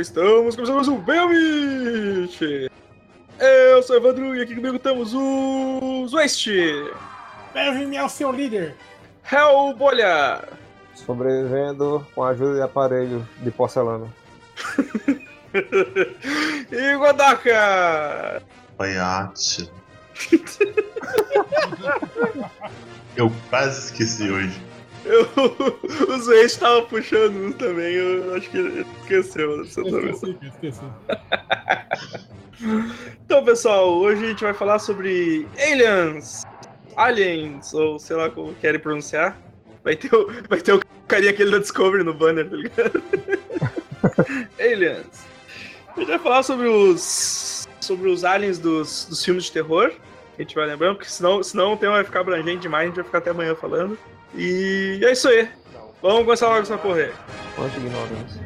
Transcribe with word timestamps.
Estamos 0.00 0.54
começando 0.54 0.76
mais 0.76 0.86
um 0.86 1.00
Belmit! 1.00 2.70
Eu 3.40 3.82
sou 3.82 3.96
o 3.96 3.98
Evandro 3.98 4.36
e 4.36 4.42
aqui 4.42 4.54
comigo 4.54 4.76
estamos 4.76 5.12
o 5.12 6.06
Zwest, 6.06 6.46
Leve-me 7.52 7.96
ao 7.96 8.08
seu 8.08 8.30
líder. 8.30 8.76
Hellbolha 9.30 10.44
Sobrevivendo 10.94 12.06
com 12.14 12.22
a 12.22 12.28
ajuda 12.28 12.54
de 12.54 12.62
aparelho 12.62 13.28
de 13.38 13.50
porcelana. 13.50 14.06
e 16.70 16.96
Godaka! 16.96 18.40
Alfaiate. 18.78 19.68
Eu 23.16 23.32
quase 23.50 23.86
esqueci 23.86 24.30
hoje. 24.30 24.67
Eu, 25.08 26.14
o 26.14 26.18
Zwest 26.18 26.60
tava 26.60 26.82
puxando 26.82 27.34
um 27.34 27.52
também, 27.52 27.94
eu 27.94 28.34
acho 28.34 28.50
que 28.50 28.58
ele 28.58 28.86
esqueceu 29.00 29.66
também. 29.74 30.10
Esqueci, 30.10 30.38
esqueci. 30.42 30.80
Então, 33.24 33.44
pessoal, 33.44 33.88
hoje 33.94 34.24
a 34.24 34.28
gente 34.28 34.42
vai 34.42 34.52
falar 34.52 34.80
sobre 34.80 35.46
aliens, 35.56 36.42
aliens, 36.96 37.72
ou 37.72 38.00
sei 38.00 38.16
lá 38.16 38.28
como 38.30 38.52
querem 38.54 38.80
pronunciar. 38.80 39.38
Vai 39.84 39.94
ter 39.94 40.12
o, 40.12 40.26
vai 40.48 40.60
ter 40.60 40.72
o 40.72 40.80
carinha 41.06 41.30
aquele 41.30 41.52
da 41.52 41.58
Discovery 41.58 42.02
no 42.02 42.12
banner, 42.12 42.50
tá 42.50 42.56
ligado? 42.56 43.02
aliens. 44.58 45.24
A 45.94 46.00
gente 46.00 46.08
vai 46.08 46.18
falar 46.18 46.42
sobre 46.42 46.66
os 46.66 47.68
sobre 47.80 48.10
os 48.10 48.24
aliens 48.24 48.58
dos, 48.58 49.06
dos 49.06 49.24
filmes 49.24 49.44
de 49.44 49.52
terror. 49.52 49.92
A 50.36 50.42
gente 50.42 50.54
vai 50.54 50.66
lembrando, 50.66 50.96
porque 50.96 51.10
senão, 51.10 51.42
senão 51.42 51.72
o 51.72 51.76
tema 51.76 51.94
vai 51.94 52.04
ficar 52.04 52.20
abrangente 52.20 52.62
demais, 52.62 52.84
a 52.84 52.86
gente 52.86 52.96
vai 52.96 53.04
ficar 53.04 53.18
até 53.18 53.30
amanhã 53.30 53.54
falando. 53.54 53.96
E 54.34 55.00
é 55.02 55.12
isso 55.12 55.28
aí. 55.28 55.48
Vamos 56.02 56.24
começar 56.24 56.48
logo 56.48 56.60
essa 56.60 56.78
porra 56.78 56.98
aí. 56.98 57.12
Quanta 57.56 57.76
ignorância. 57.76 58.40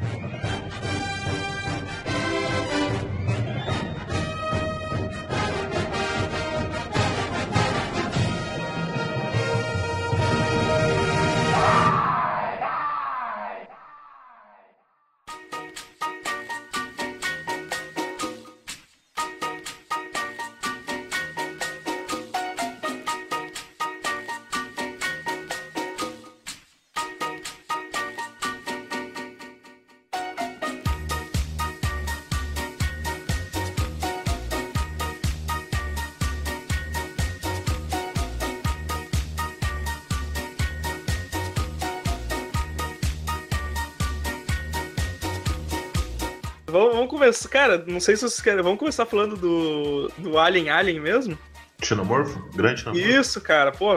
Vamos, 46.73 46.95
vamos 46.95 47.11
começar. 47.11 47.49
Cara, 47.51 47.85
não 47.87 48.01
sei 48.01 48.17
se 48.17 48.23
vocês 48.23 48.41
querem. 48.41 48.63
Vamos 48.63 48.79
começar 48.79 49.05
falando 49.05 49.37
do, 49.37 50.09
do 50.19 50.39
Alien 50.39 50.71
Alien 50.71 51.01
mesmo? 51.01 51.39
Xenomorfo? 51.83 52.43
Grande 52.55 52.81
xenomorfo? 52.81 53.09
Isso, 53.09 53.41
cara, 53.43 53.71
pô, 53.73 53.97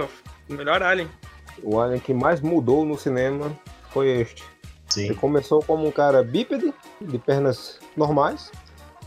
o 0.49 0.53
melhor 0.53 0.83
Alien. 0.83 1.09
O 1.63 1.79
alien 1.79 1.99
que 2.01 2.13
mais 2.13 2.41
mudou 2.41 2.83
no 2.85 2.97
cinema 2.97 3.49
foi 3.91 4.09
este. 4.09 4.43
Sim. 4.89 5.05
Ele 5.05 5.15
começou 5.15 5.63
como 5.63 5.87
um 5.87 5.91
cara 5.91 6.21
bípede, 6.21 6.73
de 6.99 7.17
pernas 7.17 7.79
normais. 7.95 8.51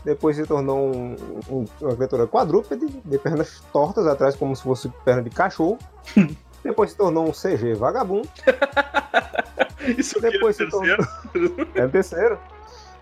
Depois 0.03 0.35
se 0.35 0.45
tornou 0.47 0.79
um- 0.95 1.15
um- 1.49 1.65
uma 1.81 1.95
criatura 1.95 2.25
quadrúpede, 2.25 2.87
de 3.05 3.17
pernas 3.19 3.61
tortas 3.71 4.07
atrás, 4.07 4.35
como 4.35 4.55
se 4.55 4.63
fosse 4.63 4.89
perna 5.05 5.21
de 5.21 5.29
cachorro. 5.29 5.77
Depois 6.63 6.89
se 6.91 6.97
tornou 6.97 7.27
um 7.29 7.31
CG 7.31 7.73
vagabundo. 7.75 8.27
Isso 9.97 10.19
Depois 10.19 10.59
é 10.59 10.63
se 10.65 10.75
o 10.75 10.79
terceiro. 10.79 11.67
É 11.75 11.85
o 11.85 11.89
terceiro. 11.89 12.39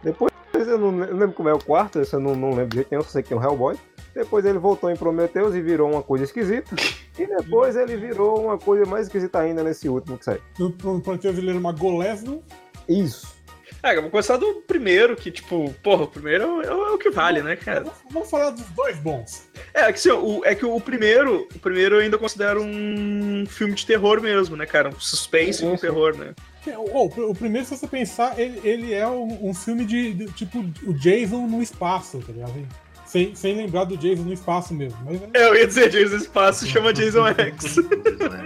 Depois 0.03 0.31
eu 0.65 0.77
não, 0.77 0.87
eu 1.03 1.13
não 1.13 1.19
lembro 1.19 1.33
como 1.33 1.49
é 1.49 1.53
o 1.53 1.59
quarto, 1.59 1.99
eu 1.99 2.19
não, 2.19 2.35
não 2.35 2.49
lembro 2.51 2.69
de 2.69 2.75
jeito 2.75 2.87
nenhum, 2.89 3.03
só 3.03 3.09
sei 3.09 3.23
que 3.23 3.29
tem 3.29 3.37
um 3.37 3.43
Hellboy. 3.43 3.77
Depois 4.15 4.45
ele 4.45 4.57
voltou 4.57 4.89
em 4.89 4.95
Prometheus 4.95 5.53
e 5.53 5.61
virou 5.61 5.91
uma 5.91 6.01
coisa 6.01 6.23
esquisita. 6.23 6.75
E 7.19 7.27
depois 7.27 7.75
ele 7.75 7.97
virou 7.97 8.41
uma 8.43 8.57
coisa 8.57 8.85
mais 8.85 9.07
esquisita 9.07 9.39
ainda 9.39 9.63
nesse 9.63 9.87
último 9.89 10.17
que 10.17 10.25
saiu. 10.25 10.41
No 10.57 10.69
no 10.69 11.01
Prometheus 11.01 11.37
ele 11.37 11.49
era 11.49 11.59
uma 11.59 11.71
Golesno. 11.71 12.41
Isso. 12.89 13.36
É, 13.83 13.95
vamos 13.95 14.11
começar 14.11 14.37
do 14.37 14.55
primeiro, 14.67 15.15
que, 15.15 15.29
tipo, 15.31 15.73
porra, 15.83 16.03
o 16.03 16.07
primeiro 16.07 16.43
é 16.43 16.47
o, 16.47 16.61
é 16.61 16.73
o- 16.73 16.87
é 16.87 16.91
o 16.93 16.97
que 16.97 17.09
vale, 17.11 17.41
né, 17.43 17.55
cara? 17.55 17.81
Vamos- 17.81 17.97
Vamos 18.11 18.29
falar 18.29 18.49
dos 18.49 18.65
dois 18.71 18.97
bons. 18.97 19.47
É, 19.73 19.85
que, 19.91 19.99
assim, 19.99 20.09
o, 20.09 20.41
é 20.43 20.55
que 20.55 20.65
o 20.65 20.79
primeiro, 20.81 21.47
o 21.55 21.59
primeiro 21.59 21.95
eu 21.95 22.01
ainda 22.01 22.17
considero 22.17 22.61
um 22.61 23.45
filme 23.47 23.73
de 23.75 23.85
terror 23.85 24.19
mesmo, 24.21 24.55
né, 24.55 24.65
cara? 24.65 24.89
Um 24.89 24.99
suspense 24.99 25.61
com 25.61 25.75
terror, 25.77 26.17
né? 26.17 26.33
Que- 26.63 26.73
oh, 26.75 27.05
o 27.05 27.35
primeiro, 27.35 27.65
se 27.67 27.77
você 27.77 27.87
pensar, 27.87 28.37
ele, 28.39 28.59
ele 28.63 28.93
é 28.93 29.07
um, 29.07 29.49
um 29.49 29.53
filme 29.53 29.85
de, 29.85 30.13
de, 30.13 30.25
tipo 30.33 30.59
o 30.83 30.93
Jason 30.93 31.45
no 31.47 31.61
espaço, 31.61 32.19
tá 32.25 32.33
ligado? 32.33 32.67
Sem, 33.07 33.33
sem 33.33 33.55
lembrar 33.55 33.85
do 33.85 33.95
Jason 33.95 34.23
no 34.23 34.33
espaço 34.33 34.73
mesmo. 34.73 34.97
Mas 35.05 35.21
é- 35.21 35.29
É, 35.33 35.47
eu 35.47 35.55
ia 35.55 35.65
dizer 35.65 35.89
Jason 35.89 36.17
Espaço, 36.17 36.67
chama 36.67 36.91
Jason 36.93 37.25
X. 37.27 37.77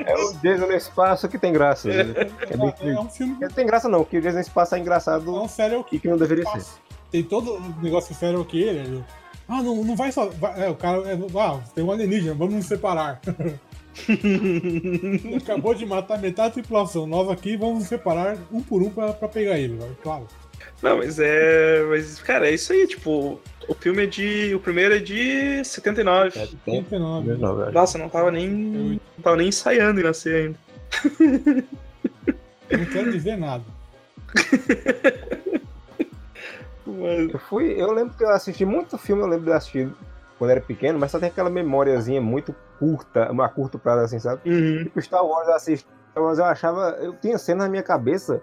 É 0.05 0.13
o 0.15 0.33
Jason 0.41 0.67
no 0.67 0.73
espaço 0.73 1.27
que 1.27 1.39
tem 1.39 1.51
graça. 1.51 1.89
é, 1.89 2.01
Ele, 2.01 2.13
é- 2.19 2.93
é 2.93 2.99
um 2.99 3.09
filme 3.09 3.35
ele 3.41 3.51
tem 3.53 3.65
graça 3.65 3.89
não, 3.89 4.03
que 4.03 4.17
o 4.17 4.21
Jason 4.21 4.35
no 4.35 4.41
espaço 4.41 4.75
é 4.75 4.77
é 4.77 4.81
engraçado 4.81 5.33
um 5.33 5.47
serial 5.47 5.83
e 5.91 5.99
que 5.99 6.07
não 6.07 6.15
deveria 6.15 6.45
ser. 6.45 6.63
Tem 7.09 7.23
todo 7.23 7.55
o 7.55 7.81
negócio 7.81 8.13
de 8.13 8.19
serial 8.19 8.45
killer. 8.45 8.75
ele- 8.85 9.03
Ah, 9.49 9.63
não, 9.63 9.83
não 9.83 9.95
vai 9.95 10.11
só. 10.11 10.27
vai- 10.29 10.63
é, 10.65 10.69
o 10.69 10.75
cara. 10.75 10.99
É, 11.09 11.17
ah, 11.39 11.59
tem 11.75 11.83
um 11.83 11.91
alienígena, 11.91 12.35
vamos 12.35 12.53
nos 12.53 12.65
separar. 12.67 13.19
Acabou 15.37 15.73
de 15.73 15.85
matar 15.85 16.17
metade 16.19 16.49
da 16.49 16.53
tripulação. 16.53 17.05
Nós 17.07 17.29
aqui 17.29 17.57
vamos 17.57 17.79
nos 17.79 17.87
separar 17.87 18.37
um 18.51 18.61
por 18.61 18.81
um 18.81 18.89
pra, 18.89 19.11
pra 19.13 19.27
pegar 19.27 19.57
ele, 19.57 19.77
claro. 20.01 20.27
Não, 20.81 20.97
mas 20.97 21.19
é. 21.19 21.83
Mas, 21.89 22.19
cara, 22.21 22.49
é 22.49 22.53
isso 22.53 22.73
aí, 22.73 22.87
tipo. 22.87 23.39
O 23.67 23.75
filme 23.75 24.03
é 24.03 24.07
de. 24.07 24.53
O 24.55 24.59
primeiro 24.59 24.95
é 24.95 24.99
de 24.99 25.63
79. 25.63 26.39
É, 26.39 26.47
tem 26.65 26.83
39. 26.83 27.37
não, 27.37 27.55
velho. 27.55 27.71
Nossa, 27.71 27.97
não 27.97 28.09
tava 28.09 28.31
nem. 28.31 28.49
Não 28.49 29.23
tava 29.23 29.37
nem 29.37 29.49
ensaiando 29.49 29.99
em 29.99 30.03
nascer 30.03 30.35
ainda. 30.45 30.59
Não 32.71 32.85
quero 32.85 33.11
dizer 33.11 33.37
nada. 33.37 33.63
Mas, 36.85 37.33
Eu 37.33 37.39
fui, 37.39 37.81
eu 37.81 37.91
lembro 37.91 38.15
que 38.15 38.23
eu 38.23 38.29
assisti 38.29 38.65
muito 38.65 38.97
filme, 38.97 39.21
eu 39.21 39.27
lembro 39.27 39.45
de 39.45 39.51
assistir 39.51 39.89
quando 40.37 40.51
era 40.51 40.61
pequeno, 40.61 40.97
mas 40.97 41.11
só 41.11 41.19
tem 41.19 41.29
aquela 41.29 41.49
memóriazinha 41.49 42.19
muito 42.19 42.53
curta, 42.79 43.25
a 43.31 43.49
curto 43.49 43.77
prazo 43.77 44.05
assim, 44.05 44.19
sabe? 44.19 44.41
uhum. 44.49 44.83
Tipo, 44.85 45.01
Star 45.01 45.23
Wars 45.23 45.47
eu 45.47 45.53
assisti, 45.53 45.87
Star 46.09 46.23
Wars 46.23 46.39
eu 46.39 46.45
achava, 46.45 46.97
eu 46.99 47.13
tinha 47.13 47.37
cena 47.37 47.65
na 47.65 47.69
minha 47.69 47.83
cabeça 47.83 48.41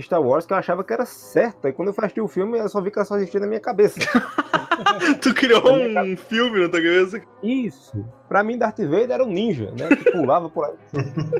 de 0.00 0.06
Star 0.06 0.22
Wars 0.22 0.46
que 0.46 0.52
eu 0.52 0.56
achava 0.56 0.84
que 0.84 0.92
era 0.92 1.04
certa, 1.04 1.68
e 1.68 1.72
quando 1.72 1.88
eu 1.88 1.94
fui 1.94 2.04
assistir 2.04 2.20
o 2.20 2.28
filme 2.28 2.58
eu 2.58 2.68
só 2.68 2.80
vi 2.80 2.90
que 2.90 2.98
ela 2.98 3.06
só 3.06 3.16
existia 3.16 3.40
na 3.40 3.46
minha 3.46 3.60
cabeça. 3.60 3.98
Tu 5.20 5.34
criou 5.34 5.62
um 5.72 6.16
filme 6.16 6.60
na 6.60 6.68
tua 6.68 6.80
cabeça. 6.82 7.20
Isso. 7.42 8.04
Pra 8.28 8.42
mim, 8.42 8.58
Darth 8.58 8.78
Vader 8.78 9.12
era 9.12 9.24
um 9.24 9.30
ninja, 9.30 9.72
né? 9.78 9.88
Que 9.88 10.10
pulava 10.10 10.48
por 10.48 10.64
aí. 10.66 10.74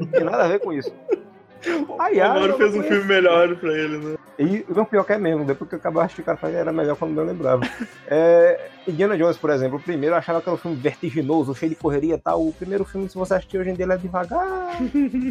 Não 0.00 0.06
tem 0.06 0.24
nada 0.24 0.44
a 0.44 0.48
ver 0.48 0.60
com 0.60 0.72
isso. 0.72 0.92
Aí, 1.98 2.20
o 2.20 2.28
Mauro 2.28 2.56
fez 2.56 2.74
um 2.74 2.82
filme 2.82 3.04
melhor 3.04 3.56
pra 3.56 3.72
ele, 3.72 3.98
né? 3.98 4.16
E 4.38 4.64
o 4.68 4.84
pior 4.84 5.04
que 5.04 5.14
é 5.14 5.18
mesmo, 5.18 5.44
depois 5.44 5.68
que 5.68 5.74
eu 5.74 5.78
acabava 5.78 6.08
de 6.08 6.22
cara 6.22 6.38
era 6.50 6.72
melhor 6.72 6.96
quando 6.96 7.18
eu 7.18 7.24
lembrava. 7.24 7.62
É, 8.08 8.70
Indiana 8.86 9.18
Jones, 9.18 9.36
por 9.36 9.50
exemplo, 9.50 9.78
o 9.78 9.82
primeiro 9.82 10.14
eu 10.14 10.18
achava 10.18 10.40
que 10.40 10.48
era 10.48 10.54
um 10.54 10.58
filme 10.58 10.76
vertiginoso, 10.76 11.54
cheio 11.56 11.70
de 11.70 11.76
correria 11.76 12.14
e 12.14 12.18
tal. 12.18 12.46
O 12.46 12.52
primeiro 12.52 12.84
filme, 12.84 13.08
se 13.08 13.16
você 13.16 13.34
assistir 13.34 13.58
hoje 13.58 13.70
em 13.70 13.74
dia, 13.74 13.84
ele 13.84 13.94
é 13.94 13.96
devagar. 13.96 14.78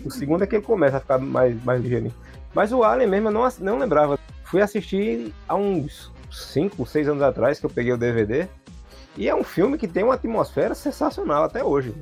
O 0.03 0.11
segundo 0.11 0.43
é 0.43 0.47
que 0.47 0.55
ele 0.55 0.65
começa 0.65 0.97
a 0.97 0.99
ficar 0.99 1.17
mais, 1.19 1.63
mais 1.63 1.81
ligeirinho. 1.81 2.13
Mas 2.55 2.71
o 2.71 2.83
Alien 2.83 3.09
mesmo 3.09 3.27
eu 3.27 3.31
não, 3.33 3.47
não 3.59 3.77
lembrava. 3.77 4.17
Fui 4.45 4.61
assistir 4.61 5.33
há 5.47 5.55
uns 5.55 6.11
5, 6.31 6.85
6 6.85 7.09
anos 7.09 7.21
atrás 7.21 7.59
que 7.59 7.65
eu 7.65 7.69
peguei 7.69 7.91
o 7.91 7.97
DVD. 7.97 8.47
E 9.17 9.27
é 9.29 9.35
um 9.35 9.43
filme 9.43 9.77
que 9.77 9.87
tem 9.87 10.03
uma 10.03 10.13
atmosfera 10.15 10.73
sensacional 10.73 11.43
até 11.43 11.63
hoje. 11.63 11.93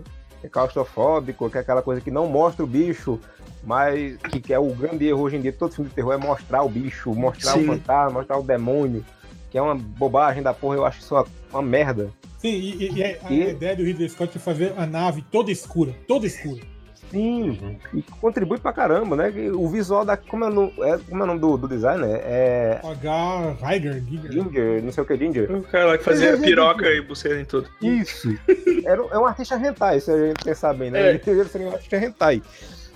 É 0.44 0.47
claustrofóbico, 0.47 1.50
que 1.50 1.57
é 1.57 1.61
aquela 1.61 1.81
coisa 1.81 2.01
que 2.01 2.11
não 2.11 2.27
mostra 2.27 2.63
o 2.63 2.67
bicho, 2.67 3.19
mas 3.63 4.17
que, 4.44 4.53
é 4.53 4.59
o 4.59 4.73
grande 4.73 5.07
erro 5.07 5.21
hoje 5.21 5.38
em 5.38 5.41
dia, 5.41 5.53
todo 5.53 5.73
filme 5.73 5.89
de 5.89 5.95
terror 5.95 6.13
é 6.13 6.17
mostrar 6.17 6.63
o 6.63 6.69
bicho, 6.69 7.13
mostrar 7.13 7.53
Sim. 7.53 7.63
o 7.63 7.65
fantasma, 7.67 8.19
mostrar 8.19 8.38
o 8.38 8.44
demônio, 8.44 9.05
que 9.50 9.57
é 9.57 9.61
uma 9.61 9.73
bobagem 9.75 10.44
da 10.44 10.53
porra, 10.53 10.75
eu 10.75 10.85
acho 10.85 11.00
isso 11.00 11.15
uma, 11.15 11.25
uma 11.51 11.61
merda. 11.61 12.09
Sim, 12.39 12.50
e, 12.50 12.73
e- 12.88 12.91
e 12.95 13.03
a, 13.03 13.07
a 13.27 13.31
E- 13.31 13.50
ideia 13.51 13.75
do 13.75 13.83
Ridley 13.83 14.09
Scott 14.09 14.35
é 14.35 14.39
fazer 14.39 14.73
a 14.75 14.85
nave 14.85 15.23
toda 15.31 15.50
escura, 15.50 15.94
toda 16.07 16.25
escura. 16.27 16.61
Sim, 17.13 17.77
e 17.94 18.01
contribui 18.19 18.57
pra 18.57 18.74
caramba, 18.74 19.15
né? 19.15 19.31
O 19.54 19.69
visual 19.69 20.04
da. 20.04 20.18
Como 20.18 20.45
é 20.45 20.48
o, 20.48 20.51
no- 20.51 20.83
é, 20.83 20.98
como 21.07 21.21
é 21.21 21.24
o 21.24 21.27
nome 21.27 21.39
do, 21.39 21.57
do 21.57 21.68
designer? 21.68 22.10
É. 22.25 22.81
H. 22.83 23.56
Heiger, 23.71 24.04
Giger. 24.04 24.31
Ginger, 24.31 24.83
não 24.83 24.92
sei 24.92 25.04
o 25.04 25.06
que, 25.06 25.15
Ginger. 25.15 25.51
O 25.56 25.62
cara 25.62 25.86
lá 25.86 25.98
que 26.00 26.04
fazia 26.04 26.36
piroca 26.39 26.88
e 26.89 27.01
buceta 27.01 27.39
em 27.39 27.45
tudo. 27.45 27.69
Isso. 27.80 28.30
Era, 28.83 29.00
é 29.12 29.18
um 29.19 29.27
artista 29.27 29.56
hentai, 29.56 30.00
se 30.00 30.10
a 30.12 30.18
gente 30.18 30.44
pensar 30.44 30.74
bem, 30.74 30.89
né? 30.89 31.12
É. 31.12 31.21
Ele 31.24 31.45
seria 31.45 31.68
um 31.69 31.74
artista 31.74 31.98
hentai. 31.98 32.42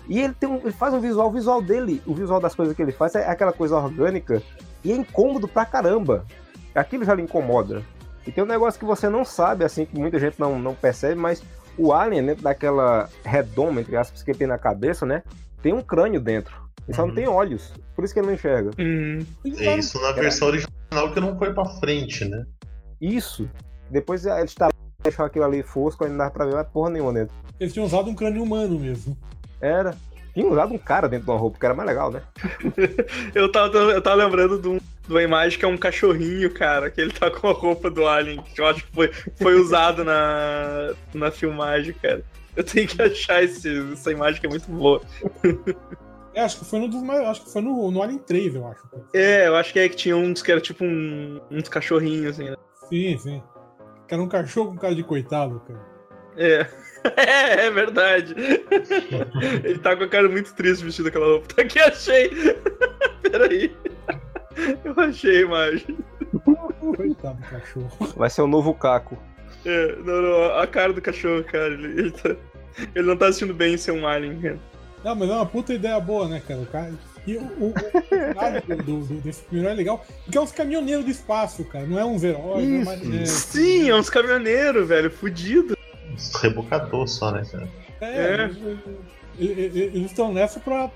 E 0.09 0.19
ele, 0.19 0.33
tem 0.33 0.49
um, 0.49 0.55
ele 0.57 0.71
faz 0.71 0.95
um 0.95 0.99
visual, 0.99 1.27
o 1.27 1.31
visual 1.31 1.61
dele, 1.61 2.01
o 2.07 2.15
visual 2.15 2.39
das 2.39 2.55
coisas 2.55 2.75
que 2.75 2.81
ele 2.81 2.91
faz 2.93 3.13
é 3.13 3.29
aquela 3.29 3.53
coisa 3.53 3.75
orgânica 3.75 4.41
e 4.83 4.91
é 4.91 4.95
incômodo 4.95 5.47
pra 5.47 5.63
caramba. 5.63 6.25
Aquilo 6.73 7.03
já 7.05 7.13
lhe 7.13 7.21
incomoda. 7.21 7.83
E 8.25 8.31
tem 8.31 8.43
um 8.43 8.47
negócio 8.47 8.79
que 8.79 8.85
você 8.85 9.07
não 9.09 9.23
sabe, 9.23 9.63
assim, 9.63 9.85
que 9.85 9.97
muita 9.97 10.17
gente 10.19 10.39
não, 10.39 10.57
não 10.57 10.73
percebe, 10.73 11.15
mas 11.15 11.43
o 11.77 11.93
alien, 11.93 12.25
dentro 12.25 12.43
daquela 12.43 13.09
redoma, 13.23 13.81
entre 13.81 13.95
aspas, 13.95 14.23
que 14.23 14.31
ele 14.31 14.37
tem 14.39 14.47
na 14.47 14.57
cabeça, 14.57 15.05
né? 15.05 15.23
Tem 15.61 15.73
um 15.73 15.81
crânio 15.81 16.19
dentro. 16.19 16.55
Ele 16.87 16.95
só 16.95 17.01
não 17.03 17.09
Uhum. 17.09 17.15
tem 17.15 17.27
olhos. 17.27 17.73
Por 17.95 18.03
isso 18.05 18.13
que 18.13 18.19
ele 18.19 18.27
não 18.27 18.33
enxerga. 18.33 18.71
Hum. 18.79 19.19
É 19.57 19.77
isso 19.77 19.99
na 20.01 20.11
versão 20.13 20.47
original 20.47 21.11
que 21.13 21.19
não 21.19 21.37
foi 21.37 21.53
pra 21.53 21.65
frente, 21.65 22.23
né? 22.25 22.45
Isso. 23.01 23.49
Depois 23.89 24.25
eles 24.25 24.53
tá 24.53 24.69
deixou 25.03 25.25
aquilo 25.25 25.45
ali 25.45 25.63
fosco, 25.63 26.03
aí 26.03 26.09
não 26.09 26.17
dava 26.17 26.31
pra 26.31 26.45
ver 26.45 26.53
mais 26.55 26.67
porra 26.67 26.89
nenhuma 26.89 27.13
dentro. 27.13 27.35
Eles 27.59 27.73
tinham 27.73 27.85
usado 27.85 28.09
um 28.09 28.15
crânio 28.15 28.43
humano 28.43 28.79
mesmo. 28.79 29.17
Era. 29.61 29.95
Tinha 30.33 30.45
usado 30.47 30.73
um 30.73 30.77
cara 30.77 31.07
dentro 31.09 31.25
de 31.25 31.31
uma 31.31 31.39
roupa, 31.39 31.57
que 31.59 31.65
era 31.65 31.73
mais 31.73 31.87
legal, 31.87 32.11
né? 32.11 32.21
Eu 33.33 33.51
tava, 33.51 33.75
eu 33.75 34.01
tava 34.01 34.15
lembrando 34.23 34.59
de, 34.61 34.67
um- 34.67 34.79
de 35.07 35.13
uma 35.13 35.23
imagem 35.23 35.57
que 35.57 35.65
é 35.65 35.67
um 35.67 35.77
cachorrinho, 35.77 36.51
cara, 36.53 36.91
que 36.91 36.99
ele 36.99 37.11
tá 37.13 37.31
com 37.31 37.47
a 37.47 37.53
roupa 37.53 37.89
do 37.89 38.05
Alien, 38.07 38.41
que 38.41 38.59
eu 38.59 38.67
acho 38.67 38.83
que 38.85 38.91
foi, 38.91 39.11
foi 39.37 39.55
usado 39.55 40.03
na, 40.03 40.93
na 41.13 41.31
filmagem, 41.31 41.93
cara. 41.93 42.23
Eu 42.55 42.63
tenho 42.63 42.87
que 42.87 43.01
achar 43.01 43.43
esse- 43.43 43.93
essa 43.93 44.11
imagem 44.11 44.41
que 44.41 44.47
é 44.47 44.49
muito 44.49 44.69
boa. 44.69 45.01
É, 46.33 46.41
acho 46.41 46.59
que 46.59 46.65
foi 46.65 46.79
no. 46.79 47.11
Acho 47.27 47.43
que 47.45 47.51
foi 47.51 47.61
no, 47.61 47.89
no 47.91 48.01
Alien 48.03 48.19
3, 48.19 48.55
eu 48.55 48.67
acho. 48.67 48.83
É, 49.13 49.47
eu 49.47 49.55
acho 49.55 49.71
que 49.73 49.79
é 49.79 49.87
que 49.89 49.95
tinha 49.95 50.15
uns 50.17 50.41
que 50.41 50.51
era 50.51 50.59
tipo 50.61 50.83
um, 50.83 51.39
uns 51.49 51.69
cachorrinhos, 51.69 52.31
assim, 52.39 52.49
né? 52.49 52.55
Sim, 52.89 53.17
sim. 53.17 53.43
Que 54.07 54.13
era 54.13 54.21
um 54.23 54.27
cachorro 54.27 54.71
com 54.71 54.77
cara 54.77 54.93
de 54.95 55.03
coitado, 55.03 55.61
cara. 55.67 55.79
É. 56.35 56.67
É, 57.15 57.67
é 57.67 57.71
verdade. 57.71 58.35
Ele 59.63 59.79
tá 59.79 59.95
com 59.95 60.03
a 60.03 60.07
cara 60.09 60.27
muito 60.27 60.53
triste 60.55 60.83
vestido 60.83 61.07
aquela 61.07 61.25
roupa. 61.25 61.47
Tá 61.55 61.61
aqui, 61.61 61.79
achei. 61.79 62.29
Peraí. 63.21 63.73
Eu 64.83 64.93
achei 64.97 65.37
a 65.37 65.41
imagem. 65.41 65.97
Coitado 66.95 67.37
do 67.39 67.47
cachorro. 67.47 68.13
Vai 68.15 68.29
ser 68.29 68.41
o 68.41 68.47
novo 68.47 68.73
Caco. 68.73 69.17
É, 69.65 69.95
não, 69.97 70.21
não, 70.21 70.59
a 70.59 70.65
cara 70.67 70.93
do 70.93 71.01
cachorro, 71.01 71.43
cara. 71.43 71.73
Ele, 71.73 71.99
ele, 71.99 72.11
tá- 72.11 72.35
ele 72.95 73.07
não 73.07 73.17
tá 73.17 73.27
assistindo 73.27 73.53
bem 73.53 73.77
ser 73.77 73.91
um 73.91 74.07
alien, 74.07 74.39
cara. 74.39 74.59
Não, 75.03 75.15
mas 75.15 75.29
é 75.29 75.33
uma 75.33 75.45
puta 75.45 75.73
ideia 75.73 75.99
boa, 75.99 76.27
né, 76.27 76.41
cara? 76.47 76.59
O 76.61 76.65
cara... 76.65 76.91
E 77.25 77.35
o, 77.35 77.41
o, 77.41 77.73
o 77.73 78.75
do, 78.83 78.99
do- 79.01 79.21
desse 79.21 79.43
primeiro 79.43 79.69
é 79.69 79.73
legal, 79.75 80.05
porque 80.23 80.37
é 80.37 80.41
uns 80.41 80.53
caminhoneiros 80.53 81.03
do 81.03 81.11
espaço, 81.11 81.65
cara. 81.65 81.85
Não 81.85 81.99
é 81.99 82.05
uns 82.05 82.23
heróis, 82.23 82.65
não 82.65 82.81
é 82.81 82.85
mais- 82.85 83.13
é, 83.21 83.25
Sim, 83.25 83.89
é 83.89 83.95
uns 83.95 84.09
caminhoneiros, 84.09 84.87
velho, 84.87 85.11
fudido. 85.11 85.77
Rebocador 86.41 87.05
só, 87.07 87.31
né, 87.31 87.43
cara? 87.51 87.67
É, 87.99 88.43
É. 88.45 88.49
eles 89.37 90.05
estão 90.11 90.33
nessa 90.33 90.59
pra. 90.61 90.89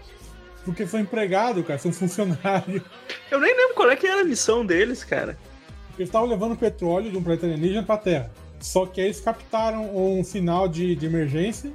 Porque 0.65 0.85
são 0.85 0.99
empregados, 0.99 1.65
cara, 1.65 1.79
são 1.79 1.91
funcionários. 1.91 2.81
Eu 3.31 3.39
nem 3.39 3.55
lembro 3.55 3.75
qual 3.75 3.89
é 3.89 3.95
que 3.95 4.05
era 4.07 4.21
a 4.21 4.25
missão 4.25 4.65
deles, 4.65 5.03
cara. 5.03 5.37
Eles 5.97 6.07
estavam 6.09 6.27
levando 6.27 6.55
petróleo 6.55 7.09
de 7.11 7.17
um 7.17 7.23
planeta 7.23 7.45
alienígena 7.45 7.83
pra 7.83 7.97
Terra. 7.97 8.31
Só 8.59 8.85
que 8.85 9.01
aí 9.01 9.07
eles 9.07 9.19
captaram 9.19 9.89
um 9.95 10.23
sinal 10.23 10.67
de, 10.67 10.95
de 10.95 11.05
emergência 11.05 11.71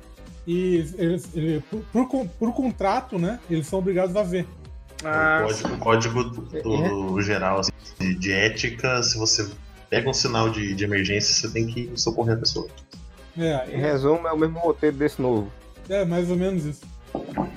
e 0.47 0.77
eles, 0.99 1.29
eles- 1.35 1.63
por, 1.93 2.09
por 2.09 2.27
por 2.29 2.53
contrato, 2.55 3.19
né? 3.19 3.41
Eles 3.51 3.67
são 3.67 3.81
obrigados 3.81 4.15
a 4.15 4.23
ver. 4.23 4.47
Ah, 5.05 5.43
o 5.45 5.47
código, 5.49 5.75
o 5.75 5.79
código 5.79 6.25
do, 6.25 6.41
do 7.13 7.23
geral 7.23 7.59
assim, 7.61 7.73
de, 7.99 8.15
de 8.15 8.33
ética, 8.33 9.03
se 9.03 9.19
você 9.19 9.49
pega 9.91 10.09
um 10.09 10.15
sinal 10.15 10.49
de, 10.49 10.75
de 10.75 10.85
emergência, 10.85 11.35
você 11.35 11.53
tem 11.53 11.67
que 11.67 11.91
socorrer 11.97 12.35
a 12.37 12.39
pessoa. 12.39 12.69
É, 13.37 13.67
Em 13.77 13.81
resumo, 13.81 14.27
é 14.27 14.33
o 14.33 14.39
mesmo 14.39 14.59
roteiro 14.61 14.97
desse 14.97 15.21
novo. 15.21 15.53
é 15.89 16.05
mais 16.05 16.31
ou 16.31 16.37
menos 16.37 16.65
isso. 16.65 16.83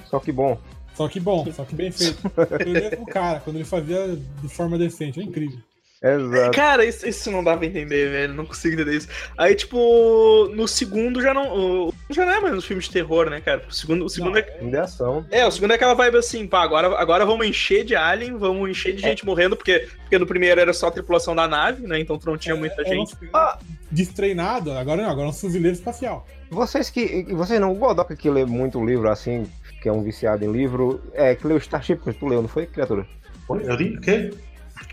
Só 0.10 0.20
que 0.20 0.32
bom. 0.32 0.60
Só 1.00 1.08
que 1.08 1.18
bom, 1.18 1.48
só 1.56 1.64
que 1.64 1.74
bem 1.76 1.92
feito. 1.92 2.18
Foi 2.30 2.98
o 3.00 3.06
cara, 3.06 3.40
quando 3.40 3.56
ele 3.56 3.64
fazia 3.64 4.18
de 4.42 4.50
forma 4.50 4.78
decente. 4.78 5.18
É 5.22 5.24
incrível. 5.24 5.58
Exato. 6.02 6.52
Cara, 6.52 6.84
isso, 6.86 7.08
isso 7.08 7.30
não 7.32 7.42
dá 7.44 7.56
pra 7.58 7.66
entender, 7.66 8.10
velho. 8.10 8.34
Não 8.34 8.46
consigo 8.46 8.74
entender 8.76 8.98
isso. 8.98 9.08
Aí, 9.38 9.56
tipo, 9.56 10.50
no 10.56 10.68
segundo 10.68 11.22
já 11.22 11.34
não. 11.34 11.54
o- 11.88 11.94
Já 12.10 12.26
não 12.26 12.34
é 12.34 12.40
mais 12.42 12.56
um 12.56 12.62
filme 12.62 12.82
de 12.84 12.90
terror, 12.90 13.30
né, 13.30 13.40
cara? 13.42 13.64
O 13.70 13.74
segundo, 13.74 14.04
o 14.06 14.10
segundo 14.10 14.32
Não, 14.32 14.38
é. 14.40 14.42
De 14.70 14.78
ação. 14.78 15.26
É, 15.32 15.46
o 15.46 15.52
segundo 15.52 15.72
é 15.72 15.76
aquela 15.76 15.94
vibe 15.94 16.18
assim, 16.18 16.48
pá, 16.48 16.64
agora, 16.64 16.88
agora 16.98 17.26
vamos 17.26 17.46
encher 17.48 17.84
de 17.86 17.96
alien, 17.98 18.38
vamos 18.38 18.70
encher 18.70 18.94
de 18.94 19.02
gente 19.02 19.26
morrendo, 19.26 19.56
porque, 19.58 19.88
porque 20.02 20.18
no 20.18 20.26
primeiro 20.26 20.60
era 20.60 20.74
só 20.74 20.88
a 20.88 20.92
tripulação 20.92 21.34
da 21.36 21.48
nave, 21.50 21.86
né? 21.88 22.00
Então 22.00 22.20
não 22.26 22.38
tinha 22.38 22.56
muita 22.56 22.82
Era 22.82 22.90
um 22.90 23.06
gente. 23.06 23.18
Ah. 23.34 23.58
destreinado, 23.92 24.72
agora 24.72 25.02
não, 25.04 25.10
agora 25.10 25.28
é 25.28 25.30
um 25.30 25.34
fuzileiro 25.34 25.76
espacial. 25.76 26.26
Vocês 26.50 26.90
que. 26.90 27.24
Vocês 27.34 27.60
não, 27.60 27.72
o 27.74 27.76
Godoka 27.76 28.16
que 28.16 28.30
lê 28.30 28.46
muito 28.46 28.84
livro 28.84 29.10
assim, 29.10 29.46
que 29.82 29.88
é 29.90 29.92
um 29.92 30.04
viciado 30.04 30.44
em 30.44 30.52
livro, 30.52 31.02
é, 31.14 31.36
que 31.36 31.48
leu 31.48 31.58
Starship, 31.58 31.98
tu 32.20 32.28
leu, 32.28 32.42
não 32.42 32.50
foi, 32.50 32.66
criatura? 32.66 33.06
Oi, 33.48 33.62
eu 33.64 33.76
li 33.76 33.98
o 33.98 34.02
quê? 34.02 34.34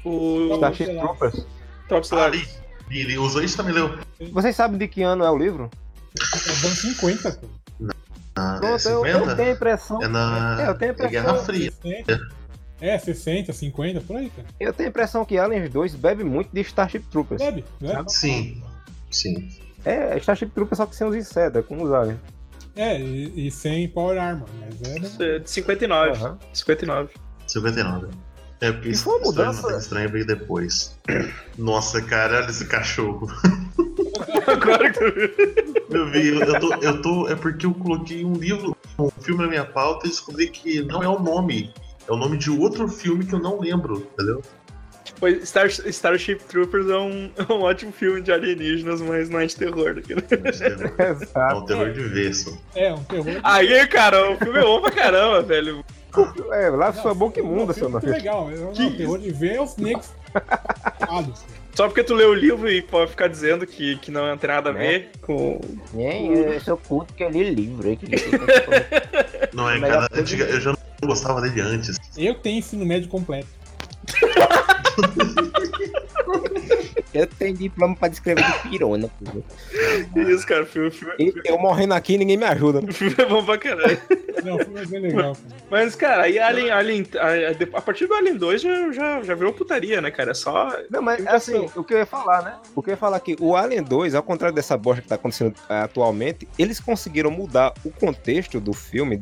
O 0.04 0.54
Starship. 0.54 0.96
Troopers. 0.96 1.46
Top 1.88 2.06
Ah, 2.12 2.28
li. 2.28 2.46
Li, 2.88 3.02
li. 3.04 3.18
Os 3.18 3.34
dois 3.34 3.54
também 3.54 3.74
leu. 3.74 3.98
Vocês 4.32 4.54
sabem 4.56 4.78
de 4.78 4.88
que 4.88 5.02
ano 5.02 5.24
é 5.24 5.30
o 5.30 5.36
livro? 5.36 5.70
É 6.18 6.50
os 6.52 6.64
anos 6.64 6.78
50, 6.80 7.32
cara. 7.32 7.40
Ah, 8.38 8.56
é 8.56 8.60
Pronto, 8.60 8.88
eu, 8.88 9.04
50? 9.04 9.08
eu 9.30 9.36
tenho 9.36 9.48
a 9.48 9.52
impressão. 9.52 10.02
É 10.02 10.08
na 10.08 10.56
É, 10.62 10.68
eu 10.68 10.74
tenho 10.78 10.92
a 10.98 11.04
é 11.04 11.08
Guerra 11.08 11.24
impressão- 11.30 11.44
Fria. 11.46 11.72
60. 11.72 12.28
É, 12.80 12.98
60, 12.98 13.52
50, 13.54 14.00
por 14.02 14.16
aí, 14.16 14.28
cara. 14.30 14.46
Eu 14.60 14.72
tenho 14.72 14.88
a 14.88 14.90
impressão 14.90 15.24
que 15.24 15.38
Aliens 15.38 15.70
2 15.70 15.94
bebe 15.94 16.22
muito 16.24 16.50
de 16.52 16.60
Starship 16.60 17.00
Troopers. 17.10 17.40
Bebe, 17.40 17.64
né? 17.80 18.04
Sim, 18.08 18.62
sim. 19.10 19.48
É, 19.84 20.16
Starship 20.18 20.50
Troopers 20.50 20.76
só 20.76 20.84
que 20.86 20.94
sem 20.94 21.06
os 21.06 21.16
insetos, 21.16 21.64
com 21.66 21.82
os 21.82 21.90
aliens. 21.92 22.18
É, 22.76 23.00
e, 23.00 23.46
e 23.46 23.50
sem 23.50 23.88
Power 23.88 24.20
Armor, 24.20 24.48
mas 24.60 25.18
é. 25.20 25.38
De 25.38 25.50
59. 25.50 26.10
Aham. 26.12 26.38
59. 26.52 27.08
59. 27.46 28.08
É, 28.60 28.72
porque 28.72 28.88
E 28.88 28.92
isso 28.92 29.04
foi 29.04 29.18
uma 29.18 29.28
história 29.28 29.52
mudança- 29.52 29.78
estranho 29.78 30.10
veio 30.10 30.26
depois. 30.26 30.96
Nossa, 31.58 32.00
cara, 32.02 32.38
olha 32.42 32.50
esse 32.50 32.66
cachorro. 32.66 33.28
Agora 34.46 34.90
que 34.92 35.04
Eu 35.90 36.10
vi, 36.10 36.28
eu 36.28 36.60
tô, 36.60 36.74
eu 36.74 37.02
tô. 37.02 37.28
É 37.28 37.34
porque 37.34 37.66
eu 37.66 37.74
coloquei 37.74 38.24
um 38.24 38.34
livro, 38.34 38.76
um 38.98 39.10
filme 39.10 39.42
na 39.42 39.48
minha 39.48 39.64
pauta 39.64 40.06
e 40.06 40.10
descobri 40.10 40.48
que 40.48 40.82
não 40.82 41.02
é 41.02 41.08
o 41.08 41.18
nome. 41.18 41.72
É 42.08 42.12
o 42.12 42.16
nome 42.16 42.38
de 42.38 42.50
outro 42.50 42.88
filme 42.88 43.26
que 43.26 43.34
eu 43.34 43.38
não 43.40 43.60
lembro, 43.60 44.06
entendeu? 44.14 44.40
Foi 45.18 45.44
Star, 45.46 45.66
Starship 45.66 46.36
Troopers 46.48 46.88
é 46.90 46.96
um, 46.96 47.30
é 47.36 47.52
um 47.52 47.62
ótimo 47.62 47.90
filme 47.92 48.20
de 48.20 48.30
alienígenas, 48.32 49.00
mas 49.00 49.28
não 49.30 49.40
é 49.40 49.46
de 49.46 49.56
terror. 49.56 49.94
Né? 49.94 50.02
É 50.98 51.10
Exato. 51.10 51.56
um 51.56 51.64
terror 51.64 51.90
de 51.92 52.00
ver 52.02 52.34
só. 52.34 52.50
É, 52.74 52.92
um 52.92 53.02
terror. 53.04 53.40
Aí, 53.42 53.86
cara, 53.86 54.30
o 54.32 54.36
filme 54.36 54.58
é 54.58 54.62
bom 54.62 54.80
pra 54.82 54.90
caramba, 54.90 55.42
velho. 55.42 55.84
É, 56.52 56.92
sua 56.92 57.12
boca 57.14 57.34
filme- 57.34 57.50
imunda, 57.50 57.66
não, 57.66 57.74
seu 57.74 57.88
nome. 57.88 58.06
legal. 58.06 58.50
É 58.50 58.54
um 58.58 58.72
Que 58.72 58.90
terror 58.96 59.18
de 59.18 59.30
ver 59.30 59.60
os 59.60 59.76
negros. 59.76 60.10
tapados. 60.98 61.44
Só 61.74 61.88
porque 61.88 62.02
tu 62.02 62.14
leu 62.14 62.30
o 62.30 62.34
livro 62.34 62.70
e 62.70 62.80
pode 62.80 63.10
ficar 63.10 63.28
dizendo 63.28 63.66
que, 63.66 63.96
que 63.98 64.10
não 64.10 64.34
tem 64.38 64.48
nada 64.48 64.70
a 64.70 64.72
Né? 64.72 64.80
ver 64.80 65.10
com. 65.20 65.60
eu 65.94 66.58
sou 66.60 66.76
puto 66.78 67.12
que 67.12 67.22
eu 67.22 67.28
li 67.28 67.50
livro. 67.54 67.86
Não, 69.52 69.68
é, 69.70 69.78
cara, 69.80 70.08
antiga, 70.12 70.44
eu 70.44 70.58
já 70.60 70.70
não 70.70 71.08
gostava 71.08 71.40
dele 71.42 71.60
antes. 71.60 71.98
Eu 72.16 72.34
tenho 72.34 72.58
ensino 72.60 72.84
médio 72.86 73.08
completo. 73.10 73.48
Eu 77.14 77.26
tenho 77.26 77.56
diploma 77.56 77.96
pra 77.96 78.08
descrever 78.08 78.44
de 78.44 78.68
pirona. 78.68 79.10
Isso, 80.14 80.46
cara, 80.46 80.64
o 80.64 80.66
filme, 80.66 80.88
o 80.88 80.90
filme, 80.90 81.14
E 81.18 81.32
eu 81.46 81.58
morrendo 81.58 81.94
aqui 81.94 82.18
ninguém 82.18 82.36
me 82.36 82.44
ajuda. 82.44 82.80
o 82.80 82.92
filme 82.92 83.14
é 83.16 83.24
bom 83.24 83.42
pra 83.42 83.56
caralho. 83.56 83.98
Não, 84.44 84.56
o 84.56 84.58
filme 84.58 84.80
é 84.82 84.86
bem 84.86 85.00
legal. 85.00 85.34
Cara. 85.34 85.56
Mas, 85.70 85.94
cara, 85.96 86.22
aí 86.24 86.38
Alien, 86.38 86.70
Alien, 86.70 87.06
a, 87.18 87.78
a 87.78 87.80
partir 87.80 88.06
do 88.06 88.12
Alien 88.14 88.36
2 88.36 88.60
já, 88.60 88.92
já, 88.92 89.22
já 89.22 89.34
virou 89.34 89.52
putaria, 89.54 90.00
né, 90.02 90.10
cara? 90.10 90.32
É 90.32 90.34
só. 90.34 90.76
Não, 90.90 91.00
mas 91.00 91.26
assim, 91.26 91.70
o 91.74 91.82
que 91.82 91.94
eu 91.94 91.98
ia 91.98 92.06
falar, 92.06 92.42
né? 92.42 92.54
O 92.74 92.82
que 92.82 92.90
eu 92.90 92.92
ia 92.92 92.98
falar 92.98 93.16
aqui, 93.16 93.34
o 93.40 93.56
Alien 93.56 93.82
2, 93.82 94.14
ao 94.14 94.22
contrário 94.22 94.54
dessa 94.54 94.76
bosta 94.76 95.00
que 95.00 95.08
tá 95.08 95.14
acontecendo 95.14 95.54
eh, 95.70 95.80
atualmente, 95.80 96.46
eles 96.58 96.78
conseguiram 96.78 97.30
mudar 97.30 97.72
o 97.82 97.90
contexto 97.90 98.60
do 98.60 98.74
filme, 98.74 99.20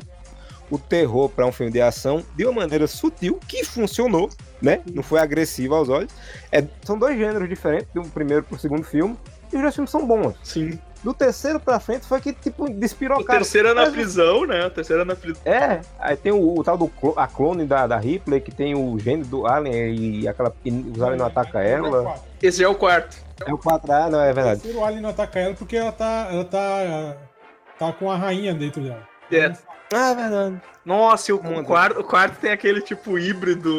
o 0.71 0.77
terror 0.79 1.29
pra 1.29 1.45
um 1.45 1.51
filme 1.51 1.71
de 1.71 1.81
ação, 1.81 2.23
de 2.35 2.45
uma 2.45 2.61
maneira 2.61 2.87
sutil, 2.87 3.39
que 3.47 3.63
funcionou, 3.63 4.29
né? 4.61 4.81
Não 4.93 5.03
foi 5.03 5.19
agressivo 5.19 5.75
aos 5.75 5.89
olhos. 5.89 6.11
É, 6.51 6.63
são 6.83 6.97
dois 6.97 7.17
gêneros 7.17 7.47
diferentes, 7.47 7.87
do 7.93 8.01
primeiro 8.03 8.43
pro 8.43 8.57
segundo 8.57 8.83
filme, 8.83 9.17
e 9.51 9.55
os 9.55 9.61
dois 9.61 9.73
filmes 9.75 9.91
são 9.91 10.05
bons. 10.05 10.35
Sim. 10.43 10.79
Do 11.03 11.13
terceiro 11.13 11.59
pra 11.59 11.79
frente 11.79 12.07
foi 12.07 12.19
que, 12.19 12.33
tipo, 12.33 12.65
O 12.65 12.69
despirocaram. 12.69 13.39
terceiro 13.39 13.67
é 13.67 13.73
na 13.75 13.81
Mas- 13.83 13.91
prisão, 13.93 14.47
né? 14.47 14.65
O 14.65 14.71
terceiro 14.71 15.03
é 15.03 15.05
na 15.05 15.15
prisão. 15.15 15.39
É, 15.45 15.81
aí 15.99 16.17
tem 16.17 16.31
o, 16.31 16.57
o 16.57 16.63
tal 16.63 16.75
do 16.75 16.87
clo- 16.87 17.13
a 17.15 17.27
clone 17.27 17.63
da, 17.63 17.85
da 17.85 17.95
Ripley, 17.97 18.41
que 18.41 18.49
tem 18.49 18.73
o 18.73 18.97
gênero 18.97 19.27
do 19.27 19.45
Alien 19.45 19.93
e 19.95 20.27
aquela, 20.27 20.51
e 20.65 20.71
os 20.71 20.99
aliens 21.03 21.19
não 21.19 21.27
atacam 21.27 21.61
ela. 21.61 22.15
Esse 22.41 22.57
já 22.57 22.65
é 22.65 22.67
o 22.67 22.73
quarto. 22.73 23.17
É 23.45 23.53
o 23.53 23.57
4, 23.57 23.91
ah, 23.91 24.09
não, 24.09 24.19
é 24.19 24.31
O 24.31 24.33
verdade. 24.33 24.61
terceiro 24.61 24.83
Alien 24.83 25.01
não 25.03 25.09
ataca 25.11 25.39
ela 25.39 25.53
porque 25.53 25.77
ela 25.77 25.91
tá. 25.91 26.27
Ela 26.31 26.45
tá. 26.45 27.17
tá 27.77 27.93
com 27.93 28.09
a 28.09 28.15
rainha 28.17 28.55
dentro 28.55 28.81
dela. 28.81 29.07
É. 29.31 29.53
Ah, 29.93 30.11
é 30.11 30.15
verdade. 30.15 30.61
Nossa, 30.85 31.31
e 31.31 31.33
o, 31.33 31.37
o 31.37 31.63
quarto, 31.63 31.99
o 31.99 32.03
quarto 32.03 32.39
tem 32.39 32.51
aquele 32.51 32.81
tipo 32.81 33.17
híbrido 33.17 33.73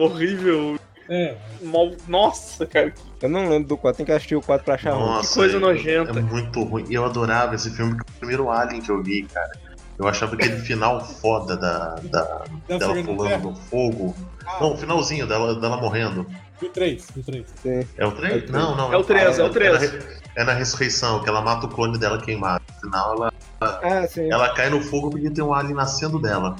horrível. 0.00 0.78
É, 1.08 1.36
Mal... 1.62 1.92
Nossa, 2.08 2.66
cara. 2.66 2.92
Eu 3.22 3.28
não 3.28 3.48
lembro 3.48 3.68
do 3.68 3.76
4, 3.76 3.96
tem 3.98 4.06
que 4.06 4.12
assistir 4.12 4.34
o 4.36 4.42
4 4.42 4.64
pra 4.64 4.74
achar 4.74 4.92
ruim. 4.92 5.04
Nossa, 5.06 5.34
coisa 5.34 5.56
é- 5.56 5.60
nojenta. 5.60 6.18
É 6.18 6.22
muito 6.22 6.62
ruim. 6.64 6.84
E 6.88 6.94
eu 6.94 7.04
adorava 7.04 7.54
esse 7.54 7.70
filme, 7.70 7.92
que 7.92 8.04
foi 8.04 8.14
o 8.16 8.18
primeiro 8.18 8.50
Alien 8.50 8.80
que 8.82 8.90
eu 8.90 9.02
vi, 9.02 9.22
cara. 9.24 9.50
Eu 9.98 10.06
achava 10.06 10.34
aquele 10.34 10.58
final 10.58 11.02
foda 11.02 11.56
da, 11.56 11.94
da, 12.10 12.44
dela 12.66 13.02
pulando 13.02 13.50
no 13.50 13.56
fogo. 13.56 14.14
Ah, 14.46 14.58
Não, 14.60 14.74
o 14.74 14.76
finalzinho 14.76 15.26
dela, 15.26 15.58
dela 15.58 15.76
morrendo. 15.78 16.26
Do 16.60 16.68
3, 16.68 17.06
do 17.14 17.22
3. 17.22 17.46
Sim. 17.62 17.86
É 17.96 18.06
o 18.06 18.12
3? 18.12 18.50
Não, 18.50 18.76
não. 18.76 18.92
É 18.92 18.96
o 18.96 19.04
3, 19.04 19.38
é 19.38 19.44
o 19.44 19.48
3. 19.50 19.72
na 19.72 19.78
re- 19.78 20.16
É 20.36 20.44
na 20.44 20.52
ressurreição, 20.52 21.22
que 21.22 21.28
ela 21.28 21.40
mata 21.40 21.64
o 21.66 21.68
clone 21.70 21.96
dela 21.98 22.20
queimado. 22.20 22.62
No 22.74 22.80
final, 22.80 23.14
ela, 23.14 23.32
Ah, 23.60 24.06
sim. 24.08 24.30
ela 24.30 24.52
cai 24.54 24.68
no 24.70 24.80
fogo 24.80 25.10
porque 25.10 25.30
tem 25.30 25.42
um 25.42 25.52
alien 25.54 25.74
nascendo 25.74 26.18
dela. 26.20 26.56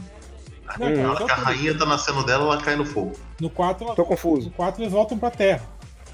Não, 0.79 0.91
então 0.91 1.15
que 1.17 1.23
a 1.33 1.37
tudo. 1.37 1.45
rainha 1.45 1.79
tá 1.79 1.87
nascendo 1.87 2.25
dela, 2.25 2.45
ela 2.45 2.61
cai 2.61 2.75
no 2.77 2.85
fogo. 2.85 3.13
No 3.41 3.49
4, 3.51 3.87
ela- 3.87 3.95
Tô 3.95 4.05
confuso. 4.05 4.49
no 4.49 4.55
4 4.55 4.83
eles 4.83 4.93
voltam 4.93 5.17
pra 5.19 5.31
Terra. 5.31 5.63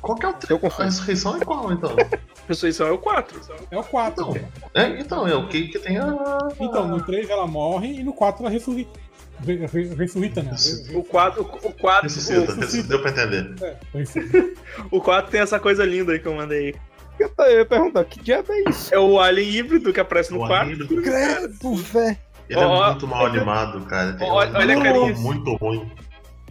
Qual 0.01 0.17
que 0.19 0.27
é 0.27 0.29
o 0.29 0.33
Tô 0.35 0.59
3? 0.59 0.81
A 0.81 0.85
ressurreição 0.85 1.37
é 1.37 1.45
qual, 1.45 1.73
então? 1.73 1.91
Ressurreição 2.49 2.87
é 2.89 2.91
o 2.91 2.99
4. 2.99 3.41
É 3.71 3.79
o 3.79 3.85
4. 3.85 4.25
Então, 4.31 4.51
é, 4.75 5.01
então, 5.01 5.29
é 5.29 5.35
o 5.35 5.49
que, 5.49 5.69
que 5.69 5.79
tem 5.79 5.97
a. 5.99 6.39
Então, 6.61 6.89
no 6.89 7.01
3 7.03 7.31
ela 7.31 7.47
morre 7.47 8.01
e 8.01 8.03
no 8.03 8.13
4 8.13 8.43
ela 8.43 8.51
ressuscita. 8.51 9.01
Re- 9.47 9.67
re- 9.67 9.95
Ressuscita, 9.95 10.43
né? 10.43 10.55
O 10.95 11.03
4, 11.03 11.43
o 11.43 11.73
4, 11.73 12.03
Ressuscita, 12.03 12.41
o, 12.41 12.55
ressuscita, 12.57 12.89
deu 12.89 13.01
pra 13.01 13.11
entender. 13.11 13.55
É, 13.63 13.77
o 14.91 15.01
4 15.01 15.31
tem 15.31 15.41
essa 15.41 15.59
coisa 15.59 15.85
linda 15.85 16.13
aí 16.13 16.19
que 16.19 16.27
eu 16.27 16.35
mandei. 16.35 16.75
Eu 17.19 17.31
ia 17.59 17.65
perguntar, 17.67 18.05
que 18.05 18.21
diabo 18.21 18.53
é 18.53 18.71
isso? 18.71 18.95
É 18.95 18.99
o 18.99 19.21
alien 19.21 19.49
híbrido 19.51 19.93
que 19.93 20.01
aparece 20.01 20.33
no 20.33 20.43
O 20.43 20.47
4. 20.47 20.71
alien- 20.73 20.87
Credo, 21.03 21.75
velho. 21.77 22.17
Ele 22.49 22.61
é 22.61 22.67
Ó, 22.67 22.91
muito 22.91 23.07
mal 23.07 23.27
animado, 23.27 23.81
cara. 23.87 24.13
Tem 24.15 24.31
olha- 24.31 24.51
um 24.51 24.57
olha 24.57 25.15
muito 25.15 25.55
ruim. 25.57 25.91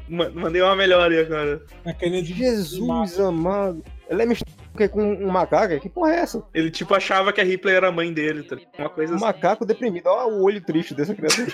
Ma- 0.10 0.30
Mandei 0.30 0.62
uma 0.62 0.76
melhor 0.76 1.12
aí 1.12 1.20
agora. 1.20 1.62
A 1.86 1.94
carinha 1.94 2.22
de 2.24 2.34
Jesus 2.34 3.20
amado. 3.20 3.84
Ele 4.10 4.24
é 4.24 4.26
misturado 4.26 4.90
com 4.92 5.02
um 5.02 5.30
macaco? 5.30 5.80
Que 5.80 5.90
porra 5.90 6.12
é 6.14 6.20
essa? 6.20 6.44
Ele 6.54 6.70
tipo 6.72 6.94
achava 6.94 7.32
que 7.32 7.40
a 7.40 7.44
Ripley 7.44 7.76
era 7.76 7.88
a 7.90 7.92
mãe 7.92 8.12
dele, 8.14 8.44
tá? 8.44 8.58
Uma 8.80 8.90
coisa 8.90 9.14
Um 9.14 9.16
assim. 9.18 9.26
macaco 9.26 9.66
deprimido. 9.66 10.08
Olha 10.08 10.28
o 10.34 10.44
olho 10.44 10.62
triste 10.62 10.94
dessa 10.94 11.14
criatura. 11.16 11.48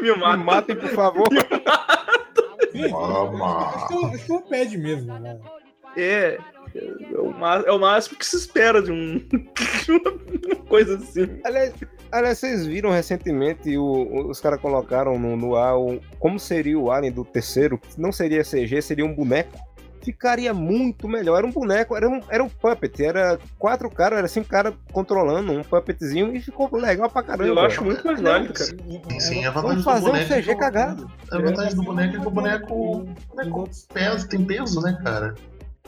Me 0.00 0.10
Me 0.12 0.16
mata. 0.16 0.36
matem, 0.38 0.76
por 0.76 0.88
favor. 0.90 1.28
Gente, 2.74 2.90
Mama. 2.90 3.66
acho, 3.68 3.88
que, 3.88 4.04
acho 4.06 4.24
que 4.26 4.32
ela 4.32 4.42
pede 4.42 4.78
mesmo, 4.78 5.18
né? 5.18 5.38
É. 5.96 6.38
É 6.74 7.18
o, 7.18 7.30
é 7.66 7.72
o 7.72 7.78
máximo 7.78 8.16
que 8.18 8.24
se 8.26 8.36
espera 8.36 8.80
de, 8.82 8.90
um, 8.92 9.18
de 9.28 9.92
uma 9.92 10.56
coisa 10.68 10.96
assim. 10.96 11.40
Aliás, 11.44 11.74
aliás, 12.10 12.38
vocês 12.38 12.66
viram 12.66 12.90
recentemente 12.90 13.76
o- 13.76 14.28
os 14.28 14.40
caras 14.40 14.60
colocaram 14.60 15.18
no, 15.18 15.36
no 15.36 15.54
ar 15.56 15.76
o- 15.78 16.00
como 16.18 16.38
seria 16.38 16.78
o 16.78 16.90
Alien 16.90 17.12
do 17.12 17.24
terceiro? 17.24 17.80
Não 17.98 18.10
seria 18.12 18.42
CG, 18.44 18.80
seria 18.82 19.04
um 19.04 19.14
boneco. 19.14 19.58
Ficaria 20.04 20.52
muito 20.52 21.06
melhor. 21.08 21.38
Era 21.38 21.46
um 21.46 21.52
boneco, 21.52 21.94
era 21.96 22.08
um, 22.08 22.20
era 22.28 22.42
um 22.42 22.48
puppet. 22.48 23.04
Era 23.04 23.38
quatro 23.56 23.88
caras, 23.88 24.18
era 24.18 24.26
cinco 24.26 24.48
caras 24.48 24.74
controlando 24.92 25.52
um 25.52 25.62
puppetzinho 25.62 26.34
e 26.34 26.40
ficou 26.40 26.68
legal 26.76 27.08
pra 27.08 27.22
caramba. 27.22 27.44
Eu 27.46 27.56
acho 27.60 27.84
muito 27.84 28.04
mais 28.04 28.20
válido, 28.20 28.52
cara. 28.52 28.70
Sim, 29.20 29.44
é 29.44 29.46
a 29.46 29.50
Vamos 29.52 29.76
vantagem 29.76 29.76
do 29.76 29.84
fazer 29.84 30.06
um 30.08 30.10
boneco. 30.10 30.34
CG 30.34 30.54
cagado. 30.56 31.08
A 31.30 31.38
vantagem 31.38 31.76
do 31.76 31.82
boneco 31.84 32.16
é 32.16 32.20
que 32.20 32.26
o 32.26 32.30
boneco, 32.32 32.74
o 32.74 33.04
boneco 33.36 33.70
pesa, 33.94 34.26
tem 34.28 34.44
peso, 34.44 34.80
né, 34.80 34.98
cara? 35.04 35.36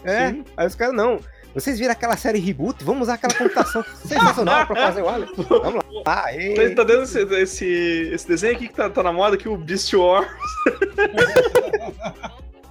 É, 0.05 0.31
Sim. 0.31 0.45
aí 0.57 0.67
os 0.67 0.75
caras, 0.75 0.95
não. 0.95 1.19
Vocês 1.55 1.79
viram 1.79 1.93
aquela 1.93 2.17
série 2.17 2.41
reboot? 2.41 2.83
Vamos 2.83 3.03
usar 3.03 3.15
aquela 3.15 3.33
computação 3.35 3.85
sensacional 4.05 4.67
pra 4.67 4.75
fazer 4.87 5.03
o 5.03 5.09
Alien. 5.09 5.31
Vamos 5.49 5.85
lá. 5.93 6.03
Tá, 6.05 6.25
Aê. 6.27 6.71
tá 6.71 6.83
dando 6.83 7.05
esse, 7.05 7.23
esse, 7.23 7.65
esse 8.13 8.27
desenho 8.29 8.57
aqui 8.57 8.67
que 8.69 8.75
tá, 8.75 8.91
tá 8.91 9.03
na 9.03 9.13
moda 9.13 9.37
aqui, 9.37 9.49
o 9.49 9.57
Beast 9.57 9.93
War. 9.95 10.29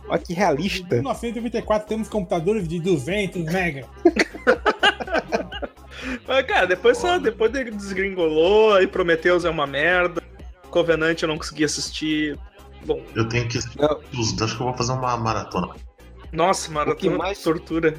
Olha 0.08 0.20
que 0.20 0.34
Em 0.34 0.36
realista. 0.36 0.96
1994 0.96 1.88
temos 1.88 2.10
computadores 2.10 2.68
de 2.68 2.80
200 2.80 3.46
mega. 3.46 3.88
Mas, 6.28 6.46
cara, 6.46 6.68
depois 6.68 6.98
só, 6.98 7.18
depois 7.18 7.54
ele 7.56 7.72
desgringolou, 7.72 8.74
aí 8.76 8.86
Prometheus 8.86 9.46
é 9.46 9.50
uma 9.50 9.66
merda. 9.66 10.22
Covenant 10.70 11.22
eu 11.22 11.28
não 11.28 11.38
consegui 11.38 11.64
assistir. 11.64 12.38
Bom, 12.86 13.02
Eu 13.16 13.30
tenho 13.30 13.48
que. 13.48 13.58
Acho 13.58 13.70
que 13.72 13.82
eu 13.82 14.58
vou 14.58 14.74
fazer 14.74 14.92
uma 14.92 15.16
maratona. 15.16 15.74
Nossa, 16.34 16.72
maratona 16.72 17.18
mais- 17.18 17.42
tortura. 17.42 17.96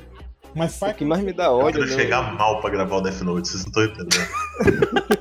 Mas 0.57 0.81
O 0.81 0.95
que 0.95 1.05
mais 1.05 1.21
me 1.23 1.33
dá 1.33 1.47
Eu 1.47 1.53
ódio, 1.55 1.81
quero 1.81 1.91
né? 1.91 1.97
chegar 2.03 2.33
mal 2.37 2.61
pra 2.61 2.71
gravar 2.71 2.97
o 2.99 3.01
Death 3.01 3.23
Note, 3.23 3.49
vocês 3.49 3.65
não 3.65 3.71
estão 3.71 3.85
entendendo. 4.05 4.29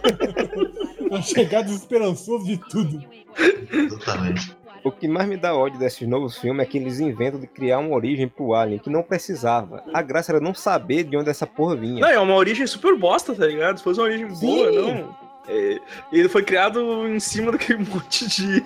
pra 1.10 1.22
chegar 1.24 1.64
desesperançoso 1.64 2.46
de 2.46 2.58
tudo. 2.58 3.04
Exatamente. 3.72 4.56
O 4.84 4.92
que 4.92 5.08
mais 5.08 5.28
me 5.28 5.38
dá 5.38 5.56
ódio 5.56 5.80
desses 5.80 6.08
novos 6.08 6.38
filmes 6.38 6.62
é 6.62 6.70
que 6.70 6.78
eles 6.78 7.00
inventam 7.00 7.40
de 7.40 7.48
criar 7.48 7.80
uma 7.80 7.96
origem 7.96 8.28
pro 8.28 8.54
Alien 8.54 8.80
que 8.80 8.90
não 8.90 9.02
precisava. 9.02 9.82
A 9.94 10.02
graça 10.02 10.32
era 10.34 10.42
não 10.42 10.54
saber 10.54 11.04
de 11.06 11.16
onde 11.16 11.30
essa 11.30 11.48
porra 11.48 11.76
vinha. 11.76 12.02
Não, 12.02 12.10
é 12.10 12.20
uma 12.20 12.36
origem 12.36 12.68
super 12.68 12.96
bosta, 12.98 13.34
tá 13.34 13.48
ligado? 13.48 13.78
Se 13.78 13.84
fosse 13.84 14.00
uma 14.00 14.06
origem 14.08 14.28
boa, 14.28 14.72
Sim. 14.72 14.94
não. 14.94 15.16
É, 15.48 15.82
ele 16.12 16.30
foi 16.30 16.42
criado 16.44 17.06
em 17.08 17.20
cima 17.20 17.52
daquele 17.52 17.84
monte 17.90 18.28
de, 18.28 18.62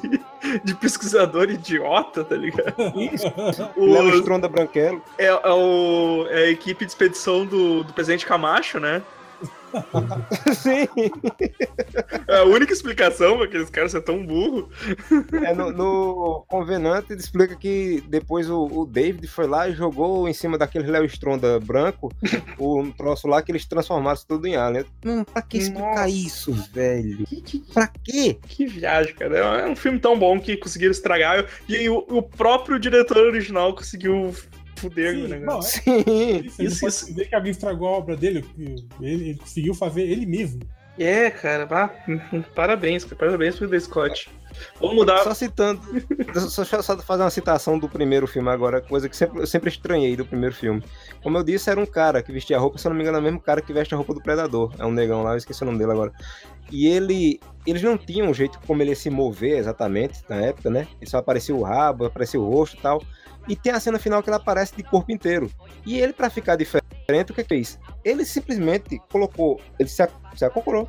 de 0.64 0.76
pesquisador 0.76 1.50
idiota, 1.50 2.24
tá 2.24 2.36
ligado? 2.36 2.76
Léo 3.76 4.10
Os- 4.10 4.20
Stronda 4.20 4.48
Branquelo. 4.48 5.02
é, 5.18 5.26
é 5.26 5.52
o- 5.52 6.28
é 6.30 6.44
a 6.44 6.50
equipe 6.52 6.86
de 6.86 6.92
expedição 6.92 7.46
do, 7.46 7.84
do 7.84 7.94
presidente 7.94 8.26
Camacho, 8.26 8.80
né? 8.80 9.02
Sim. 10.56 10.88
É 12.28 12.38
a 12.38 12.44
única 12.44 12.74
explicação 12.74 13.38
pra 13.38 13.46
aqueles 13.46 13.70
caras 13.70 13.92
ser 13.92 14.02
tão 14.02 14.26
burro. 14.26 14.70
É 15.44 15.54
no, 15.54 15.72
no 15.72 16.46
Convenant 16.48 17.06
ele 17.10 17.20
explica 17.20 17.56
que 17.56 18.04
depois 18.08 18.50
o, 18.50 18.66
o 18.66 18.86
David 18.86 19.28
foi 19.28 19.48
lá 19.48 19.68
e 19.68 19.74
jogou 19.74 20.28
em 20.28 20.34
cima 20.34 20.58
daquele 20.58 20.90
Léo 20.90 21.06
Stronda 21.06 21.60
branco 21.60 22.12
o 22.58 22.92
troço 22.98 23.28
lá 23.28 23.42
que 23.42 23.52
eles 23.52 23.66
transformaram 23.66 24.20
tudo 24.28 24.48
em 24.48 24.56
Alien. 24.56 24.86
Hum, 25.06 25.24
pra 25.24 25.42
que 25.42 25.58
explicar 25.58 26.06
Nossa. 26.06 26.10
isso, 26.10 26.54
velho? 26.74 27.26
Pra 27.74 27.88
quê? 27.88 28.38
Que 28.48 28.66
viagem, 28.66 29.14
cara. 29.16 29.38
É 29.38 29.68
um 29.68 29.76
filme 29.76 30.00
tão 30.00 30.18
bom 30.18 30.40
que 30.40 30.58
conseguiram 30.58 30.92
estragar. 30.92 31.46
E 31.68 31.90
o, 31.90 32.06
o 32.10 32.22
próprio 32.22 32.80
diretor 32.80 33.18
original 33.18 33.76
conseguiu 33.76 34.34
fuder 34.78 35.14
Sim, 35.14 35.26
o 35.26 35.28
não, 35.28 35.40
negócio. 35.40 35.82
Sim. 35.84 36.44
Isso, 36.60 36.88
Isso, 36.88 37.06
dizer 37.08 37.30
que 37.30 37.36
alguém 37.36 37.52
estragou 37.52 37.88
a 37.88 37.92
obra 37.92 38.16
dele, 38.16 38.46
ele, 38.58 38.88
ele 39.02 39.36
conseguiu 39.36 39.74
fazer 39.74 40.04
ele 40.04 40.26
mesmo. 40.26 40.62
É, 40.98 41.30
cara. 41.30 41.66
vá, 41.66 41.92
parabéns, 42.56 43.04
cara. 43.04 43.16
Parabéns 43.16 43.56
pro 43.56 43.70
The 43.70 43.80
Scott. 43.80 44.30
Vamos 44.80 44.96
mudar. 44.96 45.24
Só 45.24 45.34
citando, 45.34 45.82
só, 46.50 46.64
só 46.64 46.82
só 46.82 46.98
fazer 46.98 47.24
uma 47.24 47.30
citação 47.30 47.78
do 47.78 47.88
primeiro 47.88 48.26
filme 48.26 48.50
agora, 48.50 48.82
coisa 48.82 49.08
que 49.08 49.16
sempre, 49.16 49.40
eu 49.40 49.48
sempre 49.48 49.70
estranhei 49.70 50.16
do 50.16 50.26
primeiro 50.26 50.56
filme. 50.56 50.84
Como 51.22 51.38
eu 51.38 51.44
disse, 51.44 51.70
era 51.70 51.80
um 51.80 51.86
cara 51.86 52.24
que 52.24 52.32
vestia 52.32 52.58
a 52.58 52.60
roupa, 52.60 52.78
se 52.78 52.88
eu 52.88 52.90
não 52.90 52.96
me 52.96 53.04
engano, 53.04 53.18
é 53.18 53.22
o 53.22 53.24
mesmo 53.24 53.40
cara 53.40 53.62
que 53.62 53.72
veste 53.72 53.94
a 53.94 53.98
roupa 53.98 54.14
do 54.14 54.22
Predador. 54.22 54.74
É 54.80 54.86
um 54.86 54.92
negão 54.92 55.22
lá, 55.22 55.32
eu 55.32 55.38
esqueci 55.38 55.62
o 55.62 55.66
nome 55.66 55.78
dele 55.78 55.92
agora. 55.92 56.12
E 56.72 56.88
ele, 56.88 57.40
eles 57.66 57.82
não 57.82 57.98
tinham 57.98 58.30
um 58.30 58.34
jeito 58.34 58.60
como 58.66 58.82
ele 58.82 58.92
ia 58.92 58.96
se 58.96 59.10
mover 59.10 59.58
exatamente 59.58 60.24
na 60.28 60.38
época, 60.38 60.70
né? 60.70 60.88
Ele 61.00 61.10
só 61.10 61.18
aparecia 61.18 61.56
o 61.56 61.62
rabo, 61.62 62.06
aparecia 62.06 62.40
o 62.40 62.50
rosto 62.50 62.78
e 62.78 62.82
tal. 62.82 63.02
E 63.48 63.56
tem 63.56 63.72
a 63.72 63.80
cena 63.80 64.00
final 64.00 64.22
que 64.22 64.30
ele 64.30 64.38
aparece 64.38 64.76
de 64.76 64.84
corpo 64.84 65.12
inteiro. 65.12 65.50
E 65.86 66.00
ele, 66.00 66.14
pra 66.14 66.30
ficar 66.30 66.56
diferente, 66.56 67.32
o 67.32 67.34
que 67.34 67.44
que 67.44 67.50
fez? 67.50 67.80
Ele 68.04 68.26
simplesmente 68.26 69.00
colocou, 69.12 69.60
ele 69.80 69.90
se, 69.90 70.06
se 70.36 70.46
acocorou, 70.46 70.88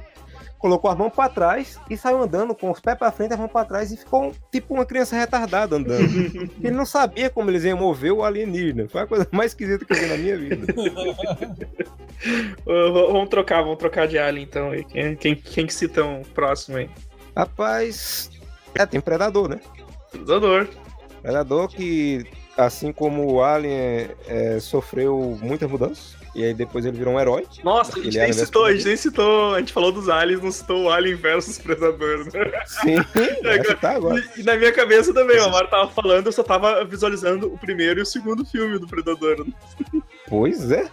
colocou 0.58 0.90
as 0.90 0.98
mãos 0.98 1.12
pra 1.12 1.28
trás 1.28 1.78
e 1.88 1.96
saiu 1.96 2.20
andando 2.20 2.54
com 2.54 2.70
os 2.70 2.80
pés 2.80 2.98
pra 2.98 3.12
frente 3.12 3.30
e 3.30 3.34
as 3.34 3.38
mãos 3.38 3.50
pra 3.52 3.64
trás 3.64 3.92
e 3.92 3.96
ficou 3.96 4.32
tipo 4.50 4.74
uma 4.74 4.84
criança 4.84 5.16
retardada 5.16 5.76
andando. 5.76 6.02
ele 6.60 6.76
não 6.76 6.84
sabia 6.84 7.30
como 7.30 7.50
eles 7.50 7.64
iam 7.64 7.78
mover 7.78 8.12
o 8.12 8.24
alienígena. 8.24 8.88
Foi 8.88 9.02
a 9.02 9.06
coisa 9.06 9.28
mais 9.30 9.52
esquisita 9.52 9.84
que 9.84 9.92
eu 9.92 9.96
vi 9.96 10.06
na 10.06 10.16
minha 10.16 10.36
vida. 10.36 10.66
Vamos 12.64 13.28
trocar, 13.28 13.62
vamos 13.62 13.78
trocar 13.78 14.08
de 14.08 14.18
Alien 14.18 14.44
então. 14.44 14.70
aí. 14.70 14.84
Quem, 14.84 15.16
quem, 15.16 15.34
quem 15.36 15.66
que 15.66 15.72
cita 15.72 16.04
um 16.04 16.22
próximo 16.22 16.76
aí? 16.76 16.90
Rapaz, 17.36 18.30
é, 18.74 18.84
tem 18.84 19.00
Predador, 19.00 19.48
né? 19.48 19.60
Predador. 20.10 20.68
Predador 21.22 21.68
que, 21.68 22.26
assim 22.58 22.92
como 22.92 23.32
o 23.32 23.42
Alien, 23.42 24.10
é, 24.26 24.58
sofreu 24.60 25.38
muitas 25.40 25.70
mudanças. 25.70 26.18
E 26.34 26.44
aí 26.44 26.54
depois 26.54 26.84
ele 26.84 26.96
virou 26.96 27.14
um 27.14 27.20
herói. 27.20 27.46
Nossa, 27.64 27.98
a 27.98 28.02
gente 28.02 28.18
nem 28.18 28.32
citou, 28.32 28.64
a 28.64 28.72
gente 28.72 28.84
nem 28.84 28.96
citou. 28.96 29.54
A 29.54 29.60
gente 29.60 29.72
falou 29.72 29.90
dos 29.90 30.08
aliens, 30.08 30.42
não 30.42 30.52
citou 30.52 30.84
o 30.84 30.90
Alien 30.90 31.16
versus 31.16 31.58
Predador, 31.58 32.26
né? 32.26 32.52
Sim, 32.66 32.96
essa 33.44 33.74
tá 33.74 33.92
agora. 33.92 34.22
E, 34.36 34.40
e 34.40 34.42
na 34.44 34.56
minha 34.56 34.72
cabeça 34.72 35.12
também, 35.14 35.40
o 35.40 35.44
Amaro 35.44 35.68
tava 35.68 35.90
falando, 35.90 36.26
eu 36.26 36.32
só 36.32 36.42
tava 36.42 36.84
visualizando 36.84 37.52
o 37.52 37.58
primeiro 37.58 38.00
e 38.00 38.02
o 38.02 38.06
segundo 38.06 38.44
filme 38.44 38.78
do 38.78 38.86
Predador. 38.86 39.46
Pois 40.28 40.70
é. 40.70 40.88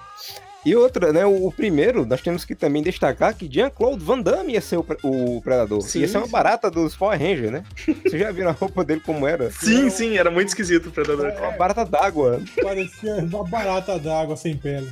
E 0.65 0.75
outra, 0.75 1.13
né? 1.13 1.25
O, 1.25 1.48
o 1.48 1.51
primeiro, 1.51 2.05
nós 2.05 2.22
temos 2.22 2.43
que 2.43 2.55
também 2.55 2.81
destacar 2.81 3.36
que 3.36 3.48
Jean-Claude 3.51 4.03
Van 4.03 4.19
Damme 4.19 4.53
ia 4.53 4.62
ser 4.62 4.77
o, 4.77 4.86
o 5.03 5.41
Predador. 5.41 5.81
Sim, 5.81 6.00
ia 6.00 6.07
ser 6.07 6.17
uma 6.17 6.27
barata 6.27 6.72
dos 6.72 6.95
Power 6.95 7.19
Rangers, 7.19 7.51
né? 7.51 7.63
Vocês 8.03 8.22
já 8.22 8.31
viram 8.31 8.50
a 8.50 8.53
roupa 8.53 8.84
dele 8.84 9.01
como 9.05 9.27
era? 9.27 9.51
Sim, 9.51 9.89
sim, 9.89 10.17
era 10.17 10.31
muito 10.31 10.48
esquisito 10.50 10.89
o 10.89 10.91
Predador. 10.91 11.31
Uma 11.38 11.51
barata 11.51 11.86
d'água. 11.86 12.41
Parecia 12.62 13.15
uma 13.15 13.43
barata 13.43 14.00
d'água 14.00 14.36
sem 14.36 14.57
pele. 14.57 14.89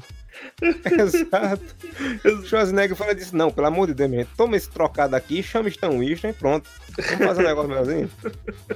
Exato. 0.62 1.64
O 2.26 2.46
Schwarzenegger 2.46 2.96
falou 2.96 3.14
disso, 3.14 3.36
não, 3.36 3.52
pelo 3.52 3.68
amor 3.68 3.88
de 3.88 3.94
Deus, 3.94 4.12
gente, 4.12 4.30
toma 4.36 4.56
esse 4.56 4.70
trocado 4.70 5.16
aqui, 5.16 5.42
chama 5.42 5.70
Stan 5.70 5.90
Winston 5.90 6.30
e 6.30 6.34
pronto. 6.34 6.70
Vamos 6.98 7.26
fazer 7.26 7.42
um 7.42 7.48
negócio 7.48 7.70
melhorzinho? 7.70 8.12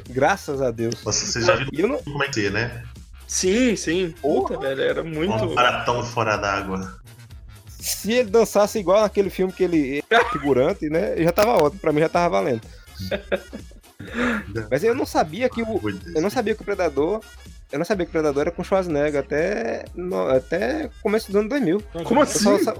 Graças 0.09 0.61
a 0.61 0.71
Deus. 0.71 1.03
Nossa, 1.03 1.25
vocês 1.25 1.45
já 1.45 1.55
viram 1.55 1.69
eu 1.77 1.87
não... 1.87 2.03
como 2.03 2.23
é 2.23 2.27
que 2.27 2.45
é, 2.45 2.49
né? 2.49 2.83
Sim, 3.27 3.75
sim. 3.75 4.13
Puta, 4.21 4.57
velho, 4.57 4.81
era 4.81 5.03
muito. 5.03 5.33
Um 5.33 5.53
baratão 5.53 6.01
fora 6.03 6.37
d'água. 6.37 6.97
Se 7.79 8.11
ele 8.13 8.29
dançasse 8.29 8.79
igual 8.79 9.01
naquele 9.01 9.29
filme 9.29 9.51
que 9.53 9.63
ele 9.63 10.03
é 10.09 10.23
figurante, 10.31 10.89
né? 10.89 11.15
Já 11.17 11.31
tava 11.31 11.61
ótimo, 11.61 11.79
pra 11.81 11.91
mim 11.93 11.99
já 11.99 12.09
tava 12.09 12.29
valendo. 12.29 12.61
Mas 14.71 14.83
eu 14.83 14.95
não 14.95 15.05
sabia 15.05 15.49
que 15.49 15.61
o. 15.61 15.81
Eu 16.15 16.21
não 16.21 16.29
sabia 16.29 16.55
que 16.55 16.61
o 16.61 16.65
Predador. 16.65 17.21
Eu 17.69 17.77
não 17.79 17.85
sabia 17.85 18.05
que 18.05 18.09
o 18.09 18.13
Predador 18.13 18.41
era 18.41 18.51
com 18.51 18.63
Schwarzenegger 18.63 19.19
até, 19.19 19.83
no, 19.93 20.29
até 20.29 20.89
começo 21.03 21.29
do 21.31 21.39
ano 21.39 21.49
2000. 21.49 21.83
Como 22.05 22.21
Eu 22.21 22.23
assim? 22.23 22.63
só, 22.63 22.73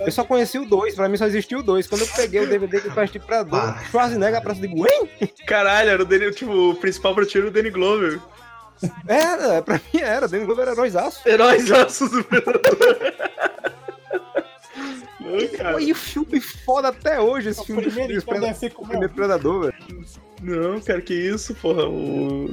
eu 0.00 0.10
só 0.10 0.24
conheci 0.24 0.58
o 0.58 0.64
2, 0.64 0.94
pra 0.94 1.06
mim 1.06 1.18
só 1.18 1.26
existia 1.26 1.58
o 1.58 1.62
2. 1.62 1.86
Quando 1.86 2.00
eu 2.00 2.06
peguei 2.08 2.40
o 2.40 2.48
DVD 2.48 2.80
que 2.80 2.86
eu 2.88 2.92
assisti 2.98 3.18
Predador, 3.18 3.60
Ah. 3.60 3.84
Schwarzenegger 3.90 4.38
aparece 4.38 4.64
e 4.64 4.68
digo, 4.68 4.86
hein? 4.88 5.10
Caralho, 5.46 5.90
era 5.90 6.02
o 6.02 6.06
Danny, 6.06 6.30
tipo, 6.30 6.70
o 6.70 6.74
principal 6.76 7.14
pra 7.14 7.26
ti 7.26 7.36
era 7.36 7.48
o 7.48 7.50
Danny 7.50 7.68
Glover. 7.68 8.18
Era, 9.08 9.62
pra 9.62 9.74
mim 9.92 10.00
era, 10.00 10.28
Danny 10.28 10.44
Glover 10.44 10.62
era 10.64 10.72
heróizaço. 10.72 11.26
Heróis 11.28 11.70
aços 11.70 12.10
do 12.10 12.22
Predador. 12.24 12.96
Não. 15.20 15.80
E 15.80 15.90
o 15.92 15.94
filme 15.94 16.40
foda 16.40 16.88
até 16.88 17.20
hoje, 17.20 17.48
esse 17.48 17.60
O 17.60 17.64
filme 17.64 17.82
primeiro, 17.82 18.12
do 18.12 18.18
então, 18.18 18.34
Predador. 18.34 18.86
primeiro 18.88 19.14
Predador, 19.14 19.60
velho. 19.62 20.04
Não, 20.42 20.80
cara, 20.80 21.00
que 21.00 21.14
isso, 21.14 21.54
porra. 21.54 21.88
O... 21.88 22.50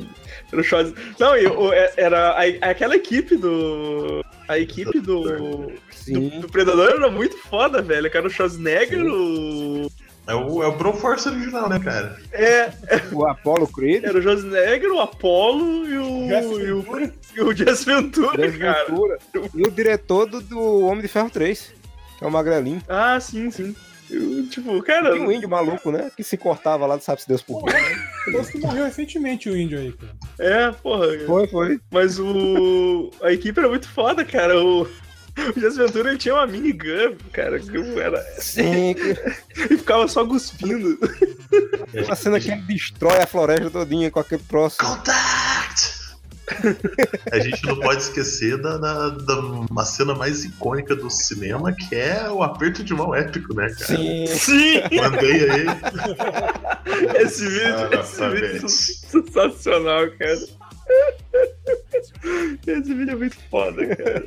Era 0.51 0.62
o 0.62 0.63
Schwarz... 0.63 0.94
Não, 1.20 1.38
e 1.38 1.46
o- 1.46 1.72
é- 1.74 1.94
era 1.98 2.32
a- 2.32 2.70
aquela 2.70 2.96
equipe 2.96 3.36
do. 3.36 4.24
A 4.48 4.58
equipe 4.58 5.00
do. 5.01 5.22
Do, 5.24 5.72
Sim. 5.92 6.39
do 6.39 6.48
Predador 6.48 6.89
era 6.92 7.12
muito 7.12 7.38
foda, 7.38 7.82
velho. 7.82 8.10
Cara, 8.10 8.25
o 8.27 8.30
Schwarzenegger, 8.30 9.03
o. 9.06 9.92
É 10.25 10.34
o, 10.34 10.63
é 10.63 10.68
o 10.68 10.77
Broforce 10.77 11.27
original, 11.27 11.68
né, 11.68 11.80
cara? 11.80 12.18
É, 12.32 12.72
O 13.12 13.25
Apollo 13.25 13.68
Creed, 13.68 14.06
era 14.06 14.18
o 14.18 14.22
Schwarzenegger, 14.22 14.92
o 14.92 15.00
Apollo 15.01 15.88
e 15.88 15.98
o. 15.98 16.27
Jesse 16.30 16.53
E 16.62 16.72
o, 16.72 17.12
e 17.36 17.42
o 17.42 17.56
Jess 17.56 17.84
Ventura, 17.84 18.51
cara. 18.51 18.86
Ventura. 18.86 19.18
E 19.53 19.68
o 19.68 19.72
diretor 19.72 20.25
do, 20.25 20.42
do 20.42 20.86
Homem 20.86 21.01
de 21.01 21.10
Ferro 21.10 21.30
3, 21.30 21.74
que 22.18 22.24
é 22.24 22.27
o 22.27 22.32
Magrelinho. 22.32 22.82
Ah, 22.88 23.20
sim, 23.20 23.51
sim. 23.51 23.75
Eu, 24.10 24.48
tipo, 24.48 24.82
cara. 24.84 25.12
Tem 25.12 25.22
um 25.22 25.32
índio 25.32 25.50
maluco, 25.50 25.92
né? 25.92 26.10
Que 26.15 26.24
se 26.24 26.38
cortava 26.38 26.86
lá, 26.86 27.00
sabe-se 27.00 27.27
Deus 27.27 27.42
por 27.42 27.63
quê. 27.63 27.72
Parece 28.25 28.51
que 28.53 28.60
morreu 28.60 28.86
recentemente 28.86 29.50
o 29.50 29.58
índio 29.58 29.80
aí, 29.80 29.92
cara. 29.92 30.13
É, 30.39 30.72
porra. 30.72 31.08
Foi, 31.25 31.48
foi. 31.48 31.80
Mas 31.92 32.20
o. 32.20 33.12
A 33.22 33.32
equipe 33.32 33.60
era 33.60 33.68
muito 33.70 33.89
foda, 33.89 34.24
cara. 34.24 34.58
O. 34.63 34.88
O 35.35 35.59
Jess 35.59 35.75
Ventura 35.77 36.09
ele 36.09 36.17
tinha 36.17 36.35
uma 36.35 36.45
minigun, 36.47 37.15
cara, 37.31 37.59
que 37.59 37.77
era... 37.99 38.21
Sim, 38.39 38.95
e 39.69 39.77
ficava 39.77 40.07
só 40.07 40.25
cuspindo. 40.25 40.97
uma 42.05 42.15
cena 42.15 42.39
que 42.39 42.51
ele 42.51 42.61
destrói 42.61 43.17
a 43.17 43.27
floresta 43.27 43.69
todinha 43.69 44.11
com 44.11 44.19
aquele 44.19 44.43
próximo. 44.43 44.87
Contact! 44.87 46.03
A 47.31 47.39
gente 47.39 47.65
não 47.65 47.79
pode 47.79 48.01
esquecer 48.03 48.57
da, 48.61 48.77
da, 48.77 49.09
da 49.09 49.39
uma 49.39 49.85
cena 49.85 50.13
mais 50.13 50.43
icônica 50.43 50.95
do 50.95 51.09
cinema, 51.09 51.71
que 51.73 51.95
é 51.95 52.29
o 52.29 52.43
aperto 52.43 52.83
de 52.83 52.93
mão 52.93 53.15
épico, 53.15 53.53
né, 53.55 53.67
cara? 53.69 53.97
Sim. 53.97 54.27
Sim! 54.27 54.81
Mandei 55.01 55.49
aí. 55.49 55.65
Esse 57.21 57.47
vídeo, 57.47 57.89
Ah, 57.91 57.99
esse 58.01 58.29
vídeo 58.29 58.65
é 58.65 58.69
sensacional, 58.69 60.11
cara. 60.19 60.33
Esse 62.67 62.93
vídeo 62.93 63.11
é 63.11 63.15
muito 63.15 63.37
foda, 63.49 63.95
cara. 63.95 64.23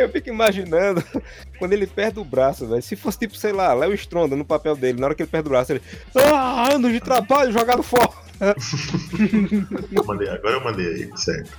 Eu 0.00 0.08
fico 0.08 0.28
imaginando 0.28 1.02
quando 1.58 1.72
ele 1.72 1.86
perde 1.86 2.18
o 2.20 2.24
braço, 2.24 2.66
velho. 2.66 2.82
Se 2.82 2.94
fosse 2.96 3.18
tipo, 3.18 3.36
sei 3.36 3.52
lá, 3.52 3.72
Léo 3.74 3.92
Stronda 3.94 4.36
no 4.36 4.44
papel 4.44 4.76
dele, 4.76 5.00
na 5.00 5.06
hora 5.06 5.14
que 5.14 5.22
ele 5.22 5.30
perde 5.30 5.48
o 5.48 5.50
braço, 5.50 5.72
ele. 5.72 5.82
Ah, 6.14 6.72
anos 6.72 6.92
de 6.92 7.00
trabalho 7.00 7.52
jogado 7.52 7.82
fora. 7.82 8.08
Eu 9.92 10.04
mandei, 10.04 10.28
agora 10.28 10.54
eu 10.54 10.64
mandei 10.64 10.86
aí, 10.86 11.10
certo. 11.16 11.50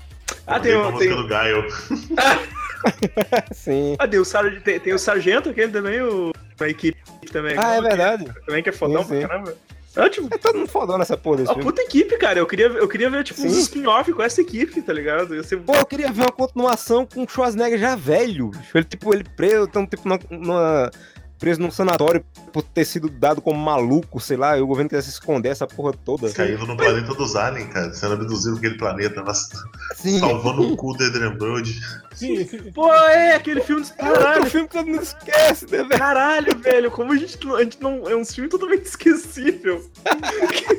Ah, 0.47 0.53
Mandei 0.53 0.71
tem, 0.71 0.81
a 0.81 0.87
o- 0.87 0.91
música 0.91 1.13
tem, 1.13 1.21
do 1.23 1.27
Gaio. 1.27 1.65
Sim. 3.51 3.95
ah, 3.99 4.07
tem, 4.07 4.19
o 4.19 4.25
Sar- 4.25 4.61
tem, 4.61 4.79
tem 4.79 4.93
o 4.93 4.99
Sargento, 4.99 5.49
aquele 5.49 5.71
também, 5.71 6.01
o, 6.01 6.31
uma 6.59 6.69
equipe 6.69 6.97
também. 7.31 7.55
Ah, 7.57 7.75
é 7.75 7.81
verdade. 7.81 8.25
Também 8.45 8.63
que 8.63 8.69
é 8.69 8.71
fodão 8.71 9.03
Sim, 9.03 9.09
sim. 9.09 9.19
pra 9.19 9.27
caramba. 9.29 9.55
Ah, 9.99 10.09
tipo, 10.09 10.27
É 10.33 10.37
todo 10.37 10.57
mundo 10.57 10.67
fodão 10.69 10.97
nessa 10.97 11.15
porra 11.17 11.37
desse 11.37 11.51
a 11.51 11.53
filme. 11.53 11.69
puta 11.69 11.81
equipe, 11.81 12.17
cara. 12.17 12.39
Eu 12.39 12.45
queria, 12.47 12.67
eu 12.67 12.87
queria 12.87 13.09
ver, 13.09 13.23
tipo, 13.23 13.41
uns 13.41 13.53
Sim. 13.53 13.59
spin-off 13.61 14.11
com 14.13 14.21
essa 14.23 14.41
equipe, 14.41 14.81
tá 14.81 14.93
ligado? 14.93 15.43
Ser... 15.43 15.57
Pô, 15.57 15.75
eu 15.75 15.85
queria 15.85 16.11
ver 16.11 16.21
uma 16.21 16.31
continuação 16.31 17.05
com 17.05 17.23
o 17.23 17.27
Schwarzenegger 17.29 17.77
já 17.79 17.95
velho. 17.95 18.51
Ele, 18.73 18.83
tipo, 18.85 19.13
ele 19.13 19.23
preso, 19.35 19.65
então, 19.69 19.85
tipo, 19.85 20.07
numa, 20.07 20.19
numa- 20.29 20.91
preso 21.39 21.61
num 21.61 21.71
sanatório 21.71 22.23
por 22.51 22.61
ter 22.63 22.83
sido 22.85 23.09
dado 23.09 23.41
como 23.41 23.57
maluco, 23.59 24.19
sei 24.19 24.35
lá, 24.37 24.57
e 24.57 24.61
o 24.61 24.67
governo 24.67 24.89
queria 24.89 25.01
se 25.01 25.09
esconder 25.09 25.49
essa 25.49 25.65
porra 25.65 25.93
toda. 25.93 26.29
Caindo 26.31 26.65
no 26.67 26.75
planeta 26.75 27.13
dos 27.13 27.35
aliens, 27.35 27.71
cara. 27.71 27.93
Sendo 27.93 28.13
abduzido 28.15 28.55
naquele 28.55 28.77
planeta, 28.77 29.23
mas 29.25 29.49
Sim. 29.95 30.19
salvando 30.19 30.61
o 30.73 30.75
cu 30.75 30.93
do 30.97 31.03
Adrian 31.05 31.35
Brody. 31.35 31.79
Sim, 32.13 32.45
Pô, 32.73 32.93
é, 32.93 33.35
aquele 33.35 33.61
filme 33.61 33.81
dos... 33.81 33.93
É 33.97 34.03
outro 34.09 34.23
Caralho, 34.23 34.45
filme 34.47 34.67
que 34.67 34.73
todo 34.77 34.87
mundo 34.87 35.01
esquece, 35.03 35.65
né, 35.71 35.77
velho? 35.83 35.89
Caralho, 35.89 36.59
velho, 36.59 36.91
como 36.91 37.13
a 37.13 37.15
gente, 37.15 37.45
não- 37.47 37.55
a 37.55 37.63
gente 37.63 37.81
não. 37.81 38.09
É 38.09 38.15
um 38.15 38.25
filme 38.25 38.49
totalmente 38.49 38.85
esquecível. 38.85 39.89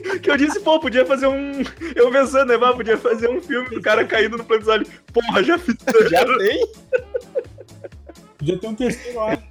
que, 0.05 0.19
que 0.19 0.31
eu 0.31 0.37
disse, 0.37 0.61
pô, 0.61 0.79
podia 0.79 1.07
fazer 1.07 1.27
um. 1.29 1.63
Eu 1.97 2.11
pensando, 2.11 2.49
né, 2.49 2.59
pá, 2.59 2.73
podia 2.75 2.99
fazer 2.99 3.31
um 3.31 3.41
filme 3.41 3.71
do 3.71 3.81
cara 3.81 4.05
caído 4.05 4.37
no 4.37 4.45
planeta 4.45 4.67
dos 4.67 4.75
aliens. 4.75 4.91
Porra, 5.13 5.43
já 5.43 5.59
fiz. 5.59 5.77
Já 6.11 6.25
tem. 6.37 6.67
podia 8.39 8.59
ter 8.59 8.67
um 8.67 8.75
terceiro 8.75 9.21
ar. 9.21 9.50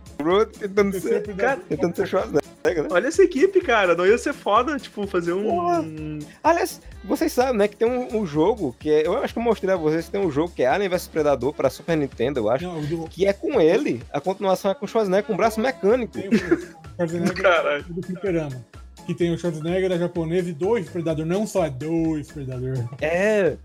Tentando 0.59 0.99
ser, 0.99 1.23
predador. 1.23 1.63
tentando 1.69 1.95
ser 1.95 2.07
Schwarzenegger, 2.07 2.83
né? 2.83 2.89
Olha 2.91 3.07
essa 3.07 3.23
equipe, 3.23 3.61
cara. 3.61 3.95
Não 3.95 4.05
ia 4.05 4.17
ser 4.17 4.33
foda, 4.33 4.77
tipo, 4.77 5.07
fazer 5.07 5.31
um. 5.31 5.43
Porra. 5.43 5.85
Aliás, 6.43 6.81
vocês 7.05 7.31
sabem, 7.31 7.55
né, 7.57 7.67
que 7.69 7.77
tem 7.77 7.87
um, 7.87 8.17
um 8.17 8.25
jogo 8.25 8.75
que 8.77 8.89
é, 8.91 9.07
eu 9.07 9.17
acho 9.17 9.33
que 9.33 9.39
eu 9.39 9.43
mostrei 9.43 9.73
a 9.73 9.77
vocês 9.77 10.05
que 10.05 10.11
tem 10.11 10.19
um 10.21 10.29
jogo 10.29 10.51
que 10.53 10.63
é 10.63 10.67
Alien 10.67 10.89
vs 10.89 11.07
Predador 11.07 11.53
para 11.53 11.69
Super 11.69 11.95
Nintendo, 11.95 12.39
eu 12.41 12.49
acho, 12.49 12.65
Não, 12.65 12.79
o 12.79 12.85
do, 12.85 13.07
que 13.07 13.25
é 13.25 13.31
com 13.33 13.61
ele, 13.61 14.03
a 14.11 14.19
continuação 14.19 14.69
é 14.69 14.75
com 14.75 14.85
o 14.85 14.87
Schwarzenegger 14.89 15.25
com 15.25 15.37
braço 15.37 15.59
mecânico. 15.61 16.11
tem 16.13 16.27
o 16.27 16.37
Schwarzenegger 16.95 17.41
Caralho. 17.41 17.85
do 17.87 18.01
Fliperama. 18.05 18.65
Que 19.05 19.13
tem 19.15 19.33
o 19.33 19.37
Schwarzenegger, 19.37 19.91
a 19.93 19.97
japonesa 19.97 20.49
e 20.49 20.53
dois 20.53 20.89
Predador. 20.89 21.25
Não 21.25 21.47
só 21.47 21.65
é 21.65 21.69
dois 21.69 22.29
Predador. 22.31 22.77
É. 23.01 23.55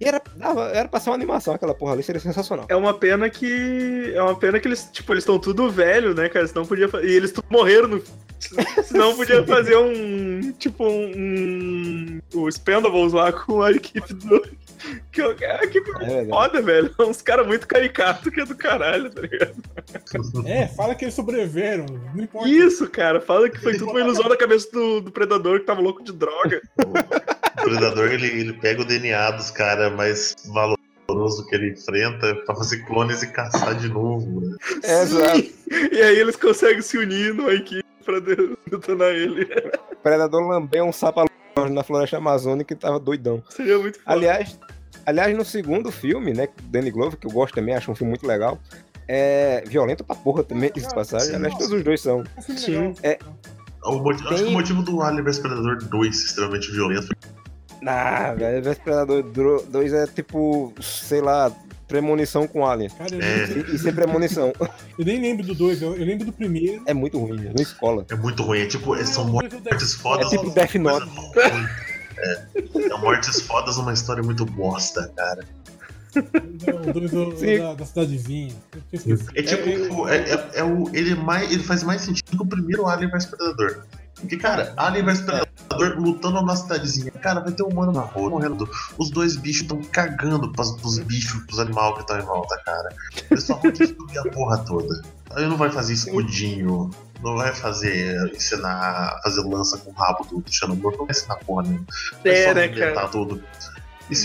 E 0.00 0.08
era, 0.08 0.20
dava, 0.36 0.64
era 0.70 0.88
pra 0.88 0.98
ser 1.00 1.10
uma 1.10 1.16
animação 1.16 1.54
aquela 1.54 1.74
porra 1.74 1.92
ali, 1.92 2.02
seria 2.02 2.20
sensacional. 2.20 2.66
É 2.68 2.74
uma 2.76 2.92
pena 2.94 3.30
que. 3.30 4.12
É 4.14 4.22
uma 4.22 4.34
pena 4.36 4.58
que 4.58 4.66
eles, 4.68 4.88
tipo, 4.92 5.12
eles 5.12 5.22
estão 5.22 5.38
tudo 5.38 5.70
velho, 5.70 6.14
né, 6.14 6.28
cara? 6.28 6.46
Senão 6.46 6.66
podia 6.66 6.88
fa- 6.88 7.02
E 7.02 7.12
eles 7.12 7.30
tudo 7.32 7.46
morreram 7.48 7.88
no. 7.88 8.02
Senão 8.84 9.14
podia 9.16 9.44
fazer 9.46 9.76
um. 9.76 10.52
Tipo, 10.52 10.84
um. 10.86 12.20
O 12.34 12.50
Spendables 12.50 13.12
lá 13.12 13.32
com 13.32 13.62
a 13.62 13.70
equipe 13.70 14.12
do. 14.14 14.42
Que 15.12 15.22
é 15.22 15.64
equipe 15.64 15.90
É 16.02 16.26
foda, 16.26 16.60
velho. 16.60 16.94
Uns 17.00 17.22
caras 17.22 17.46
muito 17.46 17.66
caricatos 17.66 18.30
que 18.30 18.40
é 18.40 18.44
do 18.44 18.54
caralho, 18.54 19.08
tá 19.10 19.22
ligado? 19.22 19.54
É, 20.44 20.66
fala 20.66 20.94
que 20.94 21.06
eles 21.06 21.14
sobreviveram. 21.14 21.86
Não 22.14 22.24
importa. 22.24 22.48
Isso, 22.48 22.86
cara. 22.90 23.18
Fala 23.20 23.48
que 23.48 23.58
foi 23.60 23.78
tudo 23.78 23.92
uma 23.92 24.00
ilusão 24.00 24.28
da 24.28 24.36
cabeça 24.36 24.68
do, 24.70 25.00
do 25.00 25.10
predador 25.10 25.60
que 25.60 25.66
tava 25.66 25.80
louco 25.80 26.02
de 26.04 26.12
droga. 26.12 26.60
O 27.64 27.70
predador 27.70 28.12
ele, 28.12 28.26
ele 28.26 28.52
pega 28.52 28.82
o 28.82 28.84
DNA 28.84 29.30
dos 29.32 29.50
caras 29.50 29.92
mais 29.94 30.34
valoroso 30.46 31.46
que 31.46 31.54
ele 31.54 31.72
enfrenta 31.72 32.34
pra 32.44 32.54
fazer 32.54 32.84
clones 32.84 33.22
e 33.22 33.26
caçar 33.28 33.74
de 33.74 33.88
novo, 33.88 34.40
né? 34.40 34.56
É, 34.82 35.02
exato. 35.02 35.44
E 35.92 36.02
aí 36.02 36.18
eles 36.18 36.36
conseguem 36.36 36.82
se 36.82 36.98
unir 36.98 37.32
numa 37.34 37.52
equipe 37.54 37.82
pra 38.04 38.20
de- 38.20 38.56
detonar 38.70 39.08
ele. 39.10 39.44
O 39.92 39.96
Predador 39.96 40.46
lambeu 40.46 40.84
um 40.84 40.92
sapo 40.92 41.24
na 41.70 41.82
floresta 41.82 42.18
amazônica 42.18 42.74
e 42.74 42.76
tava 42.76 42.98
doidão. 43.00 43.42
Seria 43.48 43.78
muito 43.78 43.98
foda. 43.98 44.12
Aliás, 44.14 44.58
aliás, 45.06 45.36
no 45.36 45.44
segundo 45.44 45.90
filme, 45.90 46.32
né, 46.34 46.48
Danny 46.64 46.90
Glover, 46.90 47.18
que 47.18 47.26
eu 47.26 47.30
gosto 47.30 47.54
também, 47.54 47.74
acho 47.74 47.90
um 47.90 47.94
filme 47.94 48.10
muito 48.10 48.26
legal, 48.26 48.58
é 49.08 49.62
violento 49.66 50.04
pra 50.04 50.14
porra 50.16 50.42
também, 50.44 50.70
diga 50.74 50.86
de 50.88 50.94
passagem. 50.94 51.28
Sim. 51.28 51.36
Aliás, 51.36 51.54
todos 51.54 51.72
os 51.72 51.82
dois 51.84 52.00
são. 52.00 52.24
É 52.36 52.40
Sim. 52.42 52.72
legal. 52.78 52.94
É. 53.02 53.18
O 53.86 53.98
motivo- 53.98 54.28
Acho 54.28 54.36
Tem- 54.36 54.44
que 54.46 54.50
o 54.50 54.52
motivo 54.54 54.82
do 54.82 55.02
Alien 55.02 55.22
vs 55.24 55.38
Predador 55.40 55.76
2 55.84 56.16
ser 56.18 56.24
extremamente 56.26 56.70
violento 56.72 57.08
Ah, 57.86 58.34
velho, 58.36 58.62
vs 58.62 58.78
Predador 58.78 59.22
2 59.68 59.92
é 59.92 60.06
tipo, 60.06 60.72
sei 60.80 61.20
lá, 61.20 61.52
premonição 61.86 62.46
com 62.46 62.66
Alien. 62.66 62.90
Cara, 62.90 63.14
eu, 63.14 63.20
É. 63.20 63.44
E, 63.70 63.74
e 63.74 63.78
sem 63.78 63.92
premonição. 63.92 64.52
eu 64.98 65.04
nem 65.04 65.20
lembro 65.20 65.46
do 65.46 65.54
dois, 65.54 65.82
eu, 65.82 65.94
eu 65.96 66.04
lembro 66.04 66.24
do 66.26 66.32
primeiro. 66.32 66.82
É 66.86 66.94
muito 66.94 67.18
ruim, 67.18 67.40
na 67.54 67.62
escola. 67.62 68.06
é 68.10 68.14
muito 68.14 68.42
ruim. 68.42 68.60
É 68.60 68.66
tipo, 68.66 68.94
é- 68.96 69.04
são 69.04 69.26
mortes 69.28 69.58
É 69.66 69.98
fodas. 69.98 70.30
tipo 70.30 70.50
Death 70.50 70.74
Note. 70.76 71.06
É, 72.16 72.42
é 72.92 72.96
mortes 72.98 73.40
fodas 73.42 73.76
numa 73.76 73.92
história 73.92 74.22
muito 74.22 74.44
bosta, 74.46 75.10
cara. 75.16 75.44
Não, 76.14 76.90
o 76.90 76.92
dois 76.92 77.10
do- 77.10 77.58
da, 77.58 77.74
da 77.74 77.84
cidadezinha. 77.84 78.54
É 79.34 79.42
tipo, 79.42 80.08
é, 80.08 80.16
é- 80.18 80.50
é 80.54 80.64
o, 80.64 80.88
ele, 80.94 81.14
mais, 81.16 81.50
ele 81.52 81.62
faz 81.62 81.82
mais 81.82 82.02
sentido 82.02 82.30
que 82.36 82.42
o 82.42 82.46
primeiro 82.46 82.86
Alien 82.86 83.10
vs 83.10 83.26
Predador. 83.26 83.84
Porque, 84.20 84.36
cara, 84.36 84.72
Alien 84.76 85.04
Predador 85.04 85.98
lutando 85.98 86.42
na 86.42 86.56
cidadezinha. 86.56 87.10
Cara, 87.10 87.40
vai 87.40 87.52
ter 87.52 87.62
um 87.62 87.68
humano 87.68 87.92
na 87.92 88.00
rua 88.00 88.30
morrendo. 88.30 88.68
Os 88.96 89.10
dois 89.10 89.36
bichos 89.36 89.62
estão 89.62 89.82
cagando 89.82 90.50
pras, 90.52 90.72
pros 90.72 90.98
bichos, 91.00 91.42
pros 91.44 91.58
animais 91.58 91.94
que 91.94 92.00
estão 92.00 92.18
em 92.18 92.22
volta, 92.22 92.56
cara. 92.64 92.88
Eles 93.30 93.44
só 93.44 93.54
vão 93.54 93.70
destruir 93.70 94.18
a 94.18 94.30
porra 94.30 94.58
toda. 94.58 95.02
Aí 95.32 95.46
não 95.46 95.56
vai 95.56 95.70
fazer 95.70 95.94
escudinho. 95.94 96.90
Não 97.22 97.36
vai 97.36 97.54
fazer, 97.54 98.32
ensinar 98.34 99.16
a 99.16 99.20
fazer 99.22 99.40
lança 99.40 99.78
com 99.78 99.90
o 99.90 99.94
rabo 99.94 100.24
do, 100.24 100.40
do 100.40 100.52
Xenomorph. 100.52 100.96
Não 100.98 101.06
vai 101.06 101.16
ensinar 101.16 101.36
porra 101.36 101.62
nenhuma. 101.62 101.86
É, 102.24 102.48
só 102.48 102.54
né, 102.54 102.68
cara? 102.68 103.08
tudo. 103.08 103.42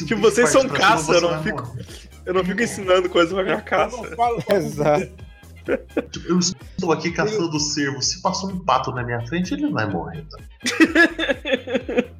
Tipo, 0.06 0.22
vocês 0.22 0.50
são 0.50 0.68
caça, 0.68 1.14
eu 1.14 1.22
não 1.22 1.42
fico-. 1.42 1.78
Eu 2.26 2.34
não 2.34 2.44
fico 2.44 2.62
ensinando 2.62 3.10
coisa 3.10 3.34
pra 3.34 3.44
minha 3.44 3.62
caça. 3.62 3.98
Exato. 4.54 5.29
Eu 6.28 6.40
estou 6.40 6.92
aqui 6.92 7.12
caçando 7.12 7.56
o 7.56 7.60
cervo. 7.60 8.02
Se 8.02 8.22
passou 8.22 8.50
um 8.50 8.60
pato 8.60 8.92
na 8.92 9.04
minha 9.04 9.26
frente, 9.28 9.54
ele 9.54 9.70
vai 9.72 9.90
morrer. 9.90 10.26
Tá? 10.30 10.38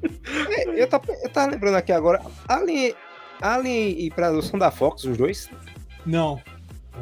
É, 0.52 0.82
eu, 0.82 0.86
tava, 0.86 1.04
eu 1.22 1.30
tava 1.30 1.52
lembrando 1.52 1.74
aqui 1.74 1.92
agora. 1.92 2.22
Alien, 2.46 2.94
Alien 3.40 4.00
e 4.00 4.10
Predador 4.10 4.42
são 4.42 4.58
da 4.58 4.70
Fox, 4.70 5.04
os 5.04 5.16
dois? 5.16 5.48
Não. 6.06 6.40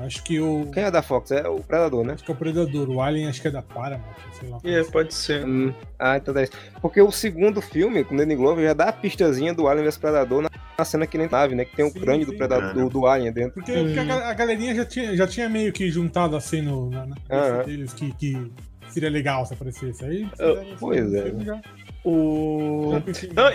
Acho 0.04 0.22
que 0.24 0.40
o. 0.40 0.68
Quem 0.72 0.82
é 0.84 0.90
da 0.90 1.02
Fox? 1.02 1.30
É 1.30 1.48
o 1.48 1.60
Predador, 1.60 2.04
né? 2.04 2.14
Acho 2.14 2.24
que 2.24 2.30
é 2.30 2.34
o 2.34 2.36
Predador. 2.36 2.88
O 2.90 3.00
Alien 3.00 3.28
acho 3.28 3.40
que 3.42 3.48
é 3.48 3.50
da 3.50 3.62
Paramount, 3.62 4.04
sei 4.38 4.48
lá. 4.48 4.58
É, 4.64 4.82
pode 4.84 5.12
ser. 5.14 5.44
Hum, 5.46 5.72
Ah, 5.98 6.16
então 6.16 6.36
é 6.36 6.44
isso. 6.44 6.52
Porque 6.80 7.00
o 7.02 7.10
segundo 7.10 7.60
filme, 7.60 8.04
com 8.04 8.14
o 8.14 8.18
Danny 8.18 8.36
Glover, 8.36 8.64
já 8.64 8.72
dá 8.74 8.88
a 8.88 8.92
pistazinha 8.92 9.52
do 9.52 9.66
Alien 9.68 9.84
vs 9.86 9.98
Predador 9.98 10.42
na, 10.42 10.50
na 10.78 10.84
cena 10.84 11.06
que 11.06 11.18
nem 11.18 11.28
nave, 11.28 11.54
né? 11.54 11.64
Que 11.64 11.76
tem 11.76 11.84
o 11.84 11.90
Sim, 11.90 12.00
crânio 12.00 12.26
sim. 12.26 12.32
do, 12.32 12.36
predador, 12.38 12.72
do, 12.74 12.88
do 12.88 13.06
Alien 13.06 13.32
dentro. 13.32 13.52
Porque, 13.54 13.72
porque 13.72 13.98
a, 13.98 14.04
ga- 14.04 14.28
a 14.30 14.34
galerinha 14.34 14.74
já 14.74 14.84
tinha, 14.84 15.16
já 15.16 15.26
tinha 15.26 15.48
meio 15.48 15.72
que 15.72 15.90
juntado 15.90 16.36
assim 16.36 16.60
no, 16.62 16.90
na, 16.90 17.06
na 17.06 17.16
cabeça 17.28 17.64
deles 17.64 17.92
que, 17.92 18.12
que 18.14 18.50
seria 18.88 19.10
legal 19.10 19.44
se 19.46 19.54
aparecesse. 19.54 20.04
Aí, 20.04 20.28
Eu- 20.38 20.64
pois 20.78 21.12
é. 21.12 21.32
já- 21.44 21.60
O. 22.04 22.92
Não, 23.34 23.52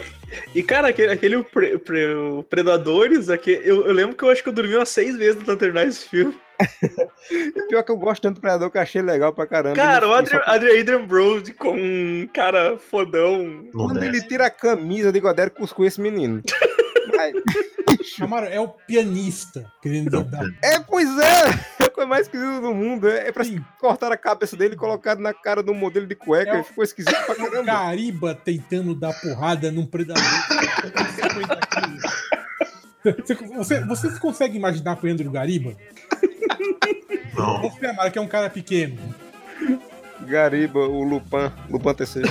e 0.53 0.61
cara, 0.63 0.89
aquele, 0.89 1.11
aquele 1.11 1.43
pre- 1.43 1.77
pre- 1.77 2.13
o 2.15 2.43
Predadores, 2.43 3.29
aqui, 3.29 3.51
eu, 3.63 3.85
eu 3.87 3.93
lembro 3.93 4.15
que 4.15 4.23
eu 4.23 4.29
acho 4.29 4.43
que 4.43 4.49
eu 4.49 4.53
dormi 4.53 4.75
umas 4.75 4.89
seis 4.89 5.15
vezes 5.17 5.37
tentando 5.37 5.57
terminar 5.59 5.87
esse 5.87 6.07
filme. 6.07 6.35
Pior 7.69 7.83
que 7.83 7.91
eu 7.91 7.97
gosto 7.97 8.21
tanto 8.21 8.35
do 8.35 8.41
Predador 8.41 8.69
que 8.69 8.77
eu 8.77 8.81
achei 8.81 9.01
legal 9.01 9.33
pra 9.33 9.47
caramba. 9.47 9.75
Cara, 9.75 10.07
o 10.07 10.11
Ele- 10.11 10.19
Adrian, 10.19 10.41
Adrian 10.45 10.79
Adrian 10.81 11.05
Brody 11.05 11.53
com 11.53 11.73
um 11.75 12.27
cara 12.33 12.77
fodão. 12.77 13.43
Não 13.73 13.87
Quando 13.87 14.03
ele 14.03 14.21
tira 14.21 14.45
a 14.47 14.51
camisa 14.51 15.11
de 15.11 15.19
Godero 15.19 15.51
cuscou 15.51 15.85
esse 15.85 15.99
menino. 15.99 16.41
Ai, 17.19 17.31
Amaro, 18.21 18.45
é 18.47 18.59
o 18.59 18.67
pianista 18.67 19.65
dar. 20.23 20.45
é, 20.63 20.79
pois 20.79 21.07
é! 21.19 21.82
É 21.93 21.95
coisa 21.95 22.09
mais 22.09 22.25
esquisita 22.25 22.59
do 22.59 22.73
mundo. 22.73 23.07
É, 23.07 23.27
é 23.27 23.31
pra 23.31 23.43
Sim. 23.43 23.63
cortar 23.79 24.11
a 24.11 24.17
cabeça 24.17 24.57
dele 24.57 24.73
e 24.73 24.77
colocar 24.77 25.15
na 25.15 25.31
cara 25.31 25.61
do 25.61 25.73
modelo 25.75 26.07
de 26.07 26.15
cueca. 26.15 26.49
É 26.57 26.61
o- 26.61 26.63
ficou 26.63 26.83
esquisito 26.83 27.15
pra 27.25 27.35
caramba. 27.35 27.63
Cariba 27.65 28.33
tentando 28.33 28.95
dar 28.95 29.13
porrada 29.13 29.71
num 29.71 29.85
predador. 29.85 30.23
50 30.23 31.59
quilos. 31.67 32.03
Você, 33.25 33.35
você, 33.55 33.79
você 34.07 34.19
consegue 34.19 34.57
imaginar 34.57 34.93
apanhando 34.93 35.21
o 35.21 35.29
Gariba? 35.31 35.75
Não. 37.37 37.61
Você, 37.69 37.85
Amaro, 37.85 38.11
que 38.11 38.17
é 38.17 38.21
um 38.21 38.27
cara 38.27 38.49
pequeno. 38.49 38.97
Gariba, 40.23 40.79
o 40.79 41.03
Lupin, 41.03 41.51
Lupin 41.69 41.93
terceiro. 41.93 42.29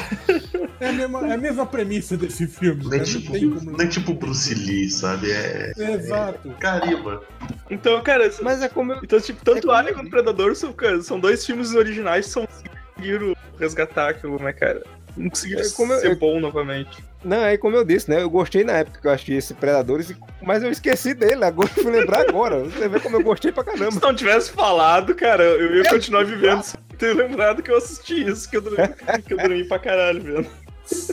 É 0.81 0.89
a 0.89 0.93
mesma, 0.93 1.29
é 1.29 1.35
a 1.35 1.39
mesma 1.39 1.65
premissa 1.67 2.17
desse 2.17 2.47
filme. 2.47 2.83
Tipo, 3.05 3.33
Não 3.33 3.33
tem 3.33 3.51
como. 3.51 3.77
nem 3.79 3.89
tipo 3.89 4.15
Bruce 4.15 4.55
Lee, 4.55 4.91
sabe? 4.91 5.31
É. 5.31 5.73
Exato. 5.77 6.49
Cariba. 6.59 7.23
Então, 7.71 8.01
cara, 8.03 8.31
Mas 8.43 8.63
é 8.63 8.69
como 8.69 8.93
eu. 8.93 9.01
então, 9.03 9.21
tipo, 9.21 9.45
tanto 9.45 9.71
É 9.71 9.75
Alien 9.77 9.95
quanto 9.95 10.11
Predador 10.11 10.55
são, 10.57 10.73
cara, 10.73 11.01
são 11.03 11.21
dois 11.21 11.45
filmes 11.47 11.75
originais 11.75 12.27
que 12.27 12.33
são 12.33 12.47
conseguiram 12.47 13.35
resgatar 13.59 14.11
aquilo, 14.11 14.43
né, 14.43 14.53
cara? 14.53 14.83
Não 15.17 15.29
conseguiram 15.31 15.63
É 15.63 15.69
como 15.71 15.93
eu- 15.93 16.01
ser 16.01 16.11
eu- 16.13 16.17
bom 16.17 16.41
novamente. 16.41 17.05
Não, 17.25 17.37
é 17.45 17.57
como 17.57 17.77
eu 17.77 17.85
disse, 17.85 18.11
né? 18.11 18.21
Eu 18.23 18.29
gostei 18.31 18.65
na 18.65 18.73
época 18.79 19.01
que 19.01 19.07
eu 19.07 19.13
achei 19.13 19.37
esse 19.37 19.55
Predadores, 19.55 20.13
mas 20.43 20.63
eu 20.65 20.71
esqueci 20.73 21.15
dele. 21.15 21.45
Agora 21.45 21.71
eu 21.77 21.83
fui 21.85 21.93
lembrar 21.93 22.29
agora. 22.29 22.59
Você 22.65 22.89
vê 22.89 22.99
como 22.99 23.17
eu 23.17 23.23
gostei 23.23 23.53
pra 23.53 23.63
caramba. 23.63 23.93
Se 23.93 24.03
não 24.03 24.13
tivesse 24.15 24.51
falado, 24.51 25.15
cara, 25.15 25.45
eu 25.45 25.77
ia 25.77 25.85
continuar 25.89 26.25
vivendo 26.25 26.65
ter 27.03 27.15
lembrado 27.15 27.63
que 27.63 27.71
eu 27.71 27.77
assisti 27.77 28.25
isso, 28.29 28.49
que 28.49 28.57
eu 28.57 28.63
dormi, 28.63 28.89
que 29.27 29.35
eu 29.35 29.39
dormi 29.39 29.65
pra 29.65 29.79
caralho 29.79 30.23
vendo. 30.23 30.47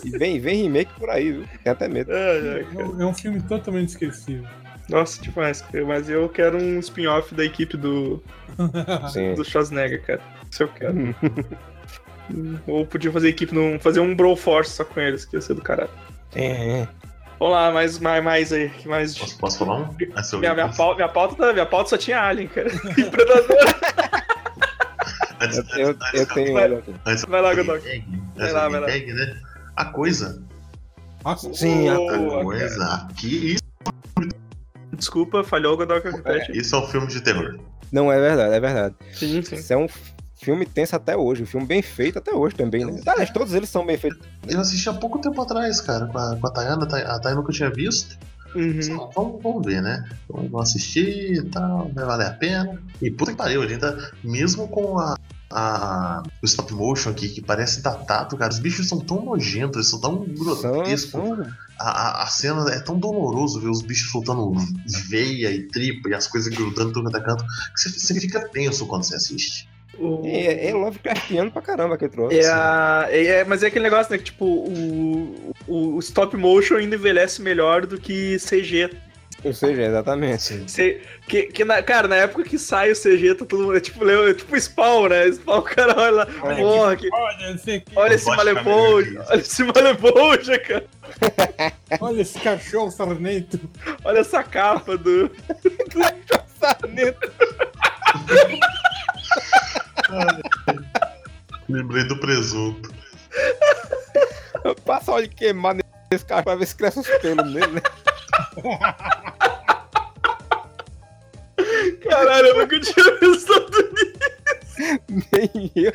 E 0.04 0.10
vem, 0.12 0.40
vem 0.40 0.64
remake 0.64 0.92
por 1.00 1.10
aí, 1.10 1.32
viu? 1.32 1.46
Tem 1.64 1.72
até 1.72 1.88
medo. 1.88 2.12
Ai, 2.12 2.60
É 2.60 2.64
cara. 2.64 2.88
um, 2.88 3.02
é 3.02 3.06
um 3.06 3.14
filme 3.14 3.42
totalmente 3.42 3.90
esquecível. 3.90 4.48
Nossa, 4.90 5.22
demais. 5.22 5.64
Mas 5.88 6.10
eu 6.10 6.28
quero 6.30 6.58
um 6.58 6.80
spin-off 6.80 7.34
da 7.36 7.46
equipe 7.46 7.78
do, 7.78 8.22
Sim. 9.14 9.36
do 9.36 9.44
Schwarzenegger, 9.46 10.02
cara. 10.04 10.22
Isso 10.52 10.64
eu 10.64 10.68
quero. 10.68 10.96
Ou 12.68 12.86
podia 12.86 13.12
fazer 13.12 13.30
equipe, 13.30 13.54
num, 13.54 13.80
fazer 13.80 14.00
um 14.00 14.16
Bro 14.16 14.36
Force 14.36 14.72
só 14.72 14.84
com 14.84 15.00
eles, 15.00 15.26
que 15.26 15.36
ia 15.36 15.42
ser 15.42 15.54
do 15.56 15.62
caralho. 15.62 15.90
É, 16.36 16.82
é. 16.82 16.88
Vamos 17.40 17.54
lá, 17.56 17.72
mais, 17.72 18.00
mais, 18.00 18.24
mais 18.24 18.52
aí. 18.54 18.72
Mais... 18.86 19.18
Posso, 19.18 19.38
posso 19.38 19.60
falar 19.60 19.78
um? 19.82 19.96
Ah, 20.16 20.24
seu- 20.24 20.40
Minha, 20.40 20.54
minha, 20.54 20.68
pauta, 20.70 20.96
minha, 20.98 21.08
pauta, 21.10 21.36
tá- 21.36 21.54
minha 21.54 21.66
pauta 21.66 21.90
só 21.92 21.98
tinha 21.98 22.22
Alien, 22.22 22.48
cara. 22.50 22.70
E 22.98 23.04
Predador. 23.10 23.58
Antes, 25.42 25.58
Eu, 25.58 25.64
eu, 25.78 25.90
antes- 25.90 26.14
eu 26.14 26.26
tenho. 26.28 26.54
Vai. 26.54 26.84
antes- 27.06 27.26
Vai 27.26 27.42
lá, 27.42 27.54
Godok. 27.56 28.04
Vai 28.36 28.52
lá, 28.52 28.70
vai 28.70 28.80
lá. 28.80 28.88
Bang, 28.88 29.14
né? 29.14 29.42
A 29.76 29.86
coisa. 29.86 30.42
Sim, 31.54 31.90
a 31.90 31.96
coisa. 32.44 32.86
Aqui, 33.10 33.54
isso, 33.54 33.64
Desculpa, 34.96 35.44
falhou 35.44 35.74
o 35.74 35.78
Godok. 35.78 36.10
repete. 36.10 36.58
isso 36.58 36.76
é 36.76 36.80
um 36.80 36.88
filme 36.88 37.08
de 37.08 37.22
terror. 37.22 37.58
Não, 37.92 38.12
é 38.12 38.20
verdade, 38.20 38.54
é 38.54 38.60
verdade. 38.60 38.96
Sim, 39.14 39.42
sim. 39.42 39.56
Isso 39.56 39.74
é 39.74 39.78
um 39.78 39.88
filme 40.36 40.66
tenso 40.66 40.96
até 40.96 41.16
hoje. 41.16 41.44
Um 41.44 41.46
filme 41.46 41.66
bem 41.66 41.82
feito 41.82 42.20
até 42.20 42.32
hoje 42.34 42.56
também, 42.56 42.86
né? 42.86 43.00
Aliás, 43.08 43.30
todos 43.30 43.54
eles 43.54 43.70
são 43.70 43.86
bem 43.86 43.98
feitos. 43.98 44.20
Eu 44.48 44.60
assisti 44.60 44.90
há 44.90 44.94
pouco 44.94 45.20
tempo 45.20 45.42
atrás, 45.42 45.80
cara, 45.82 46.06
com 46.08 46.18
a, 46.18 46.36
com 46.36 46.48
a 46.48 46.52
Tayana. 46.52 46.84
A 46.86 47.20
Tayana 47.20 47.42
nunca 47.42 47.52
tinha 47.54 47.70
visto. 47.70 48.18
Uhum. 48.56 48.82
Só, 48.82 49.12
Vamos, 49.16 49.44
vamos 49.44 49.66
ver, 49.66 49.82
né? 49.82 50.08
Vamos 50.30 50.62
assistir 50.62 51.34
e 51.36 51.42
tal, 51.50 51.90
vai 51.94 52.06
valer 52.06 52.28
a 52.28 52.32
pena. 52.32 52.82
E 53.02 53.12
puta 53.12 53.32
que 53.32 53.38
pariu, 53.38 53.64
ele 53.64 53.74
ainda, 53.74 54.12
mesmo 54.24 54.68
com 54.68 54.98
a, 55.00 55.16
a- 55.52 56.24
o 56.42 56.46
stop 56.46 56.74
motion 56.74 57.12
aqui, 57.12 57.30
que 57.30 57.42
parece 57.42 57.82
datado, 57.82 58.36
cara, 58.38 58.52
os 58.52 58.60
bichos 58.60 58.88
são 58.88 59.00
tão 59.00 59.24
nojentos, 59.24 59.76
eles 59.78 59.88
são 59.90 60.00
tão 60.02 60.26
grotescos. 60.26 61.48
A, 61.80 61.90
a, 61.90 62.24
a 62.24 62.28
cena 62.28 62.70
é 62.72 62.80
tão 62.80 63.00
doloroso 63.00 63.62
ver 63.62 63.70
os 63.70 63.82
bichos 63.82 64.12
soltando 64.12 64.54
veia 65.08 65.50
e 65.52 65.64
tripa 65.68 66.10
e 66.10 66.14
as 66.14 66.28
coisas 66.28 66.54
grudando 66.54 66.92
tudo 66.92 67.04
quanto 67.04 67.18
é 67.18 67.22
canto, 67.26 67.46
que 67.74 67.80
você, 67.80 67.90
você 67.90 68.20
fica 68.20 68.50
tenso 68.50 68.86
quando 68.86 69.04
você 69.04 69.16
assiste. 69.16 69.69
O- 70.00 70.22
É, 70.26 70.70
é 70.70 70.74
Lovecraftiano 70.74 71.52
pra 71.52 71.62
caramba 71.62 71.96
aquele 71.96 72.12
troço. 72.12 72.36
É, 72.36 72.46
a- 72.48 73.08
é, 73.10 73.26
é- 73.26 73.44
mas 73.46 73.64
é 73.64 73.68
aquele 73.68 73.84
negócio, 73.84 74.12
né? 74.12 74.18
Que 74.18 74.26
tipo, 74.26 74.46
o, 74.46 75.54
o, 75.68 75.96
o 75.96 76.00
stop 76.00 76.36
motion 76.38 76.76
ainda 76.78 76.96
envelhece 76.96 77.42
melhor 77.42 77.86
do 77.86 78.00
que 78.00 78.38
CG. 78.40 78.90
Ou 79.42 79.54
seja, 79.54 79.84
exatamente. 79.84 80.70
C- 80.70 81.00
que, 81.26 81.44
que 81.44 81.64
na- 81.64 81.82
cara, 81.82 82.10
na 82.10 82.18
época 82.18 82.44
que 82.44 82.60
sai 82.60 82.92
o 82.92 82.96
CG, 82.96 83.36
tá 83.36 83.46
todo 83.46 83.64
mundo. 83.64 83.78
É 83.78 83.80
tipo, 83.80 84.10
é 84.10 84.34
tipo 84.34 84.60
Spawn, 84.60 85.08
né? 85.08 85.32
Spawn, 85.32 85.60
o 85.60 85.62
cara 85.64 85.94
olha 85.98 86.12
lá. 86.12 86.28
Olha 86.42 86.56
Porra, 86.58 86.96
que, 86.98 87.08
o 87.08 87.10
quê. 87.12 87.18
olha 87.18 87.54
esse 87.56 87.80
que 87.80 87.92
Olha 87.96 88.14
esse 88.16 89.64
malepoja, 89.64 90.60
cara. 90.60 90.86
Olha 92.02 92.22
esse 92.22 92.38
cachorro 92.40 92.92
sarnento. 92.92 93.60
Olha 94.04 94.20
essa 94.20 94.44
capa 94.44 94.96
do. 94.98 95.32
Sarnento. 96.60 97.32
Lembrei 101.70 102.04
do 102.06 102.20
presunto. 102.20 102.92
Passa 104.86 105.12
óleo 105.12 105.30
queimado 105.30 105.82
nesse 106.12 106.26
carro 106.26 106.44
pra 106.44 106.56
ver 106.56 106.66
se 106.66 106.76
cresce 106.76 107.00
os 107.00 107.08
pelos 107.20 107.54
nele, 107.54 107.68
né? 107.68 107.82
Caralho, 112.10 112.48
eu 112.48 112.58
nunca 112.60 112.80
tinha 112.80 113.12
pensado 113.18 113.72
nisso. 113.94 115.00
Nem 115.32 115.72
eu. 115.76 115.94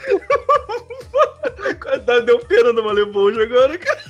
Dá- 2.05 2.21
Deu 2.21 2.39
pena 2.41 2.73
do 2.73 2.85
malepoja 2.85 3.43
agora, 3.43 3.77
cara. 3.79 4.05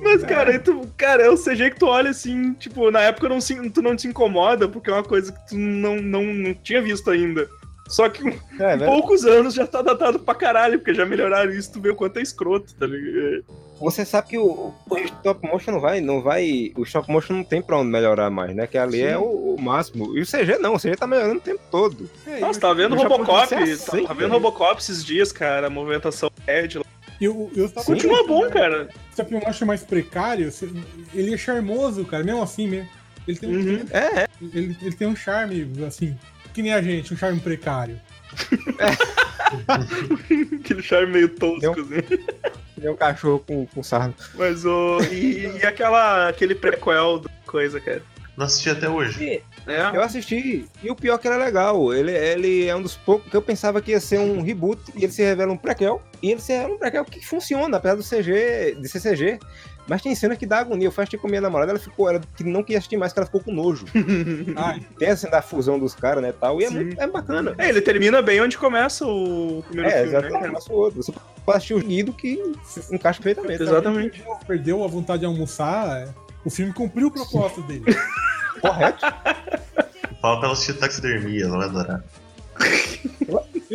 Mas, 0.00 0.22
cara, 0.24 0.50
aí 0.50 0.58
tu, 0.58 0.82
cara, 0.96 1.22
é 1.24 1.30
o 1.30 1.36
CG 1.36 1.70
que 1.70 1.78
tu 1.78 1.86
olha 1.86 2.10
assim, 2.10 2.52
tipo, 2.54 2.90
na 2.90 3.00
época 3.00 3.28
não 3.28 3.40
se, 3.40 3.70
tu 3.70 3.82
não 3.82 3.96
te 3.96 4.06
incomoda, 4.08 4.68
porque 4.68 4.90
é 4.90 4.92
uma 4.92 5.02
coisa 5.02 5.32
que 5.32 5.48
tu 5.48 5.56
não, 5.56 5.96
não, 5.96 6.22
não 6.24 6.54
tinha 6.54 6.80
visto 6.82 7.10
ainda. 7.10 7.48
Só 7.88 8.08
que 8.08 8.26
em 8.28 8.36
É, 8.58 8.76
velho. 8.76 8.84
poucos 8.90 9.24
anos 9.24 9.54
já 9.54 9.66
tá 9.66 9.80
datado 9.80 10.18
pra 10.18 10.34
caralho, 10.34 10.78
porque 10.78 10.92
já 10.92 11.06
melhoraram 11.06 11.52
isso, 11.52 11.72
tu 11.72 11.80
vê 11.80 11.90
o 11.90 11.94
quanto 11.94 12.18
é 12.18 12.22
escroto, 12.22 12.74
tá 12.74 12.86
ligado? 12.86 13.44
Você 13.78 14.04
sabe 14.06 14.28
que 14.28 14.38
o, 14.38 14.72
o 14.88 14.98
stop 14.98 15.46
motion 15.46 15.72
não 15.72 15.80
vai, 15.80 16.00
não 16.00 16.22
vai. 16.22 16.72
O 16.76 16.82
stop 16.82 17.10
motion 17.12 17.34
não 17.34 17.44
tem 17.44 17.60
pra 17.60 17.76
onde 17.78 17.90
melhorar 17.90 18.30
mais, 18.30 18.56
né? 18.56 18.66
Que 18.66 18.78
ali 18.78 18.98
Sim. 18.98 19.04
é 19.04 19.18
o, 19.18 19.54
o 19.54 19.60
máximo. 19.60 20.16
E 20.16 20.22
o 20.22 20.26
CG 20.26 20.56
não, 20.58 20.74
o 20.74 20.78
CG 20.78 20.96
tá 20.96 21.06
melhorando 21.06 21.36
o 21.36 21.42
tempo 21.42 21.60
todo. 21.70 22.08
É, 22.26 22.40
Nossa, 22.40 22.58
tava 22.58 22.74
vendo 22.74 22.96
Japão 22.96 23.18
Robocop, 23.18 23.54
aceita, 23.54 24.02
tava 24.08 24.14
vendo 24.14 24.28
né? 24.28 24.34
Robocop 24.34 24.80
esses 24.80 25.04
dias, 25.04 25.30
cara, 25.30 25.66
a 25.66 25.70
movimentação 25.70 26.30
Ed 26.48 26.78
lá. 26.78 26.84
E 27.20 27.24
e 27.24 27.28
o 27.28 27.64
stop 27.66 27.86
Sim. 27.86 27.92
Continua 27.94 28.16
motion, 28.18 28.26
bom, 28.28 28.44
né? 28.44 28.50
cara. 28.50 28.82
O 28.84 29.10
stop 29.10 29.32
motion 29.34 29.66
mais 29.66 29.82
precário, 29.82 30.52
ele 31.14 31.34
é 31.34 31.36
charmoso, 31.36 32.04
cara, 32.04 32.22
mesmo 32.24 32.42
assim 32.42 32.68
mesmo. 32.68 32.88
Ele 33.26 33.38
tem, 33.38 33.48
Uhum. 33.56 33.86
É, 33.90 34.20
é. 34.22 34.28
ele, 34.40 34.76
ele 34.82 34.92
tem 34.94 35.08
um 35.08 35.16
charme, 35.16 35.66
assim, 35.86 36.16
que 36.54 36.62
nem 36.62 36.72
a 36.72 36.80
gente, 36.82 37.12
um 37.12 37.16
charme 37.16 37.40
precário. 37.40 38.00
Aquele 40.60 40.82
charme 40.82 41.12
meio 41.12 41.28
tosco, 41.28 41.60
Deu- 41.60 41.72
assim. 41.84 42.24
Tem 42.80 42.90
um 42.90 42.96
cachorro 42.96 43.38
com, 43.46 43.66
com 43.66 43.82
sarno. 43.82 44.14
Mas 44.34 44.64
o. 44.64 44.98
E, 45.10 45.46
e 45.60 45.66
aquela, 45.66 46.28
aquele 46.28 46.54
prequel 46.54 47.20
da 47.20 47.30
coisa, 47.46 47.80
cara. 47.80 48.02
Não 48.36 48.44
assisti 48.46 48.68
até 48.68 48.88
hoje. 48.88 49.24
E 49.24 49.42
É? 49.66 49.96
Eu 49.96 50.02
assisti, 50.02 50.64
e 50.82 50.90
o 50.90 50.94
pior 50.94 51.14
é 51.14 51.18
que 51.18 51.26
ele 51.26 51.34
é 51.34 51.38
legal. 51.38 51.92
Ele, 51.92 52.12
ele 52.12 52.66
é 52.66 52.76
um 52.76 52.82
dos 52.82 52.96
poucos 52.96 53.28
que 53.30 53.36
eu 53.36 53.42
pensava 53.42 53.80
que 53.80 53.90
ia 53.90 54.00
ser 54.00 54.18
um 54.18 54.40
reboot, 54.42 54.80
e 54.94 55.04
ele 55.04 55.12
se 55.12 55.22
revela 55.22 55.52
um 55.52 55.56
prequel. 55.56 56.00
E 56.22 56.30
ele 56.30 56.40
se 56.40 56.52
revela 56.52 56.74
um 56.74 56.78
prequel 56.78 57.04
que 57.04 57.24
funciona, 57.24 57.76
apesar 57.76 57.96
do 57.96 58.02
CG, 58.02 58.76
de 58.80 58.88
ser 58.88 59.00
CG. 59.00 59.38
Mas 59.88 60.02
tem 60.02 60.14
cena 60.16 60.34
que 60.34 60.44
dá 60.44 60.58
agonia. 60.58 60.88
Eu 60.88 60.92
fui 60.92 61.02
assistir 61.02 61.18
com 61.18 61.28
minha 61.28 61.40
namorada, 61.40 61.70
ela 61.70 61.78
ficou, 61.78 62.08
ela 62.08 62.20
que 62.36 62.42
não 62.42 62.62
queria 62.62 62.78
assistir 62.78 62.96
mais, 62.96 63.12
que 63.12 63.18
ela 63.20 63.26
ficou 63.26 63.40
com 63.40 63.52
nojo. 63.52 63.86
Ai, 64.56 64.80
Tem 64.98 65.08
essa 65.08 65.22
cena 65.22 65.32
da 65.32 65.42
fusão 65.42 65.78
dos 65.78 65.94
caras, 65.94 66.22
né, 66.22 66.32
tal, 66.32 66.60
e 66.60 66.64
é, 66.64 66.70
muito, 66.70 67.00
é 67.00 67.06
bacana. 67.06 67.54
É, 67.56 67.68
ele 67.68 67.80
termina 67.80 68.20
bem 68.20 68.40
onde 68.40 68.58
começa 68.58 69.06
o 69.06 69.62
primeiro 69.68 69.88
É, 69.90 70.02
filme, 70.02 70.12
né, 70.12 70.18
exatamente, 70.18 70.52
mas 70.52 70.66
o 70.66 70.72
outro. 70.72 71.02
Você 71.02 71.12
pode 71.44 71.58
assistir 71.58 71.74
o 71.74 71.80
Guido 71.80 72.12
que 72.12 72.42
encaixa 72.90 73.22
perfeitamente. 73.22 73.62
Exatamente. 73.62 74.24
perdeu 74.46 74.82
a 74.82 74.88
vontade 74.88 75.20
de 75.20 75.26
almoçar, 75.26 76.02
é, 76.02 76.08
o 76.44 76.50
filme 76.50 76.72
cumpriu 76.72 77.06
o 77.06 77.10
propósito 77.12 77.62
dele. 77.62 77.84
Correto. 78.68 79.00
Fala 80.20 80.36
pra 80.38 80.44
ela 80.46 80.52
assistir 80.52 80.74
taxidermia, 80.74 81.44
ela 81.44 81.58
vai 81.58 81.68
adorar. 81.68 82.04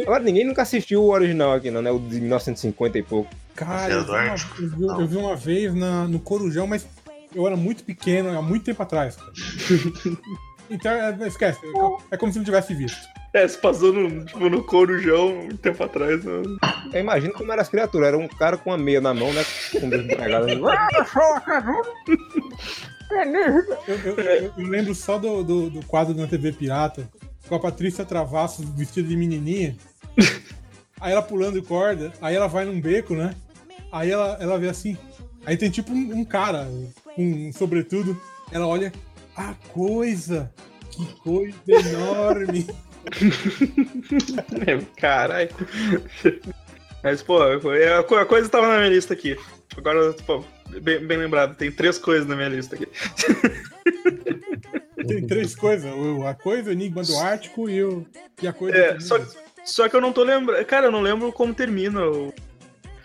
Agora, 0.03 0.23
ninguém 0.23 0.45
nunca 0.45 0.61
assistiu 0.63 1.03
o 1.03 1.11
original 1.11 1.53
aqui, 1.53 1.69
não, 1.69 1.81
né? 1.81 1.91
O 1.91 1.99
de 1.99 2.19
1950 2.19 2.97
e 2.97 3.03
pouco. 3.03 3.29
Cara, 3.55 3.93
eu 3.93 4.03
vi, 4.03 4.11
uma, 4.11 4.35
eu 4.59 4.69
vi- 4.69 5.01
eu 5.03 5.07
vi 5.07 5.17
uma 5.17 5.35
vez 5.35 5.73
na- 5.75 6.07
no 6.07 6.19
Corujão, 6.19 6.65
mas 6.65 6.87
eu 7.35 7.45
era 7.45 7.55
muito 7.55 7.83
pequeno, 7.83 8.37
há 8.37 8.41
muito 8.41 8.63
tempo 8.65 8.81
atrás. 8.81 9.17
então, 10.69 10.91
é, 10.91 11.15
esquece. 11.27 11.59
É 12.09 12.17
como 12.17 12.31
se 12.31 12.37
não 12.39 12.45
tivesse 12.45 12.73
visto. 12.73 12.97
É, 13.33 13.47
se 13.47 13.57
passou 13.57 13.93
no, 13.93 14.25
tipo, 14.25 14.49
no 14.49 14.63
Corujão 14.63 15.39
um 15.41 15.55
tempo 15.55 15.83
atrás. 15.83 16.23
Né? 16.23 16.41
Eu 16.93 16.99
imagino 17.01 17.33
como 17.33 17.51
eram 17.51 17.61
as 17.61 17.69
criaturas. 17.69 18.07
Era 18.09 18.17
um 18.17 18.27
cara 18.27 18.57
com 18.57 18.71
uma 18.71 18.77
meia 18.77 18.99
na 18.99 19.13
mão, 19.13 19.31
né? 19.31 19.43
Com 19.79 19.89
dois 19.89 20.03
empregados. 20.05 20.51
Eu, 23.87 23.95
eu- 23.97 24.15
eu- 24.19 24.53
eu 24.57 24.65
lembro 24.67 24.93
só 24.95 25.17
do, 25.17 25.43
do, 25.43 25.69
do 25.69 25.85
quadro 25.85 26.13
na 26.15 26.27
TV 26.27 26.51
Pirata, 26.51 27.09
com 27.47 27.55
a 27.55 27.59
Patrícia 27.59 28.05
Travassos 28.05 28.65
vestida 28.69 29.07
de 29.07 29.15
menininha. 29.17 29.75
Aí 30.99 31.11
ela 31.13 31.21
pulando 31.21 31.61
corda, 31.63 32.11
aí 32.21 32.35
ela 32.35 32.47
vai 32.47 32.63
num 32.65 32.79
beco, 32.79 33.15
né? 33.15 33.33
Aí 33.91 34.11
ela, 34.11 34.37
ela 34.39 34.59
vê 34.59 34.69
assim. 34.69 34.97
Aí 35.45 35.57
tem 35.57 35.69
tipo 35.71 35.91
um, 35.91 36.19
um 36.19 36.23
cara, 36.25 36.67
um 37.17 37.51
sobretudo. 37.53 38.19
Ela 38.51 38.67
olha, 38.67 38.91
a 39.35 39.53
coisa! 39.73 40.51
Que 40.91 41.05
coisa 41.21 41.55
enorme! 41.67 42.67
É, 44.67 44.77
Caralho. 44.99 45.49
Mas, 47.03 47.23
pô, 47.23 47.39
a 47.41 48.25
coisa 48.25 48.47
tava 48.47 48.67
na 48.67 48.77
minha 48.77 48.89
lista 48.89 49.13
aqui. 49.13 49.35
Agora, 49.75 50.13
pô, 50.25 50.43
bem, 50.81 50.99
bem 51.05 51.17
lembrado, 51.17 51.55
tem 51.55 51.71
três 51.71 51.97
coisas 51.97 52.27
na 52.27 52.35
minha 52.35 52.49
lista 52.49 52.75
aqui. 52.75 52.87
Tem 55.07 55.25
três 55.25 55.55
coisas: 55.55 55.91
o- 55.91 56.25
a 56.25 56.33
coisa, 56.33 56.69
o 56.69 56.73
enigma 56.73 57.03
do 57.03 57.17
Ártico 57.17 57.69
e, 57.69 57.83
o, 57.83 58.05
e 58.41 58.47
a 58.47 58.53
coisa. 58.53 58.77
É, 58.77 58.93
do- 58.93 59.03
só, 59.03 59.17
só 59.65 59.89
que 59.89 59.95
eu 59.95 60.01
não 60.01 60.13
tô 60.13 60.23
lembrando. 60.23 60.63
Cara, 60.65 60.87
eu 60.87 60.91
não 60.91 61.01
lembro 61.01 61.31
como 61.33 61.53
termina 61.53 62.05
o, 62.05 62.33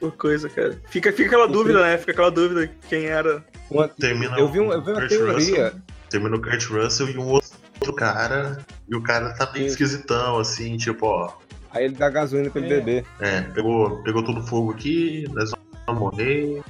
o 0.00 0.10
coisa, 0.10 0.48
cara. 0.48 0.78
Fica, 0.88 1.10
fica 1.12 1.26
aquela 1.28 1.48
dúvida, 1.48 1.80
né? 1.82 1.96
Fica 1.98 2.12
aquela 2.12 2.30
dúvida 2.30 2.70
quem 2.88 3.06
era. 3.06 3.42
Uma- 3.70 3.88
Termina 3.88 4.38
Eu 4.38 4.48
vi, 4.48 4.60
um- 4.60 4.68
o 4.68 4.72
eu 4.72 4.82
vi 4.82 4.90
uma 4.90 5.00
Kurt 5.00 5.08
teoria. 5.08 5.34
Russell, 5.34 5.72
termina 6.10 6.36
o 6.36 6.40
Kurt 6.42 6.64
Russell 6.66 7.08
e 7.10 7.18
um 7.18 7.26
outro 7.28 7.92
cara. 7.96 8.58
E 8.88 8.94
o 8.94 9.02
cara 9.02 9.32
tá 9.34 9.46
bem 9.46 9.62
Sim. 9.62 9.68
esquisitão, 9.68 10.38
assim, 10.38 10.76
tipo, 10.76 11.06
ó. 11.06 11.32
Aí 11.72 11.84
ele 11.86 11.94
dá 11.94 12.08
gasolina 12.08 12.50
pra 12.50 12.60
ele 12.60 12.72
É. 12.72 12.76
beber. 12.78 13.04
É, 13.20 13.40
pegou, 13.40 14.02
pegou 14.02 14.22
todo 14.22 14.40
o 14.40 14.46
fogo 14.46 14.70
aqui, 14.72 15.24
nós 15.32 15.50
vamos 15.86 16.00
morrer. 16.00 16.62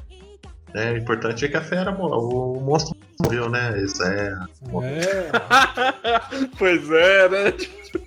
É, 0.76 0.92
o 0.92 0.96
importante 0.98 1.44
é 1.44 1.48
que 1.48 1.56
a 1.56 1.60
fera, 1.62 1.90
o 1.90 2.60
monstro 2.60 2.94
morreu, 3.22 3.48
né? 3.48 3.78
Isso 3.82 4.02
é. 4.04 4.36
É, 4.84 5.30
pois 6.58 6.90
é, 6.90 7.28
né? 7.28 7.52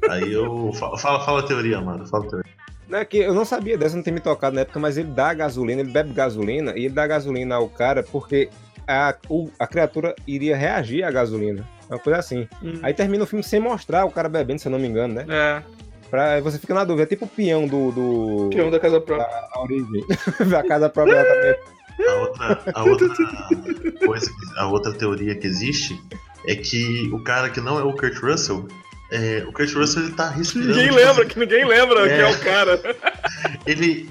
Aí 0.09 0.31
eu. 0.33 0.71
Fala, 0.73 0.97
fala, 0.97 1.19
fala 1.25 1.39
a 1.39 1.43
teoria, 1.43 1.81
mano. 1.81 2.05
Fala 2.07 2.25
a 2.25 2.29
teoria. 2.29 2.51
Não 2.87 2.99
é 2.99 3.05
que 3.05 3.17
eu 3.17 3.33
não 3.33 3.45
sabia 3.45 3.77
dessa, 3.77 3.95
não 3.95 4.03
tem 4.03 4.13
me 4.13 4.19
tocado 4.19 4.55
na 4.55 4.61
época, 4.61 4.79
mas 4.79 4.97
ele 4.97 5.09
dá 5.09 5.33
gasolina, 5.33 5.81
ele 5.81 5.91
bebe 5.91 6.11
gasolina 6.11 6.71
e 6.75 6.85
ele 6.85 6.93
dá 6.93 7.05
gasolina 7.05 7.55
ao 7.55 7.69
cara 7.69 8.01
porque 8.03 8.49
a, 8.87 9.15
o- 9.29 9.49
a 9.59 9.67
criatura 9.67 10.15
iria 10.27 10.57
reagir 10.57 11.03
à 11.03 11.11
gasolina. 11.11 11.63
Uma 11.87 11.99
coisa 11.99 12.19
assim. 12.19 12.47
Hum. 12.63 12.79
Aí 12.81 12.93
termina 12.93 13.23
o 13.23 13.27
filme 13.27 13.43
sem 13.43 13.59
mostrar 13.59 14.05
o 14.05 14.11
cara 14.11 14.27
bebendo, 14.27 14.59
se 14.61 14.67
eu 14.67 14.71
não 14.71 14.79
me 14.79 14.87
engano, 14.87 15.13
né? 15.15 15.25
É, 15.29 15.63
Pra, 16.09 16.33
aí 16.33 16.41
você 16.41 16.57
fica 16.57 16.73
na 16.73 16.83
dúvida. 16.83 17.03
É 17.03 17.05
tipo 17.05 17.25
o 17.25 17.27
peão 17.27 17.67
do. 17.67 17.91
do 17.91 18.49
peão 18.51 18.71
da 18.71 18.79
casa 18.79 18.99
própria. 18.99 19.27
a 19.27 19.61
origem. 19.61 20.03
da 20.49 20.63
casa 20.63 20.89
própria 20.89 21.23
também. 21.23 21.55
A 22.07 22.15
outra, 22.15 22.61
a 22.73 22.83
outra 22.83 23.07
coisa, 24.05 24.31
a 24.57 24.67
outra 24.67 24.93
teoria 24.93 25.35
que 25.35 25.45
existe 25.47 25.99
é 26.47 26.55
que 26.55 27.09
o 27.13 27.19
cara 27.21 27.49
que 27.49 27.59
não 27.59 27.77
é 27.79 27.83
o 27.83 27.93
Kurt 27.93 28.17
Russell, 28.17 28.67
é, 29.11 29.43
o 29.47 29.51
Kurt 29.51 29.73
Russell 29.73 30.03
ele 30.03 30.13
tá 30.13 30.29
respirando. 30.29 30.69
Ninguém 30.71 30.85
tipo 30.85 30.95
lembra, 30.97 31.23
assim, 31.23 31.31
que 31.33 31.39
ninguém 31.39 31.65
lembra 31.65 32.09
É. 32.09 32.15
que 32.15 32.21
é 32.21 32.29
o 32.29 32.39
cara. 32.39 32.81
ele, 33.65 34.09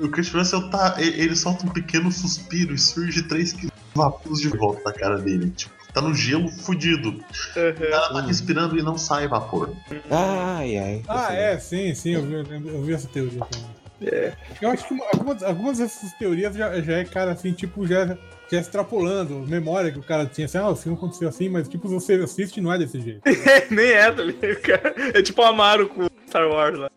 o 0.00 0.08
Kurt 0.08 0.32
Russell 0.32 0.70
tá, 0.70 0.96
ele, 0.98 1.22
ele 1.22 1.36
solta 1.36 1.66
um 1.66 1.70
pequeno 1.70 2.10
suspiro 2.12 2.74
e 2.74 2.78
surge 2.78 3.22
três 3.22 3.54
vaporos 3.94 4.40
de 4.40 4.48
volta 4.48 4.82
na 4.84 4.92
cara 4.92 5.18
dele. 5.18 5.50
Tipo, 5.50 5.72
tá 5.92 6.00
no 6.02 6.12
gelo 6.12 6.48
fudido. 6.48 7.10
O 7.10 7.90
cara 7.90 8.08
tá 8.12 8.20
respirando 8.22 8.76
e 8.78 8.82
não 8.82 8.98
sai 8.98 9.28
vapor. 9.28 9.70
Ai, 10.10 10.76
ai. 10.76 11.02
Ah, 11.08 11.32
é, 11.32 11.58
sim, 11.58 11.94
sim, 11.94 12.10
eu 12.14 12.22
vi, 12.22 12.34
eu 12.34 12.82
vi 12.82 12.92
essa 12.92 13.06
teoria 13.08 13.40
também. 13.40 13.83
É. 14.06 14.32
Eu 14.60 14.70
acho 14.70 14.86
que 14.86 14.94
algumas, 15.12 15.42
algumas 15.42 15.78
dessas 15.78 16.12
teorias 16.14 16.54
já, 16.54 16.80
já 16.80 16.98
é, 16.98 17.04
cara, 17.04 17.32
assim, 17.32 17.52
tipo, 17.52 17.86
já, 17.86 18.16
já 18.50 18.58
extrapolando, 18.58 19.46
memória 19.46 19.90
que 19.90 19.98
o 19.98 20.02
cara 20.02 20.26
tinha, 20.26 20.46
assim, 20.46 20.58
ah, 20.58 20.68
o 20.68 20.76
filme 20.76 20.96
aconteceu 20.96 21.28
assim, 21.28 21.48
mas, 21.48 21.68
tipo, 21.68 21.88
você 21.88 22.14
assiste 22.14 22.60
não 22.60 22.72
é 22.72 22.78
desse 22.78 23.00
jeito. 23.00 23.22
É, 23.44 23.66
nem 23.70 23.90
é, 23.90 24.10
tá 24.10 24.22
ligado? 24.22 24.60
cara? 24.60 24.94
É 25.14 25.22
tipo 25.22 25.42
o 25.42 25.44
Amaro 25.44 25.88
com 25.88 26.08
Star 26.28 26.48
Wars 26.48 26.78
lá. 26.78 26.90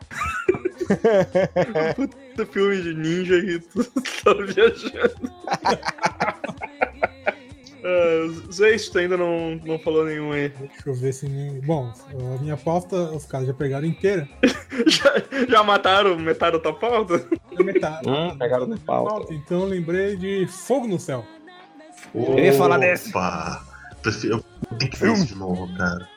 Puta 1.95 2.45
filme 2.45 2.81
de 2.81 2.93
ninja 2.93 3.35
e 3.37 3.59
tu 3.59 3.83
tá 3.83 4.33
viajando. 4.33 5.31
Uh, 7.87 8.51
Zeist, 8.51 8.91
tu 8.91 8.97
ainda 8.99 9.15
não, 9.15 9.55
não 9.63 9.79
falou 9.79 10.03
nenhum 10.03 10.33
aí. 10.33 10.49
Deixa 10.49 10.89
eu 10.89 10.93
ver 10.93 11.13
se... 11.13 11.27
Bom, 11.65 11.93
a 12.37 12.41
minha 12.41 12.57
pauta, 12.57 12.95
os 13.11 13.25
caras 13.25 13.47
já 13.47 13.53
pegaram 13.53 13.87
inteira. 13.87 14.27
Já, 14.85 15.11
já 15.49 15.63
mataram 15.63 16.17
metade 16.19 16.57
da 16.57 16.61
tua 16.61 16.73
pauta? 16.73 17.25
É 17.57 17.63
metade. 17.63 18.07
Hum, 18.07 18.37
pegaram 18.37 18.67
no 18.67 18.77
pau. 18.79 19.05
Pauta, 19.05 19.33
Então 19.33 19.61
eu 19.61 19.65
lembrei 19.65 20.15
de 20.15 20.45
Fogo 20.47 20.87
no 20.87 20.99
Céu. 20.99 21.25
Eu 22.13 22.37
ia 22.37 22.53
falar! 22.53 22.77
Prefiro- 24.03 24.43
Eu 24.71 24.77
tenho 24.77 24.91
que 24.91 24.97
ver 24.99 25.13
isso 25.13 25.25
de 25.25 25.35
novo, 25.35 25.67
cara. 25.77 26.07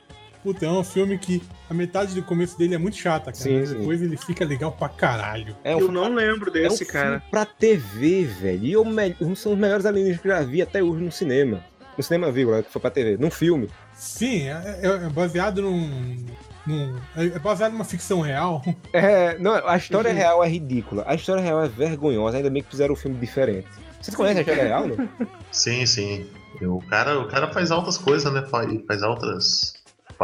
Puta, 0.43 0.65
é 0.65 0.69
um 0.71 0.83
filme 0.83 1.17
que 1.19 1.41
a 1.69 1.73
metade 1.73 2.15
do 2.15 2.23
começo 2.23 2.57
dele 2.57 2.73
é 2.73 2.77
muito 2.77 2.97
chata, 2.97 3.25
cara. 3.31 3.35
Sim, 3.35 3.59
mas 3.59 3.69
sim. 3.69 3.77
depois 3.77 4.01
ele 4.01 4.17
fica 4.17 4.43
legal 4.43 4.71
pra 4.71 4.89
caralho. 4.89 5.55
É 5.63 5.73
Eu 5.73 5.79
filme- 5.79 5.93
não 5.93 6.13
lembro 6.13 6.49
é 6.49 6.51
um 6.51 6.53
desse, 6.63 6.77
filme 6.85 6.91
cara. 6.91 7.23
pra 7.29 7.45
TV, 7.45 8.23
velho. 8.25 8.65
E 8.65 8.75
o 8.77 8.83
me- 8.83 9.15
um 9.21 9.35
são 9.35 9.53
os 9.53 9.57
melhores 9.59 9.85
alienígenas 9.85 10.21
que 10.21 10.27
eu 10.27 10.31
já 10.35 10.41
vi 10.41 10.61
até 10.61 10.81
hoje 10.81 11.03
no 11.03 11.11
cinema. 11.11 11.63
No 11.97 12.03
cinema, 12.03 12.31
vírgula, 12.31 12.63
que 12.63 12.71
foi 12.71 12.81
pra 12.81 12.89
TV. 12.89 13.17
Num 13.17 13.29
filme. 13.29 13.69
Sim, 13.93 14.47
é, 14.47 14.79
é- 14.81 15.05
é 15.05 15.09
baseado 15.09 15.61
num, 15.61 16.25
num- 16.65 16.95
É 17.15 17.25
é 17.25 17.39
baseado 17.39 17.73
numa 17.73 17.85
ficção 17.85 18.21
real. 18.21 18.63
É, 18.93 19.37
não, 19.37 19.53
a 19.67 19.77
história 19.77 20.09
Uhum. 20.09 20.17
real 20.17 20.43
é 20.43 20.47
ridícula. 20.49 21.03
A 21.05 21.13
história 21.13 21.41
real 21.43 21.63
é 21.63 21.67
vergonhosa. 21.67 22.37
Ainda 22.37 22.49
bem 22.49 22.63
que 22.63 22.69
fizeram 22.71 22.93
um 22.93 22.97
filme 22.97 23.17
diferente. 23.19 23.67
Vocês 24.01 24.15
conhecem 24.15 24.39
a 24.39 24.41
história 24.41 24.63
real, 24.63 24.87
não? 24.87 25.09
Sim, 25.51 25.85
sim. 25.85 26.25
O 26.61 26.81
cara, 26.89 27.19
o 27.19 27.27
cara 27.27 27.47
faz 27.51 27.69
altas 27.71 27.97
coisas, 27.97 28.31
né? 28.33 28.41
Faz, 28.49 28.67
faz 28.87 29.03
altas 29.03 29.73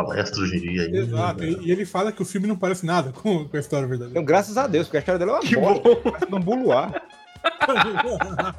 palestras 0.05 0.38
hoje 0.38 0.57
em 0.57 0.62
dia. 0.62 0.81
aí, 0.83 0.95
Exato. 0.95 1.41
né? 1.41 1.55
E, 1.62 1.71
ele 1.71 1.86
fala 1.86 2.12
que 2.12 2.21
o 2.21 2.25
filme 2.25 2.47
não 2.47 2.55
parece 2.55 2.86
nada 2.86 3.12
com, 3.12 3.47
com 3.47 3.57
a 3.57 3.60
história 3.60 3.88
verdadeira. 3.88 4.12
Então, 4.12 4.23
graças 4.23 4.57
a 4.57 4.67
Deus, 4.67 4.86
porque 4.88 4.97
a 4.97 4.99
história 4.99 5.17
dele 5.17 5.31
é 5.31 5.33
uma 5.33 5.41
Que 5.41 5.55
bosta. 5.57 5.81
bom. 5.83 5.95
Parece 5.95 6.36
um 6.36 6.39
buluar. 6.39 7.01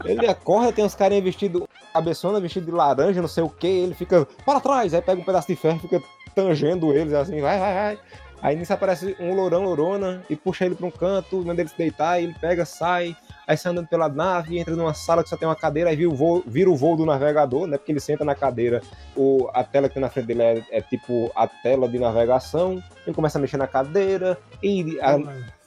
Ele 0.04 0.26
acorda, 0.26 0.72
tem 0.72 0.84
uns 0.84 0.94
carinha 0.94 1.22
vestido, 1.22 1.68
cabeçona, 1.92 2.40
vestido 2.40 2.66
de 2.66 2.72
laranja, 2.72 3.20
não 3.20 3.28
sei 3.28 3.42
o 3.44 3.48
que, 3.48 3.66
ele 3.66 3.94
fica 3.94 4.26
para 4.44 4.60
trás, 4.60 4.94
aí 4.94 5.02
pega 5.02 5.20
um 5.20 5.24
pedaço 5.24 5.48
de 5.48 5.56
ferro 5.56 5.76
e 5.76 5.80
fica 5.80 6.02
tangendo 6.34 6.92
eles 6.92 7.12
assim, 7.12 7.40
vai, 7.40 7.58
vai, 7.58 7.74
vai. 7.74 7.98
Aí 8.40 8.56
nisso 8.56 8.72
aparece 8.72 9.16
um 9.18 9.34
lourão, 9.34 9.64
lourona, 9.64 10.22
e 10.30 10.36
puxa 10.36 10.64
ele 10.64 10.74
pra 10.74 10.86
um 10.86 10.90
canto, 10.90 11.44
manda 11.44 11.60
ele 11.60 11.68
se 11.68 11.76
deitar, 11.76 12.20
e 12.20 12.24
ele 12.24 12.34
pega, 12.40 12.64
sai, 12.64 13.16
aí 13.48 13.56
sai 13.56 13.72
andando 13.72 13.88
pela 13.88 14.08
nave, 14.08 14.58
entra 14.58 14.76
numa 14.76 14.92
sala 14.94 15.22
que 15.24 15.28
só 15.30 15.36
tem 15.36 15.48
uma 15.48 15.56
cadeira, 15.56 15.90
aí 15.90 15.96
vira 15.96 16.10
o 16.10 16.14
voo, 16.14 16.44
vira 16.46 16.70
o 16.70 16.76
voo 16.76 16.96
do 16.96 17.06
navegador, 17.06 17.66
né? 17.66 17.78
Porque 17.78 17.90
ele 17.90 17.98
senta 18.00 18.24
na 18.24 18.34
cadeira, 18.34 18.82
o, 19.16 19.48
a 19.54 19.64
tela 19.64 19.88
que 19.88 19.94
tem 19.94 20.00
na 20.02 20.10
frente 20.10 20.26
dele 20.26 20.42
é, 20.42 20.62
é 20.70 20.80
tipo 20.82 21.32
a 21.34 21.48
tela 21.48 21.88
de 21.88 21.98
navegação, 21.98 22.80
ele 23.06 23.14
começa 23.16 23.38
a 23.38 23.40
mexer 23.40 23.56
na 23.56 23.66
cadeira, 23.66 24.38
e 24.62 24.98
a- 25.00 25.14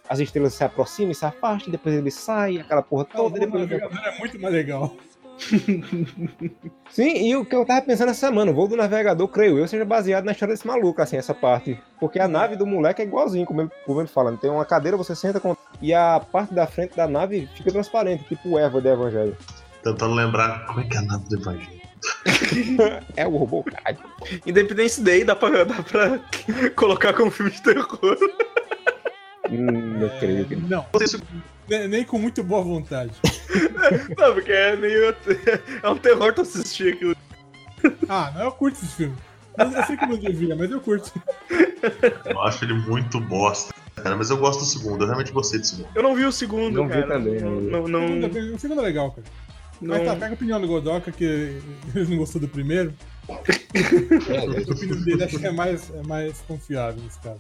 as 0.08 0.20
estrelas 0.20 0.54
se 0.54 0.64
aproximam 0.64 1.12
e 1.12 1.16
se 1.16 1.26
afastam, 1.26 1.72
depois 1.72 1.96
ele 1.96 2.12
sai, 2.12 2.58
aquela 2.60 2.82
porra 2.84 3.04
o 3.04 3.06
toda, 3.06 3.38
e 3.38 3.40
depois 3.40 3.64
navegador 3.70 3.98
é 4.06 4.20
muito 4.20 4.40
mais 4.40 4.54
legal. 4.54 4.96
Sim, 6.92 7.28
e 7.28 7.36
o 7.36 7.46
que 7.46 7.56
eu 7.56 7.66
tava 7.66 7.82
pensando 7.82 8.10
essa 8.10 8.28
semana, 8.28 8.52
o 8.52 8.54
voo 8.54 8.68
do 8.68 8.76
navegador, 8.76 9.28
creio 9.28 9.58
eu, 9.58 9.68
seja 9.68 9.86
baseado 9.86 10.26
na 10.26 10.32
história 10.32 10.54
desse 10.54 10.68
maluco, 10.68 11.02
assim, 11.02 11.18
essa 11.18 11.34
parte. 11.34 11.80
Porque 12.00 12.20
a 12.20 12.28
nave 12.28 12.56
do 12.56 12.66
moleque 12.66 13.02
é 13.02 13.06
igualzinho, 13.06 13.46
como 13.46 13.62
ele, 13.62 13.72
como 13.86 14.02
ele 14.02 14.08
fala. 14.08 14.36
Tem 14.38 14.50
uma 14.50 14.66
cadeira, 14.66 14.98
você 14.98 15.16
senta 15.16 15.40
com... 15.40 15.56
e 15.82 15.94
a 15.94 16.20
parte 16.20 16.54
da 16.54 16.68
frente 16.68 16.96
da 16.96 17.08
nave 17.08 17.50
fica 17.56 17.72
transparente, 17.72 18.24
tipo 18.26 18.50
o 18.50 18.60
Eva 18.60 18.80
do 18.80 18.88
Evangelho. 18.88 19.38
Tentando 19.84 20.14
lembrar 20.14 20.66
como 20.68 20.82
é 20.82 20.84
que 20.84 20.96
é 20.96 21.00
a 21.00 21.04
nave 21.04 21.28
do 21.28 21.36
Evangelho. 21.36 21.82
É 23.16 23.28
o 23.28 23.38
robô, 23.38 23.64
caralho. 23.64 24.00
Independence 24.46 25.02
Day 25.02 25.24
dá 25.24 25.36
pra, 25.36 25.64
dá 25.64 25.84
pra 25.84 26.20
colocar 26.76 27.14
como 27.14 27.30
filme 27.30 27.52
de 27.52 27.62
terror. 27.62 28.18
Hum, 29.52 30.00
não 30.00 30.10
creio 30.20 30.46
que. 30.46 30.56
Não, 30.56 30.86
Ne- 31.70 31.88
nem 31.88 32.04
com 32.04 32.18
muito 32.20 32.44
boa 32.44 32.62
vontade. 32.64 33.12
Não, 34.18 34.34
porque 34.34 34.52
é 34.52 34.76
meio. 34.76 35.16
É 35.84 35.90
um 35.90 35.98
terror 35.98 36.34
tu 36.34 36.42
assistir 36.42 36.94
aquilo. 36.94 37.16
Ah, 38.08 38.32
não, 38.36 38.46
eu 38.46 38.52
curto 38.52 38.78
esse 38.78 38.96
filme. 38.96 39.16
Eu, 39.58 39.72
eu 39.72 39.84
sei 39.86 39.98
que 39.98 40.06
não 40.06 40.18
devia, 40.18 40.56
mas 40.56 40.70
eu 40.72 40.80
curto. 40.80 41.12
eu 42.26 42.42
acho 42.44 42.64
ele 42.64 42.74
muito 42.74 43.20
bosta, 43.20 43.74
cara. 43.96 44.16
Mas 44.16 44.30
eu 44.30 44.38
gosto 44.38 44.60
do 44.60 44.66
segundo, 44.66 45.02
eu 45.04 45.08
realmente 45.08 45.32
gostei 45.32 45.60
do 45.60 45.66
segundo. 45.66 45.90
Eu 45.96 46.04
não 46.04 46.16
vi 46.16 46.24
o 46.26 46.32
segundo, 46.32 46.72
Não 46.78 46.88
vi 46.88 46.94
cara. 46.94 47.08
também, 47.08 47.40
Não, 47.42 47.52
não. 47.52 47.62
não, 47.62 47.84
O 47.84 47.88
não, 47.88 48.08
segundo 48.08 48.38
é- 48.38 48.56
O 48.56 48.60
segundo 48.60 48.80
é 48.82 48.84
legal, 48.84 49.12
cara. 49.12 49.28
não- 49.82 49.98
Mas 49.98 50.06
tá, 50.08 50.14
pega 50.14 50.28
a 50.30 50.34
opinião 50.34 50.62
do 50.62 50.68
Godoka, 50.68 51.12
que 51.12 51.24
ele 51.96 52.10
não 52.10 52.18
gostou 52.18 52.40
do 52.40 52.48
primeiro. 52.48 52.94
É, 53.28 54.38
A 54.38 54.74
opinião 54.74 55.02
dele 55.04 55.24
acho 55.24 55.40
que 55.40 55.46
é 55.48 55.52
mais, 55.52 55.90
é 55.94 56.04
mais 56.08 56.40
confiável 56.48 57.02
nesse 57.04 57.20
caso. 57.20 57.40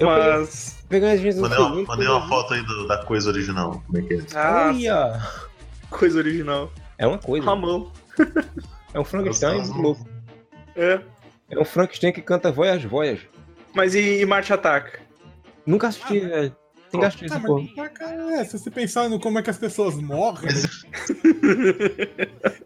Mas. 0.00 0.84
Pegar 0.88 1.12
as 1.12 1.20
do 1.34 1.42
Mandei 1.42 1.58
uma, 1.58 1.82
mandei 1.82 2.06
uma 2.08 2.28
foto 2.28 2.54
aí 2.54 2.62
do- 2.62 2.86
da 2.86 3.04
coisa 3.04 3.28
original. 3.30 3.82
Como 3.86 3.98
é 3.98 4.02
que 4.02 4.14
é? 4.14 4.18
Ah, 4.34 4.66
Olha! 4.68 5.20
coisa 5.90 6.18
original. 6.18 6.70
É 6.98 7.06
uma 7.06 7.18
coisa. 7.18 7.44
Ramon. 7.44 7.90
É 8.94 9.00
um 9.00 9.04
Frankenstein 9.04 9.62
louco. 9.72 10.06
É. 10.76 11.00
É 11.50 11.58
um 11.58 11.64
Frankenstein 11.64 12.12
que 12.12 12.22
canta 12.22 12.52
Voyage 12.52 12.86
Voyage. 12.86 13.28
Mas 13.74 13.94
e, 13.94 14.20
e 14.20 14.26
Marte 14.26 14.52
Ataca? 14.52 15.00
Nunca 15.66 15.88
assisti, 15.88 16.20
velho. 16.20 16.54
Tem 16.90 17.00
que 17.00 17.06
assistir 17.06 17.24
Ah, 17.24 17.36
essa 17.36 17.40
porra. 17.46 17.66
tá, 17.74 17.88
cara, 17.88 18.32
é, 18.40 18.44
se 18.44 18.56
você 18.58 18.70
pensar 18.70 19.08
no 19.10 19.18
como 19.18 19.38
é 19.40 19.42
que 19.42 19.50
as 19.50 19.58
pessoas 19.58 19.96
morrem. 19.96 20.48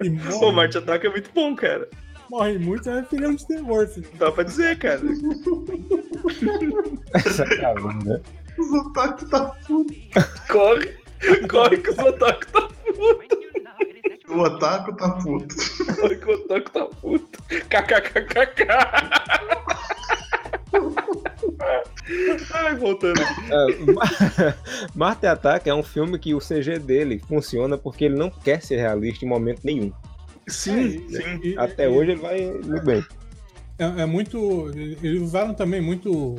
e 0.03 0.11
Pô, 0.11 0.31
morrem, 0.40 0.53
Marte 0.55 0.79
Ataca 0.79 1.07
é 1.07 1.11
muito 1.11 1.31
bom, 1.35 1.55
cara. 1.57 1.88
Morrem 2.31 2.59
muito, 2.59 2.88
é 2.88 3.03
filme 3.05 3.37
de 3.37 3.47
terror. 3.47 3.85
Assim. 3.85 4.03
Dá 4.14 4.31
pra 4.33 4.45
dizer, 4.45 4.79
cara. 4.79 5.01
Sacanagem, 7.33 8.05
né? 8.05 8.21
Os 8.59 8.75
ataques 8.87 9.29
tá 9.29 9.47
puto. 9.66 9.95
Corre. 10.49 10.95
Corre 11.49 11.77
que 11.79 11.90
o 11.90 12.01
Otaku 12.09 12.47
tá 12.53 12.69
O 14.29 14.45
ataque 14.45 14.97
tá 14.97 15.11
puto. 15.11 15.55
Corre 16.01 16.16
que 16.16 16.27
o 16.27 16.35
Otaku 16.35 16.71
tá 16.71 16.85
puto. 16.87 17.43
KKKKK. 17.49 18.66
Ai, 22.55 22.75
voltando 22.77 23.21
aqui. 23.21 23.53
É, 23.53 23.93
Ma- 23.93 24.55
Marte 24.95 25.27
Ataque 25.27 25.69
é 25.71 25.75
um 25.75 25.83
filme 25.83 26.19
que 26.19 26.35
o 26.35 26.38
CG 26.38 26.79
dele 26.79 27.21
funciona 27.29 27.77
porque 27.79 28.05
ele 28.07 28.16
não 28.16 28.31
quer 28.31 28.62
ser 28.62 28.77
realista 28.77 29.25
em 29.25 29.29
momento 29.29 29.61
nenhum. 29.64 29.93
Sim, 30.48 31.07
É, 31.14 31.16
sim. 31.22 31.40
e- 31.42 31.59
Até 31.59 31.85
e- 31.85 31.88
hoje 31.88 32.12
ele 32.12 32.20
vai 32.20 32.40
muito 32.50 32.85
bem. 32.85 33.05
É, 33.79 34.03
é 34.03 34.07
muito. 34.07 34.68
Eles 35.03 35.22
usaram 35.22 35.55
também 35.55 35.81
muito. 35.81 36.37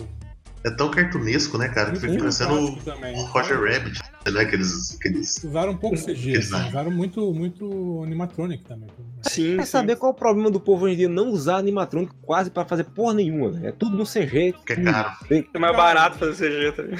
É 0.63 0.69
tão 0.69 0.91
cartunesco, 0.91 1.57
né, 1.57 1.69
cara? 1.69 1.91
Que 1.91 1.99
fica 1.99 2.17
parecendo 2.19 2.53
o. 2.53 3.25
Roger 3.25 3.59
Rabbit, 3.59 3.99
né? 4.29 4.41
Aqueles. 4.41 4.95
aqueles... 4.95 5.43
Usaram 5.43 5.71
um 5.71 5.77
pouco 5.77 5.95
CG, 5.97 6.37
assim, 6.37 6.67
usaram 6.69 6.91
muito, 6.91 7.33
muito 7.33 8.03
animatronic 8.03 8.63
também. 8.63 8.89
Sim, 9.23 9.57
Quer 9.57 9.65
sim. 9.65 9.71
saber 9.71 9.95
qual 9.95 10.11
é 10.11 10.15
o 10.15 10.17
problema 10.17 10.49
do 10.51 10.59
povo 10.59 10.85
hoje 10.85 10.95
em 10.95 10.97
dia 10.97 11.09
não 11.09 11.29
usar 11.29 11.57
animatrônico 11.57 12.15
quase 12.21 12.49
pra 12.49 12.65
fazer 12.65 12.83
porra 12.85 13.13
nenhuma, 13.13 13.51
né? 13.51 13.69
É 13.69 13.71
tudo 13.71 13.95
no 13.97 14.03
CG. 14.05 14.53
Que 14.65 14.73
é 14.73 14.83
caro. 14.83 15.11
É 15.53 15.59
mais 15.59 15.75
barato 15.75 16.17
fazer 16.17 16.33
CG 16.49 16.71
também. 16.73 16.95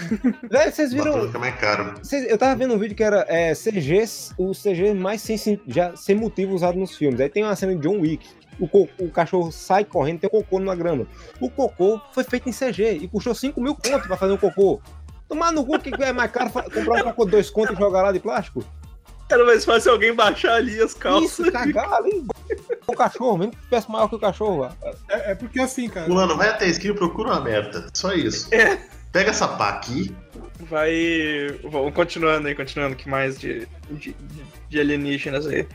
Velho, 0.50 0.72
vocês 0.74 0.94
viram. 0.94 1.26
Fica 1.28 1.40
mais 1.40 1.56
caro. 1.60 1.94
Vocês- 2.02 2.30
eu 2.30 2.38
tava 2.38 2.56
vendo 2.56 2.74
um 2.74 2.78
vídeo 2.78 2.96
que 2.96 3.04
era 3.04 3.26
é, 3.28 3.54
CG, 3.54 4.04
o 4.38 4.52
CG 4.54 4.94
mais 4.94 5.22
sem, 5.22 5.60
já, 5.68 5.96
sem 5.96 6.16
motivo 6.16 6.54
usado 6.54 6.78
nos 6.78 6.96
filmes. 6.96 7.20
Aí 7.20 7.30
tem 7.30 7.44
uma 7.44 7.56
cena 7.56 7.76
de 7.76 7.82
John 7.82 8.00
Wick. 8.00 8.28
O, 8.60 8.88
o 9.00 9.10
cachorro 9.10 9.52
sai 9.52 9.84
correndo, 9.84 10.20
tem 10.20 10.28
um 10.28 10.32
cocô 10.32 10.60
na 10.60 10.76
grama. 10.76 11.08
O 11.40 11.50
cocô 11.50 12.00
foi 12.14 12.24
feito 12.24 12.48
em 12.48 12.52
CG 12.52 13.00
e 13.02 13.08
custou 13.08 13.34
5 13.34 13.60
mil 13.60 13.74
conto 13.74 14.08
pra 14.08 14.16
fazer 14.18 14.34
um 14.34 14.38
cocô. 14.38 14.80
Tomar 15.32 15.54
no 15.54 15.66
cu 15.66 15.80
que 15.80 15.90
é 16.04 16.12
mais 16.12 16.30
caro 16.30 16.52
comprar 16.52 16.96
um 16.96 17.04
cocô 17.04 17.24
de 17.24 17.32
dois 17.32 17.50
contos 17.50 17.74
e 17.74 17.80
jogar 17.80 18.02
lá 18.02 18.12
de 18.12 18.20
plástico? 18.20 18.66
Era 19.30 19.46
mais 19.46 19.64
fácil 19.64 19.94
alguém 19.94 20.14
baixar 20.14 20.56
ali 20.56 20.78
as 20.82 20.94
calças. 20.94 21.40
Isso, 21.40 21.50
cagar 21.54 21.94
ali. 21.94 22.26
O 22.86 22.94
cachorro, 22.94 23.38
mesmo 23.38 23.54
que 23.54 23.62
tivesse 23.62 23.90
maior 23.90 24.10
que 24.10 24.16
o 24.16 24.20
cachorro. 24.20 24.70
É, 25.08 25.32
é 25.32 25.36
porque 25.36 25.62
assim, 25.62 25.88
cara. 25.88 26.06
Fulano, 26.06 26.36
vai 26.36 26.50
até 26.50 26.66
a 26.66 26.68
esquina 26.68 26.94
e 26.94 26.98
procura 26.98 27.30
uma 27.30 27.40
merda. 27.40 27.88
Só 27.94 28.12
isso. 28.12 28.54
É. 28.54 28.78
Pega 29.14 29.30
essa 29.30 29.48
pá 29.48 29.70
aqui. 29.70 30.14
Vai. 30.70 31.58
Vamos 31.64 31.94
continuando 31.94 32.50
aí, 32.50 32.54
continuando. 32.54 32.98
que 32.98 33.08
mais 33.08 33.40
de, 33.40 33.66
de, 33.90 34.14
de 34.68 34.80
alienígenas 34.82 35.48
aí? 35.48 35.66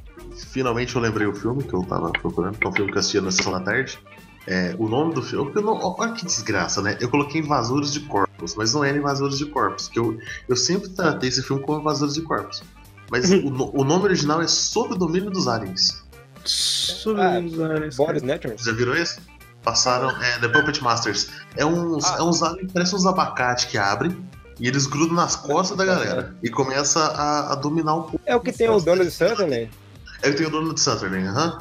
Finalmente 0.52 0.94
eu 0.94 1.00
lembrei 1.00 1.26
o 1.26 1.34
filme 1.34 1.64
que 1.64 1.72
eu 1.72 1.82
tava 1.82 2.10
procurando, 2.12 2.58
que 2.58 2.66
é 2.66 2.68
um 2.68 2.72
filme 2.74 2.92
que 2.92 2.98
eu 2.98 3.00
assistia 3.00 3.22
na 3.22 3.30
sessão 3.30 3.52
da 3.52 3.60
tarde. 3.60 3.98
É, 4.46 4.76
o 4.78 4.88
nome 4.88 5.12
do 5.14 5.22
filme. 5.22 5.50
eu 5.54 5.62
não- 5.62 5.80
olha 5.98 6.12
que 6.12 6.24
desgraça, 6.24 6.80
né? 6.80 6.96
Eu 7.00 7.08
coloquei 7.08 7.40
Invasores 7.40 7.92
de 7.92 8.00
Corpos, 8.00 8.54
mas 8.54 8.72
não 8.74 8.84
era 8.84 8.96
Invasores 8.96 9.38
de 9.38 9.46
Corpos, 9.46 9.88
que 9.88 9.98
eu, 9.98 10.18
eu 10.48 10.54
sempre 10.56 10.88
tratei 10.90 11.28
esse 11.28 11.42
filme 11.42 11.62
como 11.62 11.80
Invasores 11.80 12.14
de 12.14 12.22
Corpos. 12.22 12.62
Mas 13.10 13.30
o, 13.32 13.80
o 13.80 13.84
nome 13.84 14.04
original 14.04 14.40
é 14.40 14.46
Sob 14.46 14.94
o 14.94 14.96
Domínio 14.96 15.30
dos 15.30 15.48
Aliens. 15.48 16.02
Sobre 16.44 17.22
Ah, 17.22 17.40
os 17.40 17.60
aliens. 17.60 17.96
Boris? 17.96 18.22
Já 18.58 18.72
viram 18.72 18.94
esse? 18.94 19.18
Passaram. 19.64 20.10
É, 20.22 20.38
The 20.38 20.48
Puppet 20.48 20.80
Masters. 20.80 21.28
É 21.56 21.66
uns, 21.66 22.04
Ah. 22.04 22.16
é 22.18 22.22
uns 22.22 22.40
aliens, 22.42 22.70
parece 22.72 22.94
uns 22.94 23.04
abacate 23.04 23.66
que 23.66 23.76
abrem. 23.76 24.16
E 24.60 24.68
eles 24.68 24.86
grudam 24.86 25.14
nas 25.16 25.34
costas 25.36 25.76
da 25.76 25.84
galera. 25.84 26.34
E 26.42 26.48
começa 26.48 27.00
a, 27.00 27.52
a 27.52 27.54
dominar 27.56 27.94
o 27.96 28.02
povo. 28.04 28.20
É 28.24 28.34
o 28.34 28.40
que 28.40 28.52
tem 28.52 28.70
o 28.70 28.80
Donald 28.80 29.10
Sutherland? 29.10 29.68
É 30.22 30.30
que 30.30 30.36
tem 30.36 30.46
o 30.46 30.50
dono 30.50 30.72
de 30.72 30.80
Sutherland, 30.80 31.26
aham. 31.28 31.58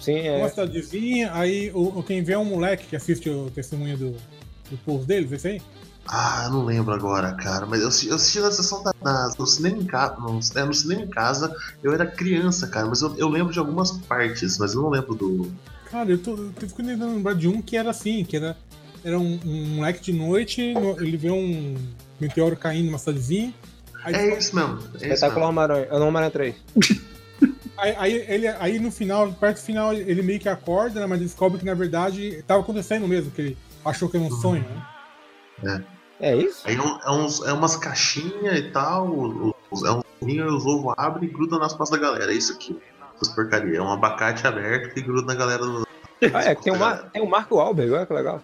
Sim, 0.00 0.20
Uma 0.28 0.46
é. 0.46 0.48
cidadezinha, 0.48 1.30
aí 1.32 1.70
o, 1.74 1.98
o- 1.98 2.02
quem 2.02 2.22
vê 2.22 2.34
é 2.34 2.38
um 2.38 2.44
moleque 2.44 2.86
que 2.86 2.96
assiste 2.96 3.28
o 3.30 3.50
testemunho 3.50 3.96
do, 3.96 4.10
do 4.70 4.76
povo 4.84 5.04
deles, 5.04 5.32
esse 5.32 5.48
aí? 5.48 5.62
Ah, 6.08 6.42
eu 6.44 6.50
não 6.52 6.64
lembro 6.64 6.94
agora, 6.94 7.32
cara. 7.32 7.66
Mas 7.66 7.80
eu, 7.82 7.88
assisti- 7.88 8.08
eu 8.08 8.14
assisti 8.14 8.38
na 8.40 8.52
sessão 8.52 8.82
da, 8.84 8.92
na- 9.02 9.32
no 9.36 9.46
cinema 9.46 9.78
em 9.78 9.84
casa. 9.86 10.16
No, 10.20 10.38
é, 10.54 10.64
no 10.64 10.72
cinema 10.74 11.02
em 11.02 11.08
casa, 11.08 11.52
eu 11.82 11.92
era 11.92 12.06
criança, 12.06 12.68
cara. 12.68 12.86
Mas 12.86 13.00
eu, 13.02 13.16
eu 13.16 13.28
lembro 13.28 13.52
de 13.52 13.58
algumas 13.58 13.90
partes, 13.90 14.56
mas 14.58 14.74
eu 14.74 14.82
não 14.82 14.88
lembro 14.90 15.14
do. 15.16 15.52
Cara, 15.90 16.08
eu 16.10 16.18
tô, 16.18 16.36
eu 16.36 16.52
tô 16.52 16.68
ficando 16.68 16.90
tentando 16.90 17.14
lembrar 17.14 17.34
de 17.34 17.48
um 17.48 17.60
que 17.60 17.76
era 17.76 17.90
assim, 17.90 18.24
que 18.24 18.36
era, 18.36 18.56
era 19.02 19.18
um, 19.18 19.40
um 19.44 19.66
moleque 19.76 20.00
de 20.00 20.12
noite, 20.12 20.74
no- 20.74 21.00
ele 21.00 21.16
vê 21.16 21.30
um 21.30 21.74
meteoro 22.20 22.56
caindo 22.56 22.86
numa 22.86 22.98
cidadezinha. 22.98 23.52
É 24.04 24.38
isso 24.38 24.54
mesmo. 24.54 24.78
É 25.00 25.08
mesmo. 25.08 25.40
Homem-Aranha. 25.40 25.86
É 25.90 25.94
o 25.94 26.02
Homem-Aranha 26.02 26.30
3. 26.30 26.54
aí, 27.76 27.94
aí 27.98 28.14
ele, 28.28 28.48
aí 28.48 28.78
no 28.78 28.90
final, 28.90 29.32
perto 29.32 29.56
do 29.58 29.62
final, 29.64 29.92
ele 29.92 30.22
meio 30.22 30.40
que 30.40 30.48
acorda, 30.48 31.00
né, 31.00 31.06
mas 31.06 31.20
descobre 31.20 31.58
que 31.58 31.64
na 31.64 31.74
verdade 31.74 32.42
tava 32.46 32.60
acontecendo 32.60 33.06
mesmo, 33.08 33.30
que 33.30 33.40
ele 33.42 33.58
achou 33.84 34.08
que 34.08 34.16
era 34.16 34.26
um 34.26 34.30
sonho, 34.30 34.64
né? 35.62 35.82
É 36.20 36.34
isso? 36.34 36.62
Aí 36.66 36.76
é, 36.76 36.80
um- 36.80 36.98
é 37.04 37.10
uns, 37.10 37.46
é 37.46 37.52
umas 37.52 37.76
caixinhas 37.76 38.58
e 38.58 38.70
tal. 38.70 39.06
os- 39.70 39.84
É 39.84 39.90
um 39.90 40.00
ninho, 40.22 40.46
os 40.46 40.64
ovos 40.64 40.94
abrem 40.96 41.28
e 41.28 41.32
grudam 41.32 41.58
nas 41.58 41.74
costas 41.74 42.00
da 42.00 42.06
galera. 42.06 42.32
É 42.32 42.34
isso 42.34 42.52
aqui. 42.54 42.78
Essas 43.14 43.28
porcaria. 43.34 43.78
É 43.78 43.82
um 43.82 43.92
abacate 43.92 44.46
aberto 44.46 44.94
que 44.94 45.02
gruda 45.02 45.26
na 45.26 45.34
galera 45.34 45.62
do. 45.62 45.86
Ah, 46.32 46.42
é, 46.44 46.54
tem 46.54 46.72
o, 46.72 46.78
Mar, 46.78 47.02
tem 47.12 47.20
o 47.22 47.26
Marco 47.28 47.58
Alberg, 47.58 47.92
olha 47.92 48.06
que 48.06 48.12
legal. 48.14 48.42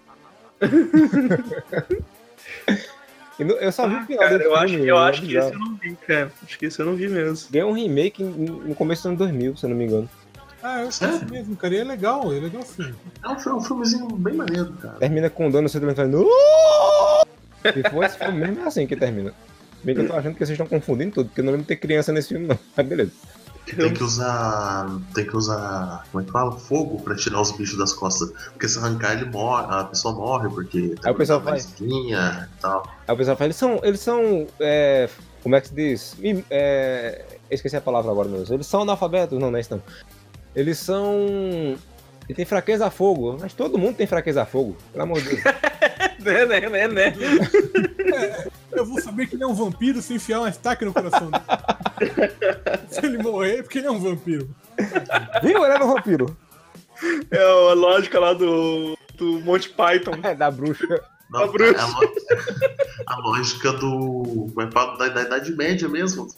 E 3.39 3.45
no- 3.45 3.55
eu 3.55 3.73
só 3.73 3.89
vi 3.89 3.95
o 3.97 4.05
final 4.07 4.19
Cara, 4.25 4.39
desse 4.39 4.49
eu 4.51 4.55
acho, 4.57 4.69
filme, 4.75 4.89
eu 4.89 4.97
é 4.97 5.09
acho 5.09 5.21
que 5.23 5.27
bizarro. 5.27 5.47
esse 5.49 5.55
eu 5.55 5.61
não 5.61 5.75
vi, 5.77 5.97
cara. 6.07 6.33
Acho 6.45 6.59
que 6.59 6.67
esse 6.67 6.81
eu 6.81 6.87
não 6.87 6.95
vi 6.95 7.09
mesmo. 7.09 7.49
Ganhou 7.51 7.71
um 7.71 7.75
remake 7.75 8.23
em- 8.23 8.27
no 8.69 8.75
começo 8.75 9.03
do 9.03 9.09
ano 9.09 9.17
2000, 9.19 9.57
se 9.57 9.65
eu 9.65 9.71
não 9.71 9.77
me 9.77 9.85
engano. 9.85 10.09
Ah, 10.63 10.81
eu 10.83 10.89
esqueci 10.89 11.25
mesmo, 11.25 11.57
cara. 11.57 11.75
E 11.75 11.79
é 11.79 11.85
legal, 11.85 12.33
é 12.33 12.39
legal 12.39 12.63
sim. 12.63 12.95
É 13.25 13.29
um, 13.29 13.39
filme- 13.39 13.59
um 13.59 13.63
filmezinho 13.65 14.07
bem 14.17 14.35
maneiro, 14.35 14.73
cara. 14.75 14.95
Termina 14.95 15.29
com 15.31 15.49
o 15.49 15.51
dono 15.51 15.69
Sutherland 15.69 15.97
falando. 15.97 16.29
Se 17.63 17.91
for 17.91 18.05
esse 18.05 18.19
filme 18.19 18.39
mesmo, 18.39 18.61
é 18.61 18.67
assim 18.67 18.87
que 18.87 18.95
termina. 18.97 19.33
Bem 19.83 19.95
que 19.95 20.03
eu 20.03 20.07
tô 20.07 20.13
achando 20.15 20.35
que 20.35 20.39
vocês 20.39 20.51
estão 20.51 20.67
confundindo 20.67 21.13
tudo, 21.13 21.27
porque 21.29 21.41
eu 21.41 21.45
não 21.45 21.53
lembro 21.53 21.65
de 21.65 21.69
ter 21.69 21.77
criança 21.77 22.13
nesse 22.13 22.29
filme, 22.29 22.47
não. 22.47 22.59
Mas 22.77 22.87
beleza. 22.87 23.11
Tem 23.67 23.95
que 23.95 24.03
usar. 24.03 24.87
Tem 25.15 25.27
que 25.27 25.37
usar. 25.37 26.05
Como 26.11 26.23
é 26.23 26.27
que 26.27 26.33
fala? 26.33 26.53
Fogo 26.53 27.01
pra 27.01 27.15
tirar 27.15 27.41
os 27.41 27.53
bichos 27.53 27.79
das 27.79 27.93
costas. 27.93 28.31
Porque 28.53 28.69
se 28.69 28.79
arrancar, 28.79 29.13
ele 29.13 29.27
morre. 29.27 29.67
A 29.71 29.85
pessoa 29.85 30.15
morre, 30.15 30.49
porque. 30.49 30.95
Aí 31.05 31.13
o 31.13 31.15
pessoal 31.15 31.41
faz. 31.41 31.65
espinha 31.65 32.49
e 32.53 32.61
tal. 32.61 32.87
Aí 33.07 33.15
o 33.15 33.17
pessoal 33.17 33.37
fala, 33.37 33.47
eles 33.47 33.57
são. 33.57 33.81
Eles 33.83 34.01
são. 34.01 34.47
é, 34.61 35.09
como 35.43 35.57
é 35.57 35.61
que 35.61 35.69
se 35.69 35.75
diz? 35.75 36.17
É, 36.51 37.25
esqueci 37.51 37.77
a 37.77 37.81
palavra 37.81 38.11
agora, 38.11 38.29
Deus. 38.29 38.51
Eles 38.51 38.67
são 38.67 38.83
analfabetos? 38.83 39.39
Não, 39.39 39.51
não 39.51 39.59
é 39.59 39.61
isso 39.61 39.75
não. 39.75 39.83
Eles 40.55 40.79
são. 40.79 41.77
Ele 42.33 42.37
tem 42.37 42.45
fraqueza 42.47 42.87
a 42.87 42.91
fogo, 42.91 43.37
mas 43.39 43.53
todo 43.53 43.77
mundo 43.77 43.97
tem 43.97 44.07
fraqueza 44.07 44.41
a 44.41 44.47
fogo, 44.47 44.75
pelo 44.91 45.05
amor 45.05 45.21
de 45.21 45.29
Deus. 45.29 45.43
Né, 46.23 46.47
né, 46.47 46.61
né, 46.69 46.87
né. 46.87 47.13
Eu 48.71 48.87
vou 48.87 49.01
saber 49.03 49.27
que 49.27 49.35
ele 49.35 49.43
é 49.43 49.47
um 49.47 49.55
vampiro 49.55 50.01
se 50.01 50.15
enfiar 50.15 50.39
uma 50.39 50.49
estaca 50.49 50.85
no 50.87 50.93
coração 50.93 51.29
dele. 51.33 51.43
se 52.89 53.05
ele 53.05 53.19
morrer, 53.19 53.59
é 53.59 53.63
porque 53.65 53.79
ele 53.79 53.89
é 53.89 53.91
um 53.91 53.99
vampiro. 53.99 54.49
Viu? 55.43 55.65
Ele 55.65 55.75
era 55.75 55.85
um 55.85 55.95
vampiro. 55.95 56.37
É 57.29 57.43
a 57.43 57.75
lógica 57.75 58.21
lá 58.21 58.35
do, 58.35 58.97
do 59.17 59.41
Monty 59.41 59.71
Python. 59.71 60.13
É, 60.23 60.33
da 60.37 60.49
bruxa. 60.49 61.03
Não, 61.29 61.43
A 61.43 61.47
bruxa. 61.49 61.75
é 61.77 61.81
a, 61.81 61.87
lo- 61.87 62.15
a 63.07 63.17
lógica 63.29 63.73
do. 63.73 64.49
Como 64.55 64.63
é? 64.63 64.67
Da, 64.67 65.09
da 65.09 65.23
Idade 65.23 65.53
Média 65.57 65.89
mesmo. 65.89 66.29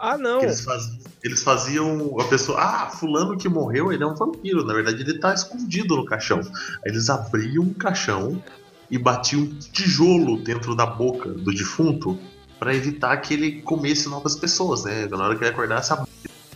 Ah, 0.00 0.16
não. 0.18 0.40
Eles, 0.42 0.60
faz- 0.62 0.90
eles 1.22 1.42
faziam 1.42 2.18
a 2.20 2.24
pessoa. 2.24 2.58
Ah, 2.60 2.90
fulano 2.90 3.36
que 3.36 3.48
morreu, 3.48 3.92
ele 3.92 4.02
é 4.02 4.06
um 4.06 4.14
vampiro. 4.14 4.64
Na 4.64 4.74
verdade, 4.74 5.02
ele 5.02 5.18
tá 5.18 5.34
escondido 5.34 5.96
no 5.96 6.04
caixão. 6.04 6.40
Aí 6.40 6.92
eles 6.92 7.08
abriam 7.10 7.64
o 7.64 7.74
caixão 7.74 8.42
e 8.90 8.96
batia 8.98 9.38
um 9.38 9.46
tijolo 9.72 10.38
dentro 10.38 10.74
da 10.74 10.86
boca 10.86 11.28
do 11.30 11.52
defunto 11.52 12.18
pra 12.58 12.74
evitar 12.74 13.16
que 13.18 13.34
ele 13.34 13.62
comesse 13.62 14.08
novas 14.08 14.34
pessoas, 14.34 14.84
né? 14.84 15.06
Na 15.06 15.24
hora 15.24 15.36
que 15.36 15.44
ele 15.44 15.50
acordasse, 15.50 15.92
a 15.92 16.04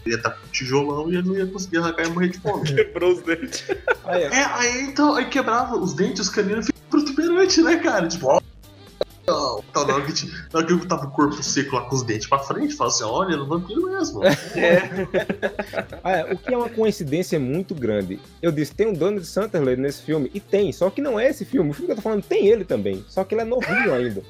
ele 0.05 0.15
ia 0.15 0.17
estar 0.17 0.31
com 0.31 0.45
um 0.47 0.51
tijolão 0.51 1.13
e 1.13 1.17
ele 1.17 1.29
não 1.29 1.37
ia 1.37 1.47
conseguir 1.47 1.79
arrancar 1.79 2.07
e 2.07 2.11
morrer 2.11 2.29
de 2.29 2.39
fome. 2.41 2.65
Quebrou 2.75 3.13
os 3.13 3.23
dentes. 3.23 3.65
Aí, 4.05 4.23
É, 4.25 4.45
aí 4.45 4.83
então, 4.83 5.15
aí 5.15 5.27
quebrava 5.27 5.77
os 5.77 5.95
dentes, 5.95 6.23
os 6.23 6.29
caninos 6.29 6.67
ficam 6.67 6.81
protuberantes, 6.91 7.63
né, 7.63 7.77
cara? 7.77 8.09
Tipo, 8.09 8.27
ó. 8.27 8.41
Na 9.93 10.03
hora 10.05 10.13
que, 10.13 10.27
na 10.27 10.59
hora 10.59 10.67
que 10.67 10.73
eu 10.73 10.89
tava 10.89 11.07
o 11.07 11.11
corpo 11.11 11.43
seco 11.43 11.77
lá 11.77 11.83
com 11.83 11.95
os 11.97 12.03
dentes 12.03 12.27
pra 12.27 12.39
frente, 12.39 12.75
fala 12.75 12.91
assim: 12.91 13.05
olha, 13.05 13.37
no 13.37 13.47
vampiro 13.47 13.83
mesmo. 13.91 14.21
Ah, 16.05 16.13
é, 16.13 16.33
o 16.33 16.37
que 16.37 16.53
é 16.53 16.57
uma 16.57 16.69
coincidência 16.69 17.39
muito 17.39 17.75
grande. 17.75 18.19
Eu 18.41 18.51
disse, 18.51 18.75
tem 18.75 18.89
um 18.89 18.93
Donald 18.93 19.25
Sutherland 19.25 19.81
nesse 19.81 20.03
filme, 20.03 20.31
e 20.35 20.41
tem, 20.41 20.73
só 20.73 20.91
que 20.91 21.01
não 21.01 21.19
é 21.19 21.29
esse 21.29 21.45
filme. 21.45 21.71
O 21.71 21.73
filme 21.73 21.87
que 21.87 21.93
eu 21.93 21.97
tô 21.97 22.03
falando 22.03 22.23
tem 22.23 22.49
ele 22.49 22.65
também, 22.65 23.05
só 23.09 23.23
que 23.25 23.35
ele 23.35 23.43
é 23.43 23.45
novinho 23.45 23.95
ainda. 23.95 24.23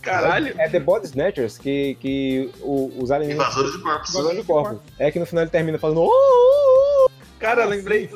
Caralho. 0.00 0.54
É 0.58 0.68
The 0.68 0.80
Body 0.80 1.06
Snatchers, 1.06 1.58
que, 1.58 1.96
que 1.98 2.50
os 2.62 3.10
alienígenas 3.10 3.46
Invasores 3.48 3.72
de 3.72 3.78
corpos. 3.82 4.14
usam 4.14 4.34
de 4.34 4.42
corpo. 4.44 4.82
É 4.98 5.10
que 5.10 5.18
no 5.18 5.26
final 5.26 5.44
ele 5.44 5.50
termina 5.50 5.78
falando. 5.78 6.02
"Oh, 6.02 6.10
oh, 6.10 7.06
oh". 7.06 7.10
Cara, 7.38 7.64
lembrei, 7.64 8.10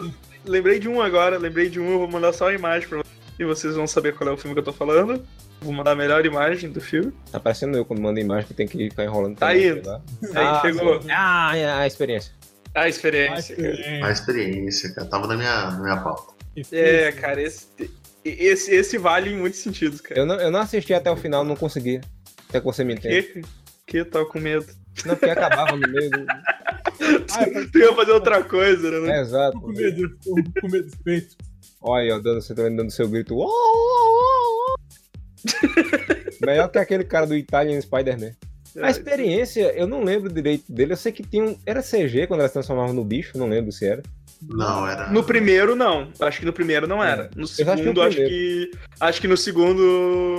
lembrei 0.44 0.78
de 0.78 0.88
um 0.88 1.00
agora, 1.00 1.38
lembrei 1.38 1.68
de 1.70 1.80
um, 1.80 1.90
eu 1.92 1.98
vou 2.00 2.08
mandar 2.08 2.32
só 2.32 2.48
a 2.48 2.52
imagem 2.54 2.88
pra 2.88 2.98
vocês. 2.98 3.18
E 3.38 3.44
vocês 3.44 3.74
vão 3.76 3.86
saber 3.86 4.14
qual 4.14 4.28
é 4.28 4.32
o 4.32 4.36
filme 4.36 4.54
que 4.54 4.60
eu 4.60 4.64
tô 4.64 4.72
falando. 4.72 5.22
Vou 5.60 5.72
mandar 5.72 5.92
a 5.92 5.96
melhor 5.96 6.24
imagem 6.24 6.70
do 6.70 6.80
filme. 6.80 7.12
Tá 7.32 7.40
parecendo 7.40 7.76
eu 7.76 7.84
quando 7.84 8.00
mando 8.00 8.20
imagem 8.20 8.46
que 8.46 8.54
tem 8.54 8.66
que 8.68 8.90
ficar 8.90 9.04
enrolando. 9.04 9.36
Tá 9.36 9.50
sei 9.50 9.82
lá. 9.82 10.00
Aí 10.22 10.46
Ah, 10.46 10.60
chegou 10.62 11.00
Ah, 11.10 11.56
é 11.56 11.70
a 11.70 11.86
experiência. 11.86 12.32
a 12.74 12.88
experiência. 12.88 13.56
cara. 13.56 13.68
É, 13.68 14.02
A 14.04 14.10
experiência, 14.10 14.94
cara. 14.94 15.06
Tava 15.08 15.26
na 15.26 15.36
minha, 15.36 15.70
na 15.72 15.80
minha 15.82 15.96
pauta. 15.96 16.32
É, 16.72 17.12
cara, 17.12 17.40
esse, 17.42 17.66
esse, 18.24 18.72
esse 18.74 18.98
vale 18.98 19.30
em 19.30 19.36
muitos 19.36 19.58
sentidos, 19.60 20.00
cara. 20.00 20.20
Eu 20.20 20.26
não, 20.26 20.36
eu 20.40 20.50
não 20.50 20.60
assisti 20.60 20.94
até 20.94 21.10
o 21.10 21.16
final, 21.16 21.44
não 21.44 21.56
consegui. 21.56 22.00
Até 22.48 22.60
que 22.60 22.66
você 22.66 22.84
me 22.84 22.94
entende. 22.94 23.42
Que, 23.86 24.02
que 24.02 24.04
tava 24.04 24.26
com 24.26 24.38
medo. 24.40 24.66
Não, 25.04 25.14
porque 25.16 25.30
acabava 25.30 25.76
no 25.76 25.88
meio 25.88 26.10
do. 26.10 26.26
Ah, 27.36 27.44
eu 27.48 27.70
Tu 27.70 27.78
ia 27.78 27.94
fazer 27.94 28.10
outra 28.12 28.42
coisa, 28.42 28.90
né? 29.00 29.18
É, 29.18 29.20
exato. 29.20 29.52
tô 29.52 29.66
com 29.66 29.68
medo, 29.72 30.08
tô 30.24 30.60
com 30.60 30.68
medo 30.68 30.88
de 30.90 30.96
peito. 30.98 31.36
Olha 31.80 32.02
aí, 32.02 32.10
ó, 32.10 32.18
dando, 32.18 32.40
você 32.42 32.54
também 32.54 32.74
dando 32.74 32.90
seu 32.90 33.08
grito. 33.08 33.36
"Oh, 33.36 33.44
oh, 33.44 33.46
oh, 33.46 34.20
oh". 34.24 34.27
Melhor 36.44 36.68
que 36.70 36.78
aquele 36.78 37.04
cara 37.04 37.26
do 37.26 37.36
Italian 37.36 37.80
Spider-Man. 37.80 38.32
A 38.80 38.90
experiência, 38.90 39.72
eu 39.76 39.86
não 39.86 40.04
lembro 40.04 40.32
direito 40.32 40.70
dele. 40.70 40.92
Eu 40.92 40.96
sei 40.96 41.10
que 41.10 41.22
tinha 41.22 41.42
um. 41.44 41.56
Era 41.66 41.82
CG 41.82 42.26
quando 42.26 42.40
ela 42.40 42.48
se 42.48 42.52
transformava 42.54 42.92
no 42.92 43.04
bicho, 43.04 43.36
não 43.38 43.48
lembro 43.48 43.72
se 43.72 43.86
era. 43.86 44.02
Não, 44.42 44.86
era. 44.86 45.10
No 45.10 45.24
primeiro, 45.24 45.74
não. 45.74 46.12
Acho 46.20 46.40
que 46.40 46.46
no 46.46 46.52
primeiro 46.52 46.86
não 46.86 47.02
era. 47.02 47.28
No 47.34 47.44
acho 47.44 47.56
que 47.56 47.64
no 47.64 47.76
segundo, 47.76 48.02
acho 48.02 48.16
que. 48.16 48.70
Acho 49.00 49.20
que 49.20 49.28
no 49.28 49.36
segundo. 49.36 50.38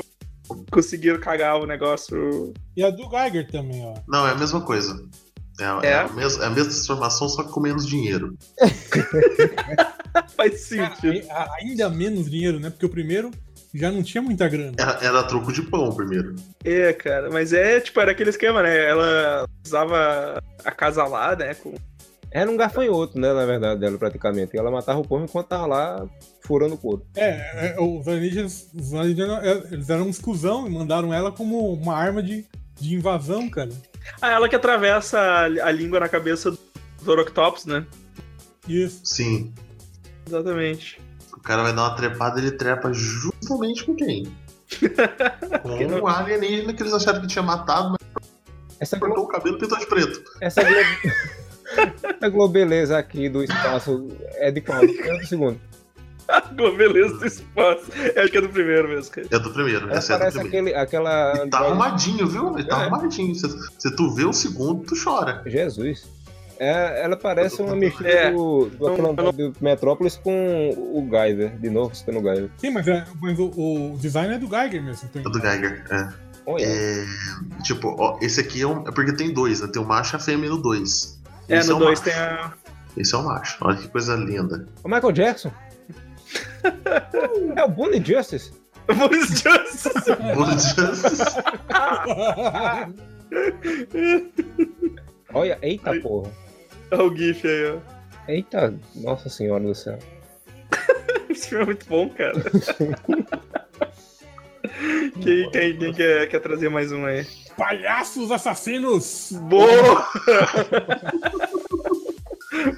Conseguiram 0.72 1.20
cagar 1.20 1.60
o 1.60 1.66
negócio. 1.66 2.54
E 2.78 2.84
a 2.84 2.90
do 2.90 3.10
Geiger 3.10 3.52
também, 3.52 3.84
ó. 3.86 3.96
Não, 4.08 4.26
é 4.28 4.32
a 4.32 4.36
mesma 4.36 4.62
coisa. 4.62 5.04
É, 5.60 5.88
é 5.88 5.92
É? 5.92 5.96
a, 5.96 6.08
mesma, 6.10 6.44
é 6.44 6.48
a 6.48 6.50
mesma 6.52 6.72
transformação, 6.72 7.28
só 7.28 7.44
que 7.44 7.52
com 7.52 7.60
menos 7.60 7.86
dinheiro. 7.86 8.38
Faz 10.36 10.70
Cara, 10.70 10.96
sentido. 10.96 11.28
a- 11.30 11.50
ainda 11.62 11.90
menos 11.90 12.30
dinheiro, 12.30 12.60
né? 12.60 12.70
Porque 12.70 12.86
o 12.86 12.90
primeiro 12.90 13.32
já 13.74 13.92
não 13.92 14.02
tinha 14.02 14.22
muita 14.22 14.48
grana. 14.48 14.74
Era, 14.78 15.00
era 15.02 15.24
troco 15.24 15.52
de 15.52 15.62
pão 15.62 15.94
primeiro. 15.94 16.36
É, 16.64 16.92
cara, 16.94 17.30
mas 17.30 17.54
é, 17.54 17.80
tipo, 17.80 18.00
era 18.00 18.12
aquele 18.12 18.30
esquema, 18.30 18.64
né? 18.64 18.90
Ela 18.90 19.46
usava 19.66 20.42
a 20.64 20.72
casa 20.72 21.04
lá, 21.06 21.36
né? 21.36 21.54
Com... 21.54 21.76
Era 22.32 22.50
um 22.50 22.58
gafanhoto, 22.58 23.20
né, 23.20 23.34
na 23.34 23.46
verdade, 23.46 23.80
dela 23.80 23.98
praticamente. 23.98 24.56
E 24.56 24.60
ela 24.60 24.70
matava 24.70 25.00
o 25.00 25.08
povo 25.08 25.24
enquanto 25.24 25.48
tava 25.48 25.66
lá 25.66 26.08
furando 26.42 26.76
o 26.76 26.78
couro. 26.78 27.06
É, 27.16 27.74
é, 27.74 27.76
os 27.80 28.08
alienígenas, 28.08 28.70
os 28.74 28.94
alienígenas, 28.94 29.72
eles 29.72 29.90
eram 29.90 30.08
uns 30.08 30.20
cuzão 30.20 30.68
e 30.68 30.70
mandaram 30.70 31.14
ela 31.14 31.32
como 31.32 31.74
uma 31.74 31.96
arma 31.96 32.22
de, 32.22 32.46
de 32.80 32.96
invasão, 32.96 33.50
cara. 33.50 33.72
Ah, 34.22 34.32
ela 34.32 34.48
que 34.50 34.56
atravessa 34.56 35.20
a, 35.20 35.44
a 35.46 35.72
língua 35.72 36.00
na 36.00 36.10
cabeça 36.10 36.52
do 36.52 37.12
Oroctopus, 37.12 37.66
né? 37.66 37.86
Isso. 38.68 39.02
Sim. 39.04 39.52
Exatamente. 40.28 41.00
O 41.40 41.42
cara 41.42 41.64
vai 41.64 41.74
dar 41.74 41.84
uma 41.84 41.96
trepada, 41.96 42.40
ele 42.40 42.52
trepa 42.52 42.92
justamente 42.94 43.84
com 43.86 43.96
quem? 43.96 44.28
com 45.64 45.88
não- 45.88 46.02
o 46.02 46.08
alienígena 46.08 46.74
que 46.74 46.84
eles 46.84 46.94
acharam 46.94 47.22
que 47.22 47.28
tinha 47.28 47.42
matado, 47.42 47.90
mas 47.92 48.30
Essa, 48.80 49.00
cortou 49.00 49.24
o 49.24 49.28
cabelo 49.28 49.56
e 49.56 49.60
pintou 49.60 49.78
de 49.80 49.86
preto. 49.88 50.22
essa, 50.42 50.62
glo... 50.64 50.76
essa 52.04 52.30
globeleza 52.30 52.98
aqui 52.98 53.28
do 53.30 53.44
espaço 53.44 54.08
é 54.36 54.52
de 54.52 54.62
qual? 54.62 54.82
Ou 54.82 55.20
do 55.20 55.26
segundo? 55.26 55.60
A 56.30 56.42
beleza 56.42 57.18
do 57.18 57.26
espaço. 57.26 57.86
É, 58.16 58.22
acho 58.22 58.32
que 58.32 58.38
é 58.38 58.42
do 58.42 58.50
primeiro 58.50 58.88
mesmo, 58.88 59.12
cara. 59.12 59.28
É 59.32 59.40
do 59.40 59.50
primeiro, 59.50 59.86
Ela 59.90 59.98
essa 59.98 60.14
é 60.14 60.18
do 60.30 60.40
primeiro. 60.40 60.48
aquele, 60.48 60.76
aquela. 60.76 61.44
E 61.44 61.50
tá 61.50 61.58
arrumadinho, 61.58 62.28
viu? 62.28 62.54
Ele 62.56 62.68
tá 62.68 62.78
É. 62.78 62.82
arrumadinho. 62.84 63.34
Se, 63.34 63.48
se 63.80 63.96
tu 63.96 64.14
vê 64.14 64.26
o 64.26 64.32
segundo, 64.32 64.84
tu 64.86 64.94
chora. 65.04 65.42
Jesus. 65.48 66.08
É, 66.60 67.04
ela 67.04 67.16
parece 67.16 67.62
uma 67.62 67.74
mistura 67.76 68.10
É. 68.10 68.32
do, 68.32 68.66
do, 68.70 68.86
Não, 68.98 69.12
Atlanta- 69.12 69.32
do 69.32 69.56
Metrópolis 69.62 70.18
com 70.18 70.70
o 70.72 71.08
Geyser, 71.10 71.58
de 71.58 71.70
novo 71.70 71.96
citando 71.96 72.20
o 72.20 72.22
Geyser. 72.22 72.50
Sim, 72.58 72.72
mas, 72.72 72.86
é, 72.88 73.06
mas 73.22 73.40
o, 73.40 73.46
o 73.94 73.98
design 73.98 74.34
é 74.34 74.38
do 74.38 74.48
Geiger 74.48 74.84
mesmo. 74.84 75.08
Então, 75.10 75.22
É 75.22 75.24
do 75.34 75.40
Geiger. 75.42 75.86
É. 75.90 76.10
Olha, 76.46 76.66
É, 76.66 77.06
tipo, 77.64 77.96
ó, 77.98 78.18
esse 78.22 78.40
aqui 78.42 78.62
é 78.62 78.68
um. 78.68 78.82
É 78.88 78.92
porque 78.92 79.14
tem 79.14 79.32
dois, 79.34 79.62
né? 79.62 79.68
Tem 79.72 79.82
o 79.82 79.86
macho 79.86 80.16
e 80.16 80.18
a 80.18 80.20
fêmea 80.20 80.50
no 80.50 80.58
dois. 80.62 81.18
É, 81.48 81.58
Esse 81.60 81.70
no 81.70 81.78
o 81.78 81.80
2 81.80 82.00
macho. 82.00 82.04
tem 82.04 82.14
a. 82.22 82.54
Esse 82.98 83.16
é 83.16 83.18
o 83.18 83.24
macho. 83.24 83.58
Olha 83.62 83.78
que 83.78 83.88
coisa 83.88 84.16
linda. 84.16 84.68
o 84.84 84.90
Michael 84.90 85.12
Jackson. 85.14 85.52
é 87.56 87.64
o 87.64 87.70
Bonnie 87.70 88.04
Justice. 88.04 88.52
Boris 88.90 89.30
Johnson. 89.44 89.92
Olha, 95.34 95.58
eita 95.62 96.00
porra. 96.02 96.32
Olha 96.92 97.04
o 97.04 97.16
GIF 97.16 97.48
aí, 97.48 97.72
ó. 97.72 97.78
Eita, 98.28 98.74
nossa 98.96 99.30
senhora 99.30 99.64
do 99.64 99.76
céu. 99.76 100.00
Esse 101.30 101.50
filme 101.50 101.64
é 101.64 101.68
muito 101.68 101.86
bom, 101.88 102.10
cara. 102.10 102.34
quem 105.22 105.52
quem, 105.52 105.78
quem 105.78 105.94
quer, 105.94 106.28
quer 106.28 106.40
trazer 106.40 106.70
mais 106.70 106.92
um 106.92 107.06
aí? 107.06 107.28
Palhaços 107.56 108.32
assassinos! 108.32 109.30
Boa! 109.44 110.06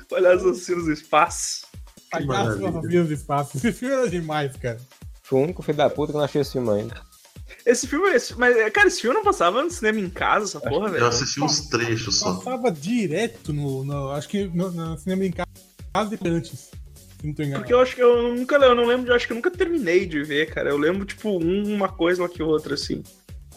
Palhaços 0.10 0.52
assassinos 0.52 0.84
do 0.86 0.92
espaço. 0.92 1.66
Palhaços 2.10 2.64
assassinos 2.64 3.08
do 3.08 3.14
espaço. 3.14 3.56
Esse 3.58 3.72
filme 3.72 3.96
era 3.96 4.10
demais, 4.10 4.56
cara. 4.58 4.78
Foi 5.24 5.40
o 5.40 5.44
único 5.44 5.62
filho 5.62 5.78
da 5.78 5.90
puta 5.90 6.12
que 6.12 6.18
não 6.18 6.26
achei 6.26 6.42
esse 6.42 6.52
filme 6.54 6.70
ainda. 6.70 6.96
Esse 7.66 7.88
filme, 7.88 8.10
esse, 8.16 8.38
mas, 8.38 8.56
cara, 8.72 8.88
esse 8.88 9.02
filme 9.02 9.16
não 9.16 9.24
passava 9.24 9.62
no 9.64 9.70
cinema 9.70 10.00
em 10.00 10.10
casa, 10.10 10.46
essa 10.46 10.60
porra, 10.60 10.88
Eu 10.88 10.92
velho. 10.94 11.06
assisti 11.08 11.42
uns 11.42 11.68
trechos 11.70 12.18
só. 12.20 12.34
Passava 12.36 12.72
direto 12.72 13.54
no. 13.54 13.84
no- 13.84 14.12
acho 14.12 14.28
que 14.30 14.46
no, 14.48 14.72
no 14.72 14.98
cinema 14.98 15.26
em 15.26 15.32
casa 15.32 16.18
de 16.18 16.28
antes. 16.30 16.70
Se 17.20 17.28
não 17.28 17.34
tô 17.34 17.44
enganado. 17.44 17.62
Porque 17.62 17.74
eu 17.74 17.80
acho 17.80 17.96
que 17.96 18.02
eu 18.02 18.34
nunca, 18.36 18.56
eu 18.56 18.74
não 18.76 18.86
lembro, 18.86 19.12
eu 19.12 19.16
acho 19.16 19.28
que 19.28 19.34
eu 19.34 19.36
nunca 19.36 19.52
terminei 19.52 20.06
de 20.08 20.24
ver, 20.24 20.52
cara. 20.52 20.70
Eu 20.72 20.78
lembro, 20.78 21.06
tipo, 21.06 21.30
um- 21.30 21.74
uma 21.76 21.88
coisa 21.90 22.24
lá 22.24 22.30
que 22.30 22.42
outra, 22.42 22.74
assim. 22.74 23.04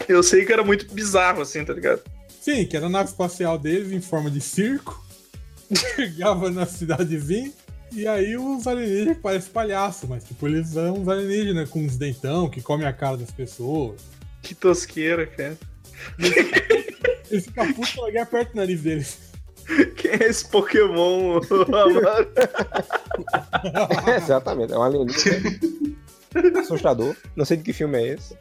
Eu 0.09 0.23
sei 0.23 0.45
que 0.45 0.53
era 0.53 0.63
muito 0.65 0.93
bizarro, 0.93 1.41
assim, 1.41 1.65
tá 1.65 1.73
ligado? 1.73 2.03
Sim, 2.41 2.67
que 2.67 2.77
era 2.77 2.87
a 2.87 2.91
nave 2.91 3.09
espacial 3.09 3.59
deles 3.59 3.91
em 3.91 4.01
forma 4.03 4.31
de 4.31 4.41
circo. 4.41 5.03
Chegava 5.97 6.51
na 6.51 6.67
cidadezinha. 6.67 7.51
E 7.95 8.09
aí 8.09 8.37
os 8.37 8.67
alienígenas 8.67 9.19
parecem 9.19 9.53
palhaço, 9.53 10.09
mas 10.09 10.25
tipo, 10.25 10.49
eles 10.49 10.71
são 10.71 10.95
uns 10.95 11.07
alienígenas 11.09 11.71
com 11.71 11.81
uns 11.81 11.97
dentão 11.97 12.51
que 12.51 12.61
comem 12.61 12.87
a 12.87 12.93
cara 12.93 13.17
das 13.17 13.31
pessoas. 13.31 14.01
Que 14.43 14.55
tosqueira, 14.55 15.27
cara. 15.27 15.57
Putos 17.75 17.93
pra 17.93 18.11
ganhar 18.11 18.27
perto 18.27 18.53
do 18.53 18.57
nariz 18.57 18.83
deles. 18.83 19.19
Quem 19.97 20.11
é 20.11 20.25
esse 20.25 20.47
Pokémon, 20.49 21.39
Amaro? 21.39 22.29
Exatamente, 24.17 24.73
é 24.73 24.77
um 24.77 24.83
alienígena. 24.83 25.51
Assustador. 26.61 27.15
Não 27.37 27.45
sei 27.45 27.59
de 27.59 27.63
que 27.63 27.73
filme 27.73 27.97
é 27.97 28.15
esse. 28.15 28.37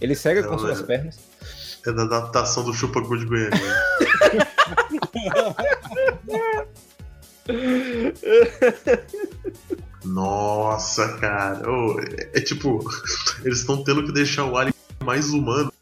Ele 0.00 0.16
segue 0.16 0.42
com 0.42 0.58
suas 0.58 0.80
é. 0.80 0.82
pernas. 0.82 1.16
É 1.86 1.92
da 1.92 2.02
adaptação 2.02 2.64
do 2.64 2.74
Chupa 2.74 3.00
Good 3.00 3.26
Goiânia. 3.26 3.56
Nossa, 10.04 11.08
cara. 11.18 11.68
Ô, 11.70 12.00
é, 12.00 12.38
é 12.38 12.40
tipo, 12.40 12.80
eles 13.44 13.60
estão 13.60 13.82
tendo 13.82 14.04
que 14.04 14.12
deixar 14.12 14.44
o 14.44 14.56
Alien 14.56 14.74
mais 15.04 15.30
humano. 15.30 15.72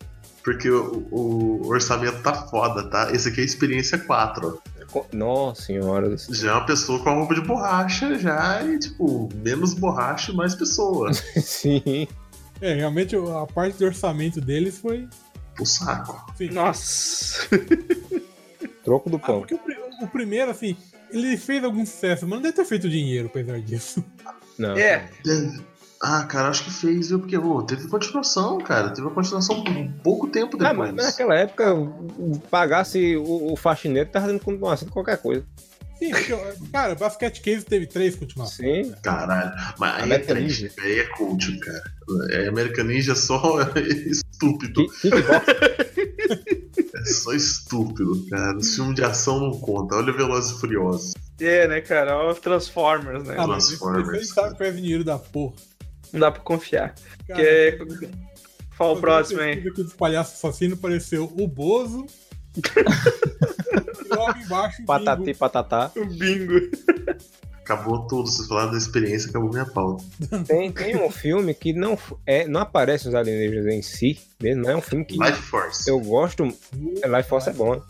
Porque 0.42 0.68
o, 0.70 1.06
o 1.10 1.66
orçamento 1.68 2.20
tá 2.22 2.34
foda, 2.34 2.84
tá? 2.90 3.10
Esse 3.12 3.28
aqui 3.30 3.40
é 3.40 3.42
a 3.42 3.46
experiência 3.46 3.96
4, 3.98 4.60
ó. 4.62 4.84
Co- 4.92 5.06
Nossa 5.12 5.62
senhora. 5.62 6.14
Já 6.30 6.50
é 6.50 6.54
uma 6.54 6.66
pessoa 6.66 6.98
com 7.02 7.08
a 7.08 7.14
roupa 7.14 7.34
de 7.34 7.40
borracha, 7.40 8.18
já 8.18 8.62
e, 8.62 8.78
tipo, 8.78 9.30
menos 9.36 9.72
borracha 9.72 10.32
e 10.32 10.34
mais 10.36 10.54
pessoa. 10.54 11.12
Sim. 11.40 12.06
É, 12.60 12.74
realmente 12.74 13.16
a 13.16 13.46
parte 13.46 13.78
do 13.78 13.86
orçamento 13.86 14.38
deles 14.40 14.78
foi. 14.78 15.08
Pro 15.54 15.64
saco. 15.64 16.30
Assim, 16.30 16.50
Nossa. 16.50 17.48
Troco 18.84 19.08
do 19.08 19.16
ah, 19.16 19.20
pão. 19.20 19.40
porque 19.40 19.54
o, 19.54 20.04
o 20.04 20.08
primeiro, 20.08 20.50
assim, 20.50 20.76
ele 21.16 21.36
fez 21.36 21.62
algum 21.64 21.84
sucesso, 21.86 22.26
mas 22.26 22.36
não 22.36 22.42
deve 22.42 22.54
ter 22.56 22.64
feito 22.64 22.88
dinheiro 22.88 23.26
apesar 23.28 23.60
disso. 23.60 24.04
Não. 24.58 24.76
É, 24.76 25.08
Ah, 26.02 26.24
cara, 26.24 26.48
acho 26.48 26.64
que 26.64 26.70
fez, 26.70 27.08
viu? 27.08 27.18
Porque 27.18 27.36
ô, 27.36 27.62
teve 27.62 27.88
continuação, 27.88 28.58
cara. 28.58 28.90
Teve 28.90 29.02
uma 29.06 29.14
continuação 29.14 29.64
por 29.64 29.74
pouco 30.02 30.26
tempo 30.28 30.56
Ah, 30.60 30.68
depois. 30.70 30.92
mas 30.92 31.06
naquela 31.06 31.34
época, 31.34 31.74
pagasse 32.50 33.16
o, 33.16 33.52
o 33.52 33.56
faxineiro, 33.56 34.08
tava 34.10 34.26
dando 34.26 34.40
continuação 34.40 34.86
de 34.86 34.92
qualquer 34.92 35.16
coisa. 35.16 35.44
Sim, 35.98 36.10
porque, 36.10 36.34
cara, 36.72 36.94
Basket 36.96 37.40
Case 37.40 37.64
teve 37.64 37.86
três 37.86 38.16
continuações. 38.16 38.88
Sim. 38.88 38.94
Caralho. 39.02 39.52
Mas 39.78 40.02
aí 40.02 40.12
é 40.12 40.34
Ninja. 40.34 40.70
aí 40.78 40.98
é 40.98 41.04
cult, 41.16 41.58
cara. 41.60 41.82
É 42.32 42.48
American 42.48 42.84
Ninja 42.84 43.14
só 43.14 43.58
estúpido. 43.78 44.86
Ki- 45.00 45.10
Kickbox. 45.10 45.46
É 47.04 47.12
só 47.12 47.32
estúpido, 47.32 48.24
cara. 48.30 48.58
Esse 48.58 48.76
filme 48.76 48.94
de 48.94 49.04
ação 49.04 49.38
não 49.40 49.58
conta. 49.60 49.96
Olha 49.96 50.12
Velozes 50.12 50.52
e 50.56 50.60
Furiosos. 50.60 51.12
É, 51.40 51.66
né, 51.68 51.80
cara? 51.80 52.16
Ó, 52.16 52.32
Transformers, 52.34 53.24
né? 53.24 53.34
Ah, 53.38 53.46
mas 53.46 53.66
Transformers. 53.66 54.22
esse 54.22 54.40
aí 54.40 54.50
tá 54.50 54.54
com 54.54 54.72
dinheiro 54.72 55.04
da 55.04 55.18
porra. 55.18 55.54
Não 56.12 56.20
dá 56.20 56.30
pra 56.30 56.40
confiar. 56.42 56.94
Cara, 57.26 57.40
Que 57.40 57.46
é- 57.46 57.78
Qual 58.76 58.94
o 58.96 59.00
próximo 59.00 59.40
aí? 59.40 59.48
pesquisei 59.56 59.72
aqui 59.72 59.82
dos 59.84 59.92
palhaços 59.94 60.34
assassinos 60.34 60.78
apareceu 60.78 61.24
o 61.38 61.46
Bozo. 61.48 62.06
e 62.56 64.14
logo 64.14 64.38
embaixo 64.38 64.82
o 64.82 64.86
Patati, 64.86 65.22
Bingo. 65.24 65.38
patatá. 65.38 65.90
O 65.96 66.06
bingo. 66.06 66.54
Acabou 67.64 68.06
tudo. 68.06 68.28
Vocês 68.28 68.46
falaram 68.46 68.72
da 68.72 68.76
experiência, 68.76 69.30
acabou 69.30 69.48
minha 69.48 69.64
pauta. 69.64 70.04
Tem, 70.46 70.70
tem 70.70 70.96
um 71.02 71.10
filme 71.10 71.54
que 71.54 71.72
não, 71.72 71.98
é, 72.26 72.46
não 72.46 72.60
aparece 72.60 73.08
os 73.08 73.14
alienígenas 73.14 73.66
em 73.72 73.80
si, 73.80 74.20
mesmo, 74.38 74.64
mas 74.64 74.70
é 74.70 74.76
um 74.76 74.82
filme 74.82 75.02
que 75.02 75.18
Life 75.18 75.40
Force. 75.40 75.88
eu 75.88 75.98
gosto. 75.98 76.44
é, 77.02 77.08
Life 77.08 77.28
Force 77.28 77.48
é 77.48 77.52
bom. 77.54 77.76
né? 77.76 77.82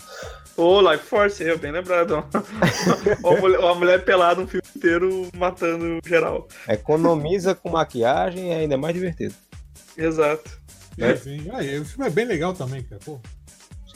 Ô, 0.56 0.80
Life 0.80 1.04
Force, 1.06 1.42
eu 1.42 1.58
bem 1.58 1.72
lembrado. 1.72 2.12
ó. 2.12 2.22
a, 3.28 3.40
mulher, 3.40 3.60
a 3.60 3.74
mulher 3.74 4.04
pelada 4.04 4.40
um 4.40 4.46
filme 4.46 4.62
inteiro 4.76 5.28
matando 5.36 5.98
geral. 6.06 6.46
Economiza 6.68 7.52
com 7.52 7.70
maquiagem 7.70 8.50
e 8.50 8.50
é 8.50 8.56
ainda 8.58 8.76
mais 8.76 8.94
divertido. 8.94 9.34
Exato. 9.96 10.48
Sim. 11.20 11.48
Aí, 11.52 11.80
o 11.80 11.84
filme 11.84 12.06
é 12.06 12.10
bem 12.10 12.26
legal 12.26 12.54
também, 12.54 12.84
cara. 12.84 13.00
Pô. 13.04 13.18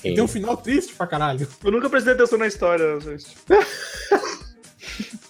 Sim. 0.03 0.15
Tem 0.15 0.21
um 0.21 0.29
final 0.29 0.57
triste 0.57 0.95
pra 0.95 1.07
caralho. 1.07 1.47
Eu 1.63 1.71
nunca 1.71 1.89
prestei 1.89 2.15
atenção 2.15 2.37
na 2.37 2.49
história. 2.49 2.99
gente. 2.99 3.27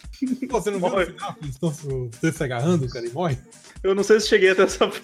Você 0.49 0.71
não 0.71 0.79
viu 0.81 0.89
Morre. 0.89 1.05
no 1.07 1.12
final 1.12 1.35
que 1.35 1.41
eles 1.45 1.55
estão 1.55 1.73
se- 1.73 2.33
se 2.33 2.45
agarrando, 2.45 2.87
o 2.87 2.89
cara 2.91 3.07
e 3.07 3.11
morre? 3.11 3.39
Eu 3.83 3.95
não 3.95 4.03
sei 4.03 4.19
se 4.21 4.29
cheguei 4.29 4.51
até 4.51 4.62
essa 4.62 4.87
parte. 4.89 5.03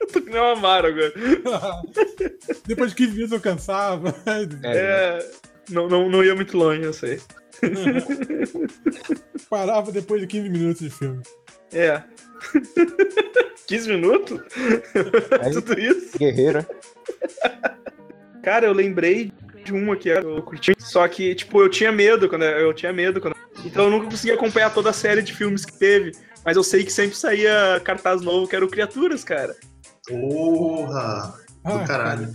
Eu 0.00 0.06
tô 0.08 0.20
que 0.22 0.30
nem 0.30 0.40
uma 0.40 0.52
Amaro 0.52 0.88
agora. 0.88 1.12
Depois 2.66 2.90
de 2.90 2.96
15 2.96 3.12
minutos 3.12 3.32
eu 3.32 3.40
cansava. 3.40 4.14
É, 4.26 5.18
É. 5.18 5.30
Não, 5.70 5.88
não, 5.88 6.08
não 6.10 6.24
ia 6.24 6.34
muito 6.34 6.56
longe, 6.56 6.82
eu 6.82 6.92
sei. 6.92 7.20
Parava 9.48 9.92
depois 9.92 10.20
de 10.20 10.26
15 10.26 10.48
minutos 10.48 10.82
de 10.82 10.90
filme. 10.90 11.22
É. 11.72 12.02
15 13.66 13.88
minutos? 13.90 14.40
Aí- 15.40 15.52
Tudo 15.52 15.78
isso? 15.78 16.18
Guerreiro, 16.18 16.66
Cara, 18.42 18.66
eu 18.66 18.72
lembrei 18.72 19.32
de 19.62 19.72
um 19.74 19.92
aqui, 19.92 20.08
eu 20.08 20.42
curti. 20.42 20.72
Só 20.78 21.06
que, 21.08 21.34
tipo, 21.34 21.60
eu 21.62 21.68
tinha 21.68 21.92
medo 21.92 22.28
quando 22.28 22.42
eu 22.44 22.72
tinha 22.74 22.92
medo 22.92 23.20
quando. 23.20 23.34
Então 23.64 23.84
eu 23.84 23.90
nunca 23.90 24.06
consegui 24.06 24.32
acompanhar 24.32 24.72
toda 24.72 24.90
a 24.90 24.92
série 24.92 25.22
de 25.22 25.32
filmes 25.32 25.64
que 25.64 25.72
teve. 25.78 26.12
Mas 26.44 26.56
eu 26.56 26.64
sei 26.64 26.84
que 26.84 26.92
sempre 26.92 27.16
saía 27.16 27.80
cartaz 27.84 28.20
novo 28.20 28.48
que 28.48 28.56
era 28.56 28.64
o 28.64 28.68
Criaturas, 28.68 29.22
cara. 29.22 29.54
Porra! 30.08 31.34
Do 31.64 31.72
Ah, 31.78 31.84
caralho. 31.84 32.32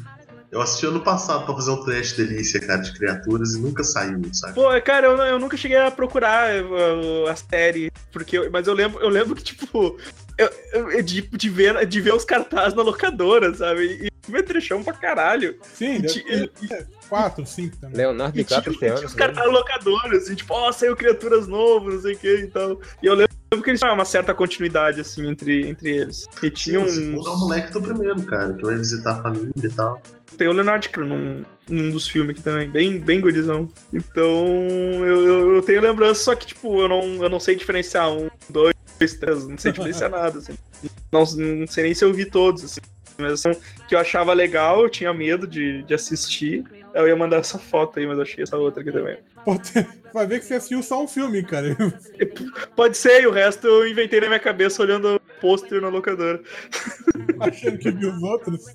Eu 0.49 0.61
assisti 0.61 0.85
ano 0.85 1.01
passado 1.01 1.45
pra 1.45 1.53
fazer 1.55 1.71
um 1.71 1.83
trash 1.83 2.13
delícia, 2.13 2.57
cara, 2.61 2.81
de 2.81 2.93
criaturas 2.97 3.53
e 3.55 3.59
nunca 3.59 3.83
saiu, 3.83 4.21
sabe? 4.31 4.53
Pô, 4.55 4.69
cara, 4.81 5.07
eu, 5.07 5.17
eu 5.17 5.37
nunca 5.39 5.57
cheguei 5.57 5.75
a 5.77 5.91
procurar 5.91 6.63
uh, 6.63 7.27
a 7.27 7.35
série, 7.35 7.91
porque 8.13 8.37
eu- 8.37 8.49
mas 8.49 8.65
eu 8.65 8.73
lembro, 8.73 8.97
eu 9.01 9.09
lembro 9.09 9.35
que, 9.35 9.43
tipo, 9.43 9.97
eu, 10.37 10.49
eu- 10.71 11.03
de, 11.03 11.21
de, 11.23 11.49
ver, 11.49 11.85
de 11.85 11.99
ver 11.99 12.13
os 12.13 12.23
cartazes 12.23 12.73
na 12.73 12.81
locadora, 12.81 13.53
sabe? 13.53 14.05
E 14.05 14.16
me 14.31 14.43
trechão 14.43 14.83
pra 14.83 14.93
caralho. 14.93 15.57
Sim, 15.73 16.01
deve 16.01 16.51
E, 16.61 16.85
4, 17.07 17.45
5 17.45 17.77
também. 17.77 17.97
Leonardo 17.97 18.37
e 18.37 18.43
DiCaprio 18.43 18.77
tinha 18.77 18.95
tem 18.95 19.05
os 19.05 19.13
cartazes 19.13 19.51
locadores, 19.51 20.23
assim, 20.23 20.35
tipo, 20.35 20.53
ó, 20.53 20.71
saiu 20.71 20.95
criaturas 20.95 21.47
novas, 21.47 21.95
não 21.95 22.01
sei 22.01 22.13
o 22.13 22.17
que 22.17 22.35
e 22.35 22.47
tal. 22.47 22.81
E 23.01 23.05
eu 23.05 23.13
lembro 23.13 23.63
que 23.63 23.69
eles 23.69 23.79
tinham 23.79 23.93
uma 23.93 24.05
certa 24.05 24.33
continuidade, 24.33 25.01
assim, 25.01 25.27
entre, 25.27 25.67
entre 25.67 25.97
eles. 25.97 26.27
E 26.43 26.49
tinha 26.49 26.87
segundo 26.87 27.27
é 27.27 27.29
o 27.29 27.33
um. 27.33 27.39
moleque 27.39 27.71
do 27.71 27.81
primeiro, 27.81 28.21
cara, 28.23 28.53
que 28.53 28.63
vai 28.63 28.75
visitar 28.75 29.11
a 29.13 29.21
família 29.23 29.51
e 29.57 29.69
tal. 29.69 30.01
Tem 30.37 30.47
o 30.47 30.51
Leonardo 30.51 30.81
DiCaprio 30.81 31.07
num, 31.07 31.45
num 31.69 31.89
dos 31.89 32.07
filmes 32.07 32.31
aqui 32.31 32.43
também, 32.43 32.69
bem, 32.69 32.99
bem 32.99 33.21
gurizão. 33.21 33.69
Então, 33.93 34.45
eu, 35.05 35.25
eu, 35.25 35.55
eu 35.55 35.61
tenho 35.61 35.81
lembrança, 35.81 36.21
só 36.21 36.35
que, 36.35 36.47
tipo, 36.47 36.81
eu 36.81 36.89
não, 36.89 37.23
eu 37.23 37.29
não 37.29 37.39
sei 37.39 37.55
diferenciar 37.55 38.11
um, 38.11 38.29
dois, 38.49 38.75
três, 39.19 39.47
não 39.47 39.57
sei 39.57 39.71
diferenciar 39.71 40.09
nada, 40.11 40.39
assim. 40.39 40.53
Não, 41.11 41.21
não 41.21 41.67
sei 41.67 41.85
nem 41.85 41.93
se 41.93 42.03
eu 42.03 42.13
vi 42.13 42.25
todos, 42.25 42.63
assim. 42.65 42.81
Mas 43.17 43.45
assim, 43.45 43.59
que 43.87 43.95
eu 43.95 43.99
achava 43.99 44.33
legal, 44.33 44.81
eu 44.83 44.89
tinha 44.89 45.13
medo 45.13 45.47
de, 45.47 45.83
de 45.83 45.93
assistir. 45.93 46.63
Eu 46.93 47.07
ia 47.07 47.15
mandar 47.15 47.37
essa 47.37 47.57
foto 47.59 47.99
aí, 47.99 48.07
mas 48.07 48.17
eu 48.17 48.23
achei 48.23 48.43
essa 48.43 48.57
outra 48.57 48.81
aqui 48.81 48.91
também. 48.91 49.17
Vai 50.13 50.25
ver 50.27 50.39
que 50.39 50.45
você 50.45 50.55
assistiu 50.55 50.81
só 50.83 51.03
um 51.03 51.07
filme, 51.07 51.43
cara. 51.43 51.75
Pode 52.75 52.97
ser, 52.97 53.21
e 53.23 53.27
o 53.27 53.31
resto 53.31 53.67
eu 53.67 53.87
inventei 53.87 54.19
na 54.19 54.27
minha 54.27 54.39
cabeça 54.39 54.81
olhando 54.81 55.15
o 55.15 55.19
pôster 55.41 55.81
na 55.81 55.89
locadora. 55.89 56.41
Achando 57.39 57.77
que 57.77 57.91
viu 57.91 58.09
os 58.11 58.21
outros. 58.23 58.65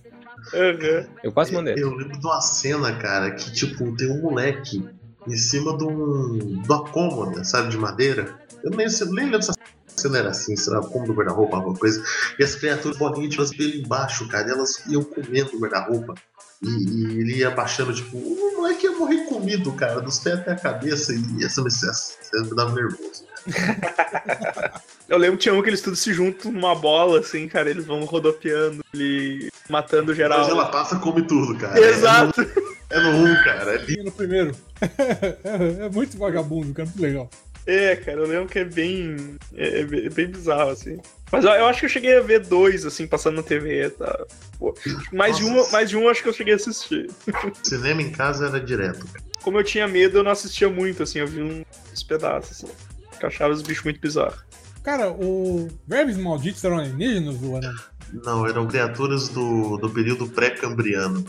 Uhum. 0.55 1.07
Eu 1.23 1.33
quase 1.33 1.53
mandei. 1.53 1.75
Eu 1.77 1.91
lembro 1.95 2.19
de 2.19 2.27
uma 2.27 2.41
cena, 2.41 2.97
cara, 2.97 3.31
que, 3.33 3.53
tipo, 3.53 3.95
tem 3.97 4.11
um 4.11 4.23
moleque 4.23 4.89
em 5.27 5.37
cima 5.37 5.77
de, 5.77 5.85
um, 5.85 6.61
de 6.63 6.69
uma 6.69 6.85
cômoda, 6.85 7.45
sabe, 7.45 7.71
de 7.71 7.79
madeira. 7.79 8.39
Eu 8.63 8.71
nem, 8.71 8.89
sei- 8.89 9.07
nem 9.09 9.25
lembro 9.27 9.43
se 9.43 9.53
a 9.97 10.01
cena 10.01 10.19
era 10.19 10.31
assim, 10.31 10.57
sei 10.57 10.73
lá, 10.73 10.81
como 10.81 11.07
do 11.07 11.15
guarda-roupa, 11.15 11.57
alguma 11.57 11.77
coisa. 11.77 12.03
E 12.39 12.45
as 12.45 12.55
criaturas 12.55 12.99
bolinhas 12.99 13.39
as 13.39 13.51
pelo 13.51 13.75
embaixo, 13.75 14.29
cara, 14.29 14.49
e 14.49 14.51
elas 14.51 14.83
iam 14.87 15.03
comendo 15.03 15.57
o 15.57 15.61
guarda-roupa. 15.61 16.15
E, 16.63 16.69
e 16.69 17.21
ele 17.21 17.37
ia 17.39 17.51
baixando, 17.51 17.93
tipo, 17.93 18.17
o 18.17 18.57
moleque 18.57 18.87
ia 18.87 18.93
morrer 18.93 19.25
comido, 19.25 19.73
cara, 19.73 20.01
dos 20.01 20.19
pés 20.21 20.39
até 20.39 20.53
a 20.53 20.57
cabeça. 20.57 21.13
E 21.13 21.45
essa 21.45 21.63
cena 21.69 22.45
me 22.45 22.55
dava 22.55 22.73
nervoso. 22.75 23.25
Eu 25.09 25.19
lembro 25.19 25.37
que 25.37 25.43
tinha 25.43 25.55
um 25.55 25.63
que 25.63 25.69
eles 25.69 25.83
todos 25.83 25.99
se 25.99 26.13
juntam 26.15 26.53
numa 26.53 26.75
bola, 26.75 27.21
assim, 27.21 27.47
cara, 27.49 27.69
eles 27.69 27.85
vão 27.85 28.05
rodopiando, 28.05 28.85
ele 28.95 29.51
matando 29.69 30.07
Mas 30.09 30.17
geral. 30.17 30.49
ela 30.49 30.67
passa 30.67 30.99
come 30.99 31.23
tudo, 31.23 31.59
cara. 31.59 31.79
Exato. 31.79 32.41
É 32.89 33.01
no 33.01 33.11
1, 33.11 33.25
um, 33.25 33.35
cara. 33.45 33.75
É 33.75 34.03
no 34.03 34.13
primeiro. 34.13 34.55
É, 34.83 35.87
é 35.87 35.89
muito 35.89 36.19
vagabundo, 36.19 36.75
cara. 36.75 36.89
Muito 36.89 37.03
legal. 37.03 37.31
É, 37.67 37.95
cara, 37.97 38.19
eu 38.19 38.27
lembro 38.27 38.49
que 38.49 38.59
é 38.59 38.65
bem. 38.65 39.37
É, 39.55 39.81
é 39.81 40.11
bem 40.11 40.27
bizarro, 40.27 40.71
assim. 40.71 40.99
Mas 41.31 41.45
eu, 41.45 41.51
eu 41.53 41.67
acho 41.67 41.81
que 41.81 41.87
eu 41.87 41.91
cheguei 41.91 42.17
a 42.17 42.21
ver 42.21 42.41
dois, 42.41 42.85
assim, 42.85 43.07
passando 43.07 43.37
na 43.37 43.43
TV, 43.43 43.91
tá? 43.91 44.27
Pô, 44.59 44.75
mais, 45.13 45.37
de 45.37 45.45
um, 45.45 45.71
mais 45.71 45.89
de 45.89 45.97
um 45.97 46.09
acho 46.09 46.23
que 46.23 46.29
eu 46.29 46.33
cheguei 46.33 46.55
a 46.55 46.57
assistir. 46.57 47.11
Cinema 47.63 48.03
em 48.03 48.11
casa 48.11 48.47
era 48.49 48.61
direto. 48.61 49.07
Como 49.43 49.59
eu 49.59 49.65
tinha 49.65 49.89
medo, 49.89 50.19
eu 50.19 50.25
não 50.25 50.31
assistia 50.31 50.69
muito, 50.69 51.03
assim, 51.03 51.21
eu 51.21 51.27
vi 51.27 51.43
uns 51.43 52.03
pedaços, 52.03 52.65
assim. 52.65 52.75
Eu 53.21 53.29
achava 53.29 53.53
os 53.53 53.63
bichos 53.63 53.85
muito 53.85 54.01
bizarros. 54.01 54.45
Cara, 54.83 55.13
o 55.13 55.69
Vermes 55.87 56.17
Malditos 56.17 56.63
eram 56.65 56.79
alienígenas 56.79 57.37
Aranha? 57.37 57.75
Não, 58.13 58.47
eram 58.47 58.67
criaturas 58.67 59.29
do, 59.29 59.79
do 59.79 59.89
período 59.89 60.27
pré-cambriano. 60.29 61.25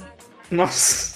Nossa. 0.50 1.13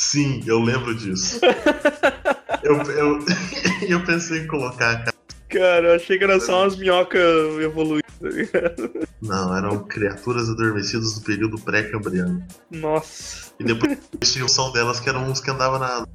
Sim, 0.00 0.40
eu 0.46 0.60
lembro 0.60 0.94
disso. 0.94 1.40
eu, 2.62 2.76
eu, 2.92 3.18
eu 3.88 4.04
pensei 4.04 4.42
em 4.42 4.46
colocar, 4.46 4.98
cara. 5.04 5.14
Cara, 5.48 5.88
eu 5.88 5.94
achei 5.96 6.16
que 6.18 6.22
era 6.24 6.38
só 6.38 6.62
umas 6.62 6.76
minhocas 6.76 7.20
evoluídas. 7.60 8.12
tá 8.20 8.28
ligado? 8.28 8.92
Não, 9.20 9.56
eram 9.56 9.82
criaturas 9.84 10.48
adormecidas 10.48 11.14
do 11.14 11.22
período 11.22 11.58
pré-cambriano. 11.58 12.46
Nossa. 12.70 13.50
E 13.58 13.64
depois 13.64 13.98
tinha 14.20 14.44
o 14.44 14.48
som 14.48 14.70
delas 14.70 15.00
que 15.00 15.08
eram 15.08 15.24
uns 15.28 15.40
que 15.40 15.50
andavam 15.50 15.80
na. 15.80 16.06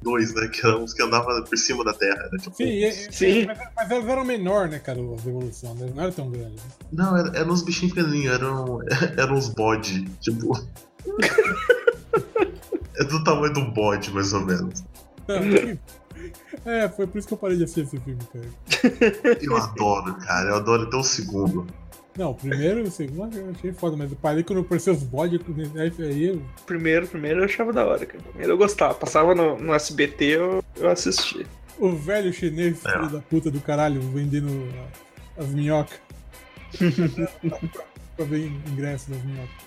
Dois, 0.00 0.32
né? 0.34 0.48
Que 0.48 0.64
eram 0.66 0.84
uns 0.84 0.94
que 0.94 1.02
andavam 1.02 1.42
por 1.44 1.58
cima 1.58 1.84
da 1.84 1.92
Terra. 1.92 2.16
Era 2.28 2.38
tipo. 2.38 2.56
Sim, 2.56 2.64
e- 2.64 2.92
Sim. 3.12 3.46
Mas, 3.46 3.58
mas 3.76 3.90
elas 3.90 4.08
eram 4.08 4.24
menor, 4.24 4.68
né, 4.68 4.78
cara, 4.78 4.98
a 4.98 5.02
evolução. 5.02 5.74
né? 5.74 5.90
Não 5.94 6.02
era 6.04 6.12
tão 6.12 6.30
grande. 6.30 6.54
né? 6.54 6.62
Não, 6.90 7.16
era- 7.18 7.36
eram 7.36 7.50
uns 7.52 7.62
bichinhos 7.62 7.92
pequenininhos, 7.92 8.34
eram, 8.34 8.78
eram 9.18 9.34
uns 9.34 9.48
bode. 9.48 10.04
Tipo. 10.22 10.52
É 12.98 13.04
do 13.04 13.22
tamanho 13.24 13.58
um 13.58 13.70
bode, 13.70 14.10
mais 14.12 14.32
ou 14.32 14.40
menos. 14.44 14.84
É, 16.64 16.88
foi 16.88 17.06
por 17.06 17.18
isso 17.18 17.28
que 17.28 17.34
eu 17.34 17.38
parei 17.38 17.58
de 17.58 17.64
assistir 17.64 17.82
esse 17.82 17.98
filme, 18.00 18.18
cara. 18.32 19.38
Eu 19.40 19.56
adoro, 19.56 20.14
cara. 20.14 20.48
Eu 20.48 20.56
adoro 20.56 20.84
até 20.84 20.96
o 20.96 21.02
segundo. 21.02 21.66
Não, 22.16 22.30
o 22.30 22.34
primeiro 22.34 22.80
e 22.80 22.84
o 22.84 22.90
segundo 22.90 23.36
eu 23.36 23.50
achei 23.50 23.72
foda, 23.72 23.96
mas 23.96 24.10
eu 24.10 24.16
parei 24.16 24.42
quando 24.42 24.60
apareceu 24.62 24.94
os 24.94 25.02
bodes, 25.02 25.38
aí, 25.76 25.92
aí 26.04 26.24
eu... 26.28 26.42
Primeiro, 26.64 27.06
primeiro 27.06 27.40
eu 27.40 27.44
achava 27.44 27.72
da 27.72 27.84
hora, 27.84 28.04
cara. 28.06 28.22
Primeiro 28.24 28.52
eu 28.54 28.56
gostava. 28.56 28.94
Passava 28.94 29.34
no, 29.34 29.58
no 29.58 29.74
SBT, 29.74 30.24
eu, 30.24 30.64
eu 30.76 30.88
assistia. 30.90 31.44
o 31.78 31.94
velho 31.94 32.32
chinês, 32.32 32.84
É. 32.86 32.92
filho 32.92 33.10
da 33.10 33.20
puta 33.20 33.50
do 33.50 33.60
caralho, 33.60 34.00
vendendo 34.00 34.48
as 35.36 35.48
minhocas. 35.48 36.00
pra 38.16 38.24
ver 38.24 38.46
ingresso 38.46 39.10
das 39.10 39.22
minhocas. 39.22 39.65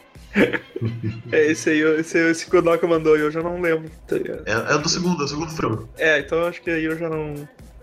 É, 1.32 1.46
esse 1.52 1.70
aí, 1.70 1.82
esse, 2.00 2.18
esse 2.30 2.46
Kodoka 2.48 2.86
mandou 2.88 3.18
e 3.18 3.22
eu 3.22 3.32
já 3.32 3.42
não 3.42 3.60
lembro, 3.62 3.90
tá 4.08 4.16
ligado? 4.18 4.44
É, 4.46 4.76
é 4.76 4.78
do 4.78 4.88
segundo, 4.88 5.22
é 5.22 5.26
o 5.26 5.28
segundo 5.28 5.52
filme. 5.52 5.86
É, 5.98 6.20
então 6.20 6.40
eu 6.40 6.48
acho 6.48 6.62
que 6.62 6.70
aí 6.70 6.86
eu 6.86 6.98
já 6.98 7.10
não. 7.10 7.34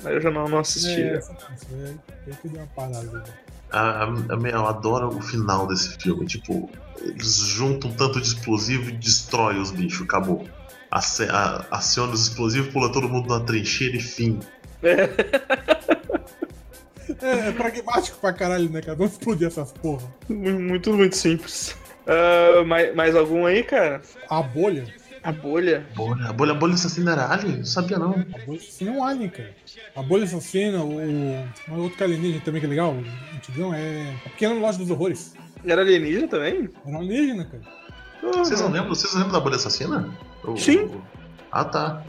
Aí 0.04 0.14
eu 0.14 0.20
já 0.20 0.30
não, 0.30 0.48
não 0.48 0.58
assisti. 0.58 1.00
É, 1.02 1.14
essa 1.16 1.32
aí 1.72 2.34
que 2.40 2.48
deu 2.48 2.60
uma 2.60 2.66
parada. 2.68 3.02
né? 3.02 3.22
A, 3.70 3.80
a, 3.80 4.04
a- 4.04 4.48
eu 4.52 4.66
adoro 4.66 5.08
o 5.08 5.20
final 5.20 5.66
desse 5.66 5.96
filme. 5.98 6.24
Tipo, 6.26 6.70
eles 7.02 7.36
juntam 7.38 7.90
tanto 7.92 8.20
de 8.20 8.28
explosivo 8.28 8.90
e 8.90 8.92
destrói 8.92 9.58
os 9.58 9.70
bichos. 9.70 10.02
Acabou. 10.02 10.48
Ace- 10.92 11.28
a- 11.28 11.66
Aciona 11.70 12.12
os 12.12 12.22
explosivos, 12.28 12.72
pula 12.72 12.90
todo 12.92 13.08
mundo 13.08 13.28
na 13.28 13.44
trincheira 13.44 13.96
e 13.96 14.00
fim. 14.00 14.38
É, 17.22 17.48
é 17.48 17.52
pragmático 17.52 18.18
pra 18.20 18.32
caralho, 18.32 18.68
né, 18.70 18.80
cara? 18.80 18.96
Vamos 18.96 19.12
explodir 19.14 19.46
essas 19.46 19.72
porra. 19.72 20.06
Mu- 20.28 20.60
Muito, 20.60 20.92
muito 20.92 21.16
simples. 21.16 21.76
Ah, 22.06 22.64
mais, 22.64 22.94
mais 22.94 23.14
algum 23.16 23.46
aí, 23.46 23.62
cara? 23.62 24.00
A 24.28 24.42
bolha. 24.42 24.86
A 25.22 25.32
bolha? 25.32 25.84
Bolha, 25.96 26.26
a 26.28 26.32
bolha, 26.32 26.52
a 26.52 26.54
bolha 26.54 26.74
assassina 26.74 27.12
era 27.12 27.32
alien? 27.32 27.56
Não 27.58 27.64
sabia 27.64 27.98
não. 27.98 28.10
A 28.12 28.38
bolha 28.46 28.58
assassina 28.58 28.90
é 28.92 28.94
um 28.94 29.02
alien, 29.04 29.28
cara. 29.28 29.50
A 29.96 30.02
bolha 30.02 30.24
assassina, 30.24 30.84
o. 30.84 30.98
o 31.68 31.78
outro 31.82 32.04
alienígena 32.04 32.40
também 32.44 32.60
que 32.60 32.66
é 32.66 32.70
legal, 32.70 32.92
o 32.92 33.04
antigão, 33.36 33.74
é. 33.74 34.14
A 34.24 34.28
pequena 34.28 34.54
loja 34.54 34.78
dos 34.78 34.88
horrores. 34.90 35.34
Era 35.66 35.82
alienígena 35.82 36.28
também? 36.28 36.70
Era 36.86 36.96
um 36.96 37.00
alienígena, 37.00 37.44
cara. 37.46 37.62
Vocês 38.34 38.60
não 38.60 38.68
lembram? 38.70 38.88
Vocês 38.94 39.12
não 39.14 39.22
lembram 39.22 39.38
da 39.38 39.40
bolha 39.44 39.56
assassina? 39.56 40.08
O- 40.44 40.56
Sim. 40.56 40.78
o- 40.84 41.02
Ah 41.50 41.64
tá. 41.64 42.02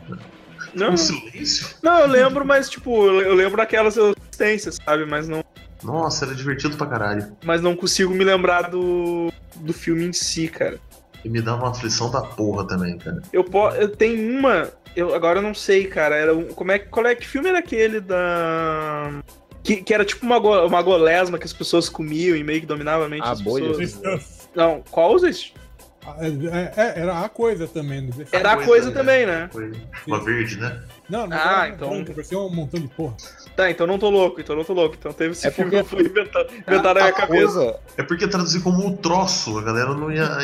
Não, 0.76 0.92
Um 0.92 0.98
silêncio? 0.98 1.68
não, 1.82 2.00
eu 2.00 2.08
lembro, 2.08 2.46
mas 2.46 2.70
tipo, 2.70 3.08
eu 3.08 3.34
lembro 3.34 3.58
daquelas 3.58 3.98
existências, 3.98 4.78
sabe? 4.84 5.06
Mas 5.06 5.28
não, 5.28 5.44
Nossa, 5.84 6.26
era 6.26 6.36
divertido 6.36 6.76
pra 6.78 6.86
caralho. 6.86 7.36
mas 7.44 7.62
não 7.62 7.76
consigo 7.76 8.14
me 8.14 8.24
lembrar 8.24 8.64
do, 8.70 9.32
do 9.60 9.74
filme 9.74 10.06
em 10.06 10.14
si, 10.14 10.48
cara. 10.48 10.80
E 11.26 11.30
me 11.30 11.42
dava 11.42 11.64
uma 11.64 11.72
aflição 11.72 12.10
da 12.12 12.22
porra 12.22 12.66
também, 12.68 12.98
cara. 12.98 13.22
Eu, 13.34 13.44
po, 13.44 13.70
eu 13.72 13.90
tenho 13.90 14.38
uma, 14.40 14.70
eu 14.96 15.14
agora 15.16 15.40
eu 15.40 15.44
não 15.44 15.54
sei, 15.54 15.86
cara. 15.86 16.16
Era 16.16 16.34
um, 16.36 16.46
como 16.48 16.72
é, 16.72 16.80
qual 16.80 17.06
é 17.06 17.16
que 17.16 17.28
filme 17.28 17.50
era 17.50 17.60
aquele 17.60 18.00
da. 18.00 19.22
Que, 19.64 19.78
que 19.78 19.94
era 19.94 20.06
tipo 20.06 20.26
uma, 20.26 20.40
go- 20.40 20.66
uma 20.66 20.82
golesma 20.82 21.38
que 21.38 21.44
as 21.46 21.52
pessoas 21.52 21.90
comiam 21.90 22.36
e 22.38 22.44
meio 22.44 22.62
que 22.62 22.66
dominava 22.68 23.06
a 23.06 23.10
mente 23.10 23.24
A 23.26 23.32
das 23.32 23.42
bolha? 23.42 23.74
pessoas. 23.76 24.48
Não, 24.56 24.82
qual 24.90 25.14
os 25.14 25.24
É, 25.24 26.72
é, 26.82 27.02
era 27.02 27.20
a 27.26 27.28
coisa 27.28 27.68
também. 27.68 28.02
né? 28.04 28.10
Era 28.32 28.54
a 28.54 28.64
coisa 28.66 28.92
também, 28.92 29.26
né? 29.26 29.50
Foi 29.52 29.72
uma 30.08 30.24
verde, 30.24 30.58
né? 30.58 30.82
Não, 31.10 31.26
não 31.26 31.38
Ah, 31.38 31.66
era 31.68 31.76
então- 31.76 32.04
parecia 32.04 32.38
um 32.38 32.50
montão 32.50 32.82
de 32.82 32.88
porra. 32.90 33.16
Tá, 33.56 33.72
então 33.72 33.88
não 33.88 33.98
tô 33.98 34.10
louco, 34.10 34.42
então 34.42 34.56
não 34.56 34.64
tô 34.64 34.74
louco. 34.74 34.96
Então 35.00 35.14
teve 35.14 35.32
esse 35.32 35.48
É 35.48 35.52
filme 35.52 35.72
porque- 35.72 35.84
que 35.84 35.90
foi 35.90 36.02
inventado, 36.06 36.54
inventado 36.54 36.84
na 36.84 36.94
minha 36.96 37.06
A 37.08 37.12
cabeça. 37.14 37.54
coisa, 37.54 37.80
É 37.98 38.04
porque 38.04 38.28
traduzir 38.28 38.62
como 38.62 38.86
um 38.86 38.96
troço, 38.96 39.58
a 39.58 39.64
galera 39.64 39.94
não 39.94 40.12
ia. 40.12 40.28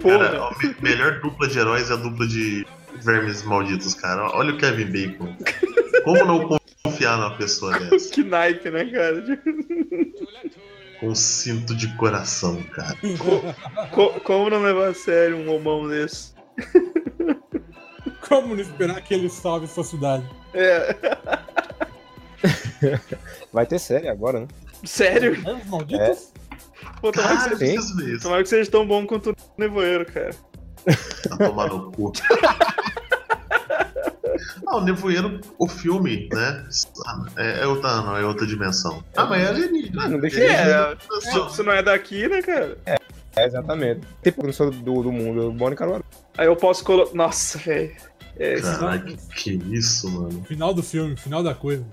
Porra. 0.00 0.18
Cara, 0.30 0.44
a 0.44 0.58
me- 0.58 0.76
melhor 0.80 1.20
dupla 1.20 1.48
de 1.48 1.58
heróis 1.58 1.90
é 1.90 1.94
a 1.94 1.96
dupla 1.96 2.26
de 2.26 2.66
vermes 3.02 3.42
malditos, 3.42 3.94
cara. 3.94 4.30
Olha 4.34 4.54
o 4.54 4.58
Kevin 4.58 4.86
Bacon. 4.86 5.36
Como 6.04 6.24
não 6.24 6.58
confiar 6.84 7.16
numa 7.18 7.36
pessoa 7.36 7.76
dessa? 7.78 8.10
Que 8.12 8.22
naipe, 8.24 8.70
né, 8.70 8.84
cara? 8.86 9.22
Com 11.00 11.08
um 11.08 11.14
cinto 11.14 11.74
de 11.74 11.94
coração, 11.96 12.62
cara. 12.74 12.96
Co- 13.92 14.20
como 14.20 14.48
não 14.50 14.62
levar 14.62 14.88
a 14.88 14.94
sério 14.94 15.36
um 15.36 15.54
homão 15.54 15.86
desse? 15.88 16.34
Como 18.28 18.54
não 18.54 18.60
esperar 18.62 19.00
que 19.02 19.14
ele 19.14 19.28
salve 19.28 19.66
sua 19.66 19.84
cidade? 19.84 20.24
É, 20.54 20.96
vai 23.52 23.66
ter 23.66 23.78
série 23.78 24.08
agora, 24.08 24.40
né? 24.40 24.46
sério? 24.84 25.34
É, 25.46 25.52
os 25.54 25.66
malditos? 25.66 26.32
Pô, 27.00 27.10
tomara 27.12 27.36
que, 27.36 27.42
Cara, 27.44 27.56
seja, 27.56 27.94
ver 27.96 28.14
isso. 28.14 28.22
tomara 28.22 28.42
que 28.42 28.48
seja 28.48 28.70
tão 28.70 28.86
bom 28.86 29.06
quanto 29.06 29.30
o 29.30 29.34
Nevoeiro, 29.58 30.06
cara. 30.06 30.34
Tá 31.28 31.36
tomar 31.36 31.68
no 31.68 31.90
cu. 31.92 32.12
Ah, 34.66 34.76
o 34.76 34.80
Nevoeiro, 34.84 35.40
o 35.58 35.66
filme, 35.68 36.28
né? 36.32 36.66
É, 37.36 37.60
é 37.62 37.66
outra, 37.66 38.02
não, 38.02 38.16
é 38.16 38.24
outra 38.24 38.46
dimensão. 38.46 39.02
Ah, 39.16 39.24
mas 39.24 39.42
é 39.42 39.46
alienígena. 39.48 40.02
Ah, 40.04 40.08
não 40.08 40.18
deixa 40.20 40.40
É, 40.42 40.96
se, 41.20 41.30
Só- 41.30 41.48
se 41.48 41.62
não 41.62 41.72
é 41.72 41.82
daqui, 41.82 42.28
né, 42.28 42.42
cara? 42.42 42.76
É, 42.84 42.96
exatamente. 43.44 44.00
Tipo, 44.22 44.42
eu 44.42 44.46
não 44.46 44.52
sou 44.52 44.70
do, 44.70 45.02
do 45.02 45.12
mundo, 45.12 45.48
o 45.48 45.52
Bonnie 45.52 45.76
Caruaru. 45.76 46.04
Aí 46.38 46.46
eu 46.46 46.56
posso 46.56 46.82
colocar. 46.84 47.14
Nossa, 47.14 47.58
velho. 47.58 47.94
É, 48.38 48.54
isso- 48.54 48.78
Caralho, 48.78 49.16
que 49.34 49.50
isso, 49.70 50.10
mano. 50.10 50.44
Final 50.44 50.72
do 50.74 50.82
filme, 50.82 51.16
final 51.16 51.42
da 51.42 51.54
coisa. 51.54 51.84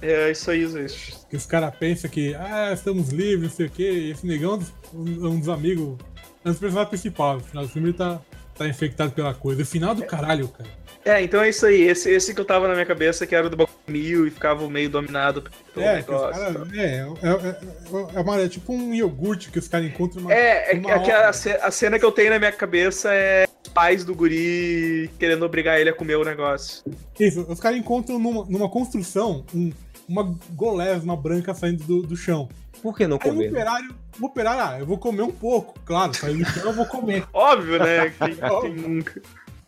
é 0.00 0.30
isso 0.30 0.50
aí, 0.50 0.66
gente. 0.66 1.14
Que 1.30 1.36
os 1.36 1.46
caras 1.46 1.74
pensam 1.76 2.10
que, 2.10 2.34
ah, 2.34 2.72
estamos 2.72 3.10
livres, 3.10 3.50
não 3.50 3.56
sei 3.56 3.66
o 3.66 3.70
quê. 3.70 3.90
E 3.90 4.10
esse 4.12 4.26
negão 4.26 4.52
é 4.52 4.54
um 4.54 4.58
dos- 4.58 4.72
um, 4.94 5.26
um 5.28 5.38
dos 5.38 5.48
amigos. 5.48 5.96
É 6.44 6.48
um 6.48 6.52
dos 6.52 6.60
personagens 6.60 6.88
principais. 6.88 7.42
No 7.42 7.48
final 7.48 7.64
do 7.64 7.70
filme 7.70 7.88
ele 7.88 7.96
tá, 7.96 8.20
tá 8.56 8.66
infectado 8.66 9.12
pela 9.12 9.32
coisa. 9.34 9.62
O 9.62 9.66
final 9.66 9.94
do 9.94 10.02
caralho, 10.04 10.48
cara. 10.48 10.68
É, 11.04 11.20
então 11.22 11.42
é 11.42 11.48
isso 11.48 11.66
aí. 11.66 11.82
Esse, 11.82 12.10
esse 12.10 12.32
que 12.34 12.40
eu 12.40 12.44
tava 12.44 12.68
na 12.68 12.74
minha 12.74 12.86
cabeça, 12.86 13.26
que 13.26 13.34
era 13.34 13.46
o 13.46 13.50
do 13.50 13.68
Mil 13.88 14.26
e 14.26 14.30
ficava 14.30 14.68
meio 14.70 14.88
dominado 14.88 15.42
pelo 15.74 15.84
É, 15.86 15.96
negócio. 15.96 16.30
cara, 16.40 16.66
é, 16.74 16.80
é, 16.80 17.28
é, 17.28 18.16
é, 18.16 18.20
uma- 18.20 18.40
é 18.40 18.48
tipo 18.48 18.72
um 18.72 18.94
iogurte 18.94 19.50
que 19.50 19.58
os 19.58 19.66
caras 19.66 19.86
encontram 19.88 20.22
uma, 20.22 20.32
É, 20.32 20.72
é, 20.74 20.78
uma 20.78 20.92
é 20.92 20.98
que 21.00 21.10
a, 21.10 21.28
a 21.28 21.70
cena 21.70 21.98
que 21.98 22.04
eu 22.04 22.12
tenho 22.12 22.30
na 22.30 22.38
minha 22.38 22.52
cabeça 22.52 23.12
é 23.12 23.46
os 23.66 23.72
pais 23.72 24.04
do 24.04 24.14
guri 24.14 25.10
querendo 25.18 25.44
obrigar 25.44 25.80
ele 25.80 25.90
a 25.90 25.94
comer 25.94 26.16
o 26.16 26.24
negócio. 26.24 26.84
Isso, 27.18 27.44
os 27.48 27.58
caras 27.58 27.78
encontram 27.78 28.18
numa, 28.18 28.44
numa 28.44 28.68
construção 28.68 29.44
um- 29.52 29.72
uma 30.08 30.36
golesma 30.50 31.16
branca 31.16 31.52
saindo 31.54 31.82
do, 31.84 32.02
do 32.02 32.16
chão. 32.16 32.48
Por 32.82 32.96
que 32.96 33.06
não 33.06 33.18
Aí 33.22 33.30
o 33.30 33.34
comer? 33.34 33.48
operário, 33.48 33.94
o 34.20 34.26
operário, 34.26 34.62
ah, 34.62 34.78
eu 34.80 34.86
vou 34.86 34.98
comer 34.98 35.22
um 35.22 35.30
pouco, 35.30 35.74
claro, 35.84 36.12
saiu 36.14 36.38
do 36.38 36.44
chão, 36.44 36.64
eu 36.64 36.72
vou 36.72 36.86
comer. 36.86 37.24
Óbvio, 37.32 37.78
né? 37.78 38.10
Quem, 38.18 38.36
quem 38.60 38.74
nunca. 38.74 39.22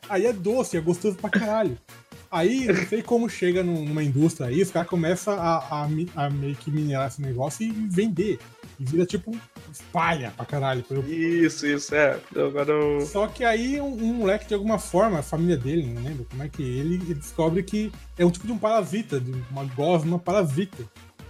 Aí 0.09 0.27
é 0.27 0.33
doce, 0.33 0.77
é 0.77 0.81
gostoso 0.81 1.17
pra 1.17 1.31
caralho. 1.31 1.79
Aí, 2.31 2.67
não 2.67 2.87
sei 2.89 3.01
como 3.01 3.29
chega 3.29 3.63
num- 3.63 3.85
numa 3.85 4.03
indústria 4.03 4.49
aí, 4.49 4.61
os 4.61 4.71
caras 4.71 4.89
começam 4.89 5.35
a, 5.35 5.59
a 5.59 5.89
a 6.17 6.31
meio 6.31 6.57
que 6.57 6.69
minerar 6.69 7.07
esse 7.07 7.23
negócio 7.23 7.65
e 7.65 7.71
vender. 7.71 8.41
E 8.81 8.85
vira 8.85 9.07
tipo 9.07 9.31
espalha 9.73 10.33
pra 10.37 10.45
caralho. 10.45 10.85
Isso, 11.07 11.65
isso, 11.65 11.95
é. 11.95 12.19
Agora 12.35 12.73
eu. 12.73 13.01
Só 13.03 13.29
que 13.29 13.45
aí 13.45 13.81
um, 13.81 13.87
um 13.95 14.15
moleque, 14.15 14.49
de 14.49 14.55
alguma 14.55 14.81
forma, 14.81 15.21
a 15.21 15.23
família 15.23 15.57
dele, 15.57 15.87
não 15.87 16.03
lembro 16.03 16.27
como 16.29 16.43
é 16.43 16.49
que 16.49 16.61
ele, 16.63 16.97
ele 16.97 17.15
descobre 17.15 17.63
que 17.63 17.93
é 18.19 18.27
um 18.27 18.31
tipo 18.33 18.47
de 18.49 18.53
um 18.53 18.59
parasita, 18.59 19.21
de 19.21 19.33
uma 19.51 19.65
gosma 19.65 20.19
parasita, 20.19 20.83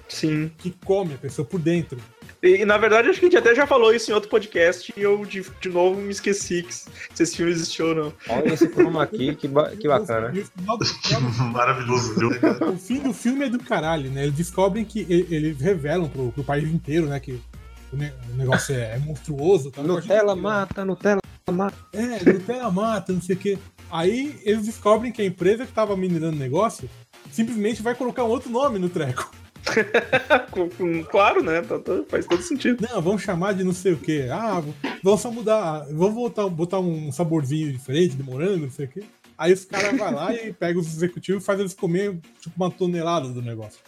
Sim. 0.08 0.50
que 0.56 0.70
come 0.86 1.12
a 1.14 1.18
pessoa 1.18 1.46
por 1.46 1.60
dentro. 1.60 1.98
E, 2.44 2.60
e, 2.60 2.64
na 2.66 2.76
verdade, 2.76 3.08
acho 3.08 3.18
que 3.18 3.24
a 3.24 3.28
gente 3.30 3.38
até 3.38 3.54
já 3.54 3.66
falou 3.66 3.94
isso 3.94 4.10
em 4.10 4.14
outro 4.14 4.28
podcast 4.28 4.92
e 4.94 5.00
eu 5.00 5.24
de, 5.24 5.42
de 5.62 5.68
novo 5.70 5.98
me 5.98 6.10
esqueci 6.12 6.62
que, 6.62 6.74
se 6.74 6.88
esse 7.22 7.34
filme 7.36 7.50
existiu 7.50 7.86
ou 7.88 7.94
não. 7.94 8.12
Olha 8.28 8.52
esse 8.52 8.68
chroma 8.68 9.02
aqui, 9.02 9.34
que, 9.34 9.48
ba- 9.48 9.70
que 9.70 9.88
bacana. 9.88 10.30
Do- 10.30 10.44
Maravilhoso, 11.52 12.14
viu? 12.18 12.28
o 12.68 12.76
fim 12.76 12.98
do 13.00 13.14
filme 13.14 13.46
é 13.46 13.48
do 13.48 13.58
caralho, 13.58 14.10
né? 14.10 14.24
Eles 14.24 14.34
descobrem 14.34 14.84
que 14.84 15.06
eles 15.08 15.58
revelam 15.58 16.06
pro, 16.08 16.30
pro 16.32 16.44
país 16.44 16.68
inteiro, 16.70 17.06
né? 17.06 17.18
Que 17.18 17.40
o, 17.90 17.96
ne- 17.96 18.12
o 18.32 18.36
negócio 18.36 18.74
é, 18.74 18.96
é 18.96 18.98
monstruoso. 18.98 19.70
Tá? 19.70 19.82
Nutella 19.82 20.36
mata, 20.36 20.84
Nutella 20.84 21.20
mata. 21.50 21.76
É, 21.94 22.30
Nutella 22.30 22.70
mata, 22.70 23.12
não 23.12 23.22
sei 23.22 23.36
o 23.36 23.38
quê. 23.38 23.58
Aí 23.90 24.38
eles 24.44 24.66
descobrem 24.66 25.10
que 25.10 25.22
a 25.22 25.24
empresa 25.24 25.64
que 25.64 25.72
tava 25.72 25.96
minerando 25.96 26.36
o 26.36 26.40
negócio 26.40 26.90
simplesmente 27.32 27.80
vai 27.80 27.94
colocar 27.94 28.22
um 28.24 28.28
outro 28.28 28.50
nome 28.50 28.78
no 28.78 28.90
treco. 28.90 29.30
Claro, 31.10 31.42
né? 31.42 31.62
Tá- 31.62 31.78
tá- 31.78 32.04
faz 32.08 32.26
todo 32.26 32.42
sentido. 32.42 32.86
Não, 32.88 33.00
vamos 33.00 33.22
chamar 33.22 33.54
de 33.54 33.64
não 33.64 33.72
sei 33.72 33.92
o 33.92 33.98
quê. 33.98 34.28
Ah, 34.30 34.62
vamos 35.02 35.20
só 35.20 35.30
mudar. 35.30 35.86
Vamos 35.92 36.14
botar, 36.14 36.48
botar 36.48 36.80
um 36.80 37.10
saborzinho 37.10 37.72
diferente 37.72 38.16
de 38.16 38.22
morango, 38.22 38.64
não 38.64 38.70
sei 38.70 38.86
o 38.86 38.88
quê. 38.88 39.04
Aí 39.36 39.52
os 39.52 39.64
caras 39.64 39.98
vão 39.98 40.12
lá 40.14 40.32
e 40.34 40.52
pegam 40.52 40.80
os 40.80 40.86
executivos 40.86 41.42
e 41.42 41.46
fazem 41.46 41.62
eles 41.62 41.74
comer 41.74 42.18
tipo 42.40 42.54
uma 42.56 42.70
tonelada 42.70 43.28
do 43.28 43.42
negócio. 43.42 43.80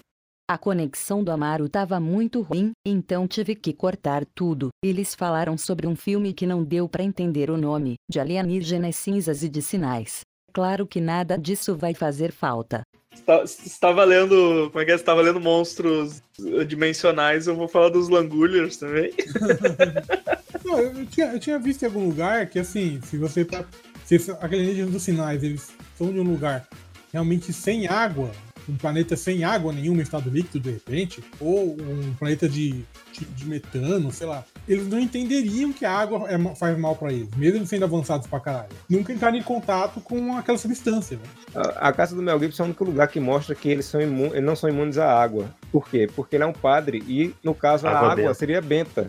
A 0.49 0.57
conexão 0.57 1.25
do 1.25 1.33
Amaro 1.33 1.69
tava 1.69 1.99
muito 1.99 2.41
ruim, 2.41 2.71
então 2.87 3.27
tive 3.27 3.55
que 3.57 3.73
cortar 3.73 4.25
tudo. 4.35 4.69
Eles 4.85 5.13
falaram 5.15 5.59
sobre 5.59 5.89
um 5.89 5.97
filme 5.97 6.33
que 6.33 6.47
não 6.47 6.63
deu 6.63 6.89
pra 6.89 7.03
entender 7.03 7.51
o 7.51 7.57
nome, 7.57 7.95
de 8.09 8.21
alienígenas 8.21 8.95
cinzas 8.97 9.43
e 9.43 9.49
de 9.49 9.61
sinais. 9.61 10.21
Claro 10.53 10.87
que 10.87 11.01
nada 11.01 11.37
disso 11.37 11.77
vai 11.77 11.95
fazer 11.95 12.31
falta. 12.33 12.83
Tá- 13.25 13.47
Você 13.47 13.79
tava 13.81 14.05
lendo. 14.05 14.69
Como 14.71 14.83
é 14.83 14.85
que 14.85 14.93
é? 14.93 14.99
Você 14.99 15.05
lendo 15.23 15.41
monstros 15.41 16.23
dimensionais, 16.67 17.47
eu 17.47 17.57
vou 17.57 17.69
falar 17.69 17.89
dos 17.89 18.09
Langulers 18.09 18.77
também. 18.77 19.13
Não, 20.65 20.81
eu, 20.81 21.07
tinha, 21.07 21.27
eu 21.33 21.39
tinha 21.41 21.59
visto 21.59 21.83
em 21.83 21.87
algum 21.87 22.07
lugar 22.07 22.47
que, 22.47 22.59
assim, 22.59 23.01
se 23.05 23.17
você 23.17 23.45
tá. 23.45 23.65
Se 24.05 24.17
alienígenas 24.41 24.91
dos 24.91 25.03
sinais 25.03 25.43
eles 25.43 25.71
são 25.99 26.13
de 26.13 26.21
um 26.21 26.23
lugar 26.23 26.69
realmente 27.13 27.53
sem 27.53 27.89
água, 27.89 28.31
um 28.69 28.77
planeta 28.77 29.17
sem 29.17 29.43
água 29.43 29.73
nenhuma 29.73 30.03
estado 30.03 30.31
líquido 30.31 30.61
de 30.61 30.71
repente, 30.71 31.23
ou 31.41 31.73
um 31.81 32.15
planeta 32.19 32.49
de, 32.49 32.85
de, 33.13 33.25
de 33.25 33.47
metano, 33.47 34.13
sei 34.13 34.27
lá, 34.27 34.45
eles 34.69 34.87
não 34.89 34.99
entenderiam 34.99 35.73
que 35.73 35.85
a 35.85 35.93
água 35.93 36.27
é 36.31 36.39
faz 36.57 36.77
mal 36.79 36.95
pra 36.97 37.13
eles, 37.13 37.29
mesmo 37.37 37.67
sendo 37.67 37.85
avançados 37.85 38.27
pra 38.27 38.41
caralho. 38.41 38.69
Nunca 38.89 39.13
entraram 39.13 39.37
em 39.37 39.43
contato 39.43 40.01
com 40.01 40.37
aquela 40.37 40.59
substância, 40.59 41.17
né? 41.17 41.23
A, 41.55 41.89
a 41.89 41.93
casa 41.93 42.15
do 42.17 42.23
Mel 42.23 42.39
Gibson 42.41 42.63
é 42.63 42.65
o 42.65 42.67
único 42.69 42.85
lugar 42.85 43.09
que 43.09 43.21
mostra 43.21 43.55
que 43.55 43.69
eles, 43.69 43.87
são 43.87 44.01
imu- 44.01 44.33
eles 44.35 44.45
não 44.45 44.57
são 44.57 44.69
imunes 44.71 44.99
à 44.99 45.21
água. 45.21 45.47
Por 45.71 45.89
quê? 45.89 46.09
Porque 46.15 46.37
ele 46.37 46.45
é 46.45 46.47
um 46.47 46.53
padre 46.53 47.03
e, 47.07 47.35
no 47.45 47.55
caso, 47.55 47.87
a 47.87 47.91
Água 47.91 48.01
água 48.13 48.17
benta. 48.17 48.35
seria 48.35 48.61
benta. 48.61 49.07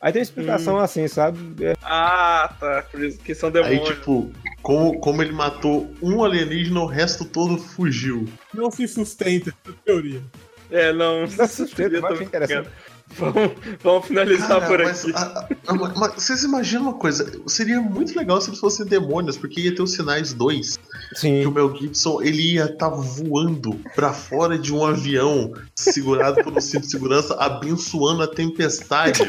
Aí 0.00 0.12
tem 0.12 0.20
uma 0.20 0.24
explicação 0.24 0.78
assim, 0.78 1.08
sabe? 1.08 1.38
É, 1.64 1.74
Ah, 1.82 2.54
tá. 2.60 2.84
Por 2.90 3.02
isso 3.02 3.18
que 3.18 3.34
são 3.34 3.48
Aí, 3.48 3.52
demônios. 3.54 3.88
tipo, 3.88 4.30
como, 4.62 5.00
como 5.00 5.22
ele 5.22 5.32
matou 5.32 5.92
um 6.00 6.22
alienígena, 6.22 6.80
o 6.80 6.86
resto 6.86 7.24
todo 7.24 7.58
fugiu. 7.58 8.24
Não 8.54 8.70
se 8.70 8.86
sustenta 8.86 9.50
essa 9.64 9.76
teoria. 9.84 10.22
É, 10.70 10.92
não. 10.92 11.26
Cedo, 11.26 12.00
mas 12.00 12.12
achei 12.12 12.26
interessante. 12.26 12.68
Vamos, 13.16 13.52
vamos 13.82 14.06
finalizar 14.06 14.48
Cara, 14.60 14.66
por 14.66 14.78
mas, 14.84 15.00
aqui. 15.04 15.12
a- 15.14 15.48
a- 15.68 15.74
mas- 15.74 15.94
mas 15.96 16.14
vocês 16.14 16.42
imaginam 16.44 16.82
uma 16.82 16.94
coisa? 16.94 17.40
Seria 17.46 17.80
muito 17.80 18.16
legal 18.16 18.40
se 18.40 18.50
eles 18.50 18.60
fossem 18.60 18.84
demônios, 18.86 19.36
porque 19.36 19.60
ia 19.62 19.74
ter 19.74 19.82
os 19.82 19.92
sinais 19.92 20.32
2. 20.34 20.78
Sim. 21.14 21.40
Que 21.40 21.46
o 21.46 21.50
Mel 21.50 21.74
Gibson 21.76 22.20
ele 22.22 22.54
ia 22.54 22.66
estar 22.66 22.90
voando 22.90 23.80
pra 23.94 24.12
fora 24.12 24.58
de 24.58 24.72
um 24.74 24.84
avião, 24.84 25.52
segurado 25.74 26.42
por 26.44 26.52
um 26.52 26.60
cinto 26.60 26.82
de 26.84 26.90
segurança, 26.90 27.34
abençoando 27.36 28.22
a 28.22 28.28
tempestade. 28.28 29.22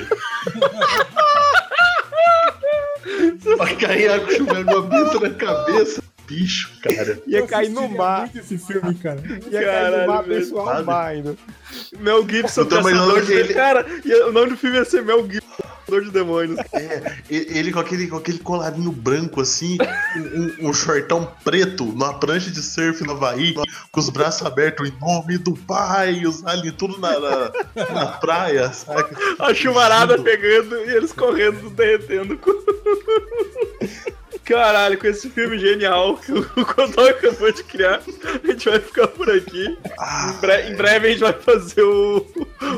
Vai 3.57 3.75
cair 3.75 4.09
água 4.11 4.31
chovendo 4.35 4.71
uma 4.71 4.81
benta 4.81 5.19
na 5.19 5.29
cabeça. 5.35 6.03
Bicho, 6.27 6.69
cara. 6.83 7.19
Ia 7.25 7.47
cair 7.47 7.69
no 7.69 7.89
mar. 7.89 8.21
muito 8.21 8.37
esse 8.39 8.57
filme, 8.57 8.93
cara. 8.95 9.19
Ia 9.25 9.39
cair 9.51 9.65
Caralho, 9.65 10.01
no 10.01 10.07
mar, 10.07 10.23
velho. 10.23 10.35
abençoar 10.37 10.63
o 10.65 10.67
Sabe? 10.69 10.85
mar 10.85 11.05
ainda. 11.07 11.35
Mel 11.99 12.27
Gibson, 12.29 12.61
imaginando 12.61 13.13
caçador 13.13 13.21
de... 13.25 13.33
ele- 13.33 13.53
Cara, 13.53 13.85
e 14.05 14.13
o 14.23 14.31
nome 14.31 14.49
do 14.51 14.57
filme 14.57 14.77
ia 14.77 14.85
ser 14.85 15.01
Mel 15.03 15.21
Gibson, 15.29 15.47
caçador 15.57 16.03
de 16.03 16.11
demônios. 16.11 16.59
É, 16.73 17.17
ele 17.29 17.71
com 17.71 17.79
aquele, 17.79 18.07
com 18.07 18.17
aquele 18.17 18.37
colarinho 18.39 18.91
branco 18.91 19.41
assim, 19.41 19.77
um, 20.61 20.69
um- 20.69 20.73
shortão 20.73 21.31
preto, 21.43 21.85
numa 21.85 22.13
prancha 22.19 22.51
de 22.51 22.61
surf 22.61 23.03
no 23.03 23.13
Havaí, 23.13 23.55
com 23.91 23.99
os 23.99 24.09
braços 24.09 24.45
abertos, 24.45 24.87
em 24.87 24.93
nome 24.99 25.37
do 25.37 25.53
pai, 25.53 26.25
os 26.25 26.45
aliens 26.45 26.75
tudo 26.77 26.97
na, 26.99 27.19
na, 27.19 27.51
na 27.93 28.05
praia, 28.07 28.71
sabe? 28.71 29.09
A 29.39 29.53
chuvarada 29.53 30.17
pegando 30.21 30.75
e 30.75 30.95
eles 30.95 31.11
correndo, 31.11 31.69
derretendo. 31.71 32.39
Caralho, 34.49 34.97
com 34.97 35.07
esse 35.07 35.29
filme 35.29 35.57
genial 35.59 36.17
que 36.25 36.31
o 36.31 36.43
Godoy 36.65 37.09
acabou 37.09 37.51
de 37.51 37.63
criar, 37.63 38.01
a 38.43 38.47
gente 38.47 38.69
vai 38.69 38.79
ficar 38.79 39.07
por 39.07 39.29
aqui. 39.29 39.77
Ah, 39.99 40.33
Em, 40.35 40.41
bre- 40.41 40.69
em 40.69 40.75
breve 40.75 41.07
a 41.07 41.11
gente 41.11 41.19
vai 41.21 41.33
fazer 41.33 41.83
o, 41.83 42.25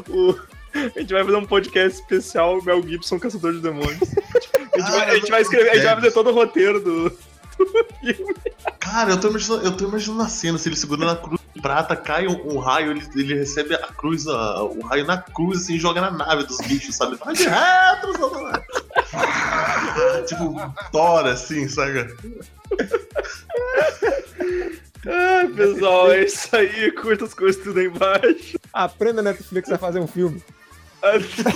o- 0.10 0.40
A 0.74 1.00
gente 1.00 1.14
vai 1.14 1.24
fazer 1.24 1.38
um 1.38 1.46
podcast 1.46 2.00
especial 2.02 2.62
Mel 2.64 2.82
Gibson, 2.88 3.20
Caçador 3.20 3.54
de 3.54 3.60
Demônios. 3.60 4.00
A 4.74 4.80
gente, 4.80 4.92
vai, 4.92 5.10
a 5.10 5.16
gente 5.16 5.30
vai 5.32 5.42
escrever, 5.42 5.70
a 5.70 5.76
gente 5.76 5.86
vai 5.86 5.96
fazer 5.96 6.12
todo 6.12 6.30
o 6.30 6.34
roteiro 6.34 6.80
do. 6.80 7.12
Cara, 8.80 9.12
eu 9.12 9.20
tô 9.20 9.30
imaginando, 9.30 9.66
eu 9.66 9.72
tô 9.78 9.86
imaginando 9.86 10.24
a 10.24 10.28
cena, 10.28 10.58
se 10.58 10.68
ele 10.70 10.76
segurando 10.76 11.12
a 11.12 11.16
cruz 11.16 11.40
de 11.54 11.62
prata, 11.62 11.96
cai 11.96 12.28
um, 12.28 12.56
um 12.56 12.58
raio, 12.58 12.92
ele, 12.92 13.04
ele 13.16 13.36
recebe 13.36 13.76
a 13.76 13.88
cruz, 13.88 14.28
a- 14.28 14.64
o 14.64 14.82
raio 14.82 15.06
na 15.06 15.18
cruz 15.22 15.62
assim, 15.62 15.76
e 15.76 15.80
joga 15.80 16.02
na 16.02 16.12
nave 16.12 16.44
dos 16.44 16.58
bichos, 16.60 16.96
sabe? 16.96 17.18
Vai 17.18 17.34
de! 17.36 17.48
Ah, 17.48 18.02
tipo, 20.28 20.56
tora 20.92 21.34
assim, 21.34 21.68
saca? 21.68 22.08
Ah, 25.08 25.48
pessoal, 25.56 26.12
é 26.12 26.26
isso 26.26 26.56
aí. 26.56 26.92
Curta 26.92 27.26
as 27.26 27.34
coisas 27.34 27.62
tudo 27.64 27.80
aí 27.80 27.88
embaixo. 27.88 28.60
Aprenda 28.72 29.22
na 29.22 29.32
Netflix 29.32 29.72
a 29.72 29.78
fazer 29.78 30.00
um 30.00 30.08
filme. 30.08 30.44
Até, 31.02 31.50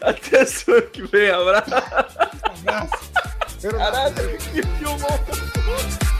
Até 0.00 0.46
semana 0.46 0.82
que 0.82 1.02
vem. 1.02 1.30
Abraço. 1.30 1.74
Abraço. 2.42 3.10
Caralho, 3.60 4.38
que 4.38 4.62
filmão. 4.78 6.13